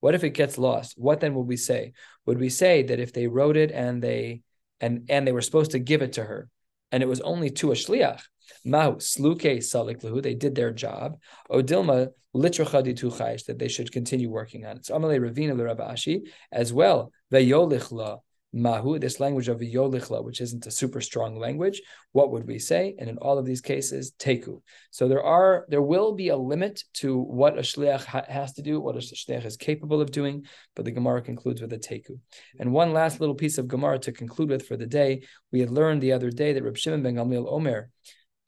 what 0.00 0.14
if 0.14 0.24
it 0.24 0.30
gets 0.30 0.58
lost? 0.58 0.94
What 0.96 1.20
then 1.20 1.34
would 1.34 1.46
we 1.46 1.56
say? 1.56 1.92
Would 2.26 2.38
we 2.38 2.50
say 2.50 2.82
that 2.84 3.00
if 3.00 3.12
they 3.12 3.26
wrote 3.26 3.56
it 3.56 3.72
and 3.72 4.02
they 4.02 4.42
and 4.80 5.06
and 5.08 5.26
they 5.26 5.32
were 5.32 5.42
supposed 5.42 5.72
to 5.72 5.80
give 5.80 6.02
it 6.02 6.12
to 6.14 6.24
her, 6.24 6.48
and 6.92 7.02
it 7.02 7.08
was 7.08 7.20
only 7.20 7.50
to 7.50 7.72
a 7.72 7.74
shliach, 7.74 8.22
Mahu 8.64 8.96
sluke 8.96 9.58
salik. 9.58 10.22
They 10.22 10.34
did 10.34 10.54
their 10.54 10.72
job. 10.72 11.18
Odilma 11.50 12.08
litrachadi 12.34 12.98
tuchaish 12.98 13.46
that 13.46 13.58
they 13.58 13.68
should 13.68 13.92
continue 13.92 14.30
working 14.30 14.66
on 14.66 14.78
it. 14.78 14.86
So 14.86 14.94
Amalei 14.94 15.20
Ravina 15.20 15.56
Ashi 15.80 16.28
as 16.52 16.72
well. 16.72 17.12
Veyolichla 17.32 18.18
mahu. 18.52 18.98
This 18.98 19.20
language 19.20 19.48
of 19.48 19.60
yolichla, 19.60 20.24
which 20.24 20.40
isn't 20.40 20.66
a 20.66 20.70
super 20.70 21.00
strong 21.00 21.38
language. 21.38 21.82
What 22.12 22.30
would 22.32 22.46
we 22.46 22.58
say? 22.58 22.94
And 22.98 23.08
in 23.08 23.18
all 23.18 23.38
of 23.38 23.46
these 23.46 23.60
cases, 23.60 24.12
teku. 24.18 24.60
So 24.90 25.08
there 25.08 25.22
are 25.22 25.66
there 25.68 25.82
will 25.82 26.14
be 26.14 26.28
a 26.28 26.36
limit 26.36 26.84
to 26.94 27.18
what 27.18 27.58
a 27.58 27.62
shliach 27.62 28.04
ha- 28.04 28.24
has 28.28 28.54
to 28.54 28.62
do, 28.62 28.80
what 28.80 28.96
a 28.96 29.00
shliach 29.00 29.44
is 29.44 29.56
capable 29.56 30.00
of 30.00 30.10
doing. 30.10 30.46
But 30.74 30.84
the 30.84 30.92
Gemara 30.92 31.22
concludes 31.22 31.60
with 31.60 31.72
a 31.72 31.78
teku. 31.78 32.18
And 32.58 32.72
one 32.72 32.92
last 32.92 33.20
little 33.20 33.34
piece 33.34 33.58
of 33.58 33.68
Gemara 33.68 33.98
to 34.00 34.12
conclude 34.12 34.50
with 34.50 34.66
for 34.66 34.76
the 34.76 34.86
day. 34.86 35.22
We 35.52 35.60
had 35.60 35.70
learned 35.70 36.02
the 36.02 36.12
other 36.12 36.30
day 36.30 36.52
that 36.52 36.62
Reb 36.62 36.76
Shimon 36.76 37.02
ben 37.02 37.16
Gamliel 37.16 37.50
Omer 37.50 37.90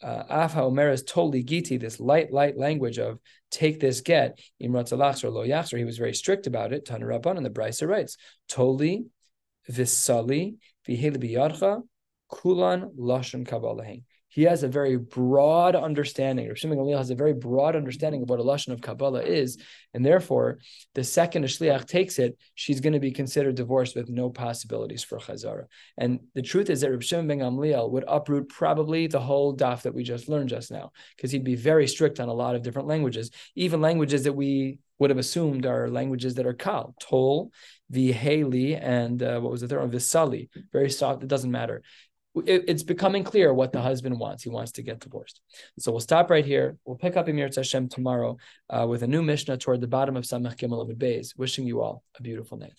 uh, 0.02 0.48
Afha 0.48 0.58
Omer 0.58 0.90
is 0.90 1.02
totally 1.02 1.42
giti, 1.42 1.76
this 1.76 2.00
light, 2.00 2.32
light 2.32 2.56
language 2.56 2.98
of 2.98 3.18
take 3.50 3.80
this 3.80 4.00
get, 4.00 4.38
imrat 4.62 4.92
or 5.24 5.30
lo 5.30 5.46
yachzer. 5.46 5.78
He 5.78 5.84
was 5.84 5.98
very 5.98 6.14
strict 6.14 6.46
about 6.46 6.72
it. 6.72 6.84
Tana 6.86 7.04
Rabban 7.04 7.36
and 7.36 7.44
the 7.44 7.50
Brisa 7.50 7.86
writes, 7.86 8.16
toli 8.48 9.06
visali 9.70 10.56
vihil 10.86 11.12
biyadcha 11.12 11.82
kulan 12.30 12.92
lashon 12.98 13.46
kabalahin. 13.46 14.02
He 14.30 14.44
has 14.44 14.62
a 14.62 14.68
very 14.68 14.96
broad 14.96 15.74
understanding. 15.74 16.48
Rav 16.48 16.56
Shimon 16.56 16.78
Gamliel 16.78 16.98
has 16.98 17.10
a 17.10 17.14
very 17.16 17.34
broad 17.34 17.76
understanding 17.76 18.22
of 18.22 18.30
what 18.30 18.40
a 18.40 18.44
lashon 18.44 18.72
of 18.72 18.80
Kabbalah 18.80 19.22
is, 19.22 19.58
and 19.92 20.06
therefore, 20.06 20.58
the 20.94 21.04
second 21.04 21.44
a 21.44 21.48
shliach 21.48 21.86
takes 21.86 22.18
it, 22.18 22.38
she's 22.54 22.80
going 22.80 22.92
to 22.92 23.00
be 23.00 23.10
considered 23.10 23.56
divorced 23.56 23.96
with 23.96 24.08
no 24.08 24.30
possibilities 24.30 25.02
for 25.02 25.18
chazara. 25.18 25.64
And 25.98 26.20
the 26.34 26.42
truth 26.42 26.70
is 26.70 26.80
that 26.80 26.90
Rav 26.90 27.04
Shimon 27.04 27.26
ben 27.26 27.38
Gamliel 27.40 27.90
would 27.90 28.04
uproot 28.06 28.48
probably 28.48 29.08
the 29.08 29.20
whole 29.20 29.56
daf 29.56 29.82
that 29.82 29.94
we 29.94 30.04
just 30.04 30.28
learned 30.28 30.48
just 30.48 30.70
now, 30.70 30.92
because 31.16 31.32
he'd 31.32 31.44
be 31.44 31.56
very 31.56 31.88
strict 31.88 32.20
on 32.20 32.28
a 32.28 32.34
lot 32.34 32.54
of 32.54 32.62
different 32.62 32.88
languages, 32.88 33.30
even 33.56 33.80
languages 33.80 34.22
that 34.24 34.32
we 34.32 34.78
would 35.00 35.10
have 35.10 35.18
assumed 35.18 35.66
are 35.66 35.88
languages 35.88 36.34
that 36.34 36.46
are 36.46 36.52
kal, 36.52 36.94
tol, 37.00 37.50
viheli, 37.90 38.78
and 38.80 39.22
uh, 39.22 39.40
what 39.40 39.50
was 39.50 39.62
the 39.62 39.66
third 39.66 39.80
one? 39.80 39.90
Visali. 39.90 40.48
Very 40.72 40.90
soft. 40.90 41.22
It 41.22 41.28
doesn't 41.28 41.50
matter 41.50 41.82
it, 42.36 42.64
it's 42.68 42.82
becoming 42.82 43.24
clear 43.24 43.52
what 43.52 43.72
the 43.72 43.80
husband 43.80 44.18
wants. 44.18 44.42
He 44.42 44.50
wants 44.50 44.72
to 44.72 44.82
get 44.82 45.00
divorced. 45.00 45.40
So 45.78 45.90
we'll 45.90 46.00
stop 46.00 46.30
right 46.30 46.44
here. 46.44 46.76
We'll 46.84 46.96
pick 46.96 47.16
up 47.16 47.28
Emir 47.28 47.50
Hashem 47.54 47.88
tomorrow 47.88 48.36
uh, 48.68 48.86
with 48.88 49.02
a 49.02 49.06
new 49.06 49.22
Mishnah 49.22 49.58
toward 49.58 49.80
the 49.80 49.88
bottom 49.88 50.16
of 50.16 50.24
Samach 50.24 50.56
Gimel 50.56 50.88
of 50.88 50.96
Beis. 50.96 51.36
Wishing 51.36 51.66
you 51.66 51.80
all 51.80 52.02
a 52.18 52.22
beautiful 52.22 52.58
night. 52.58 52.74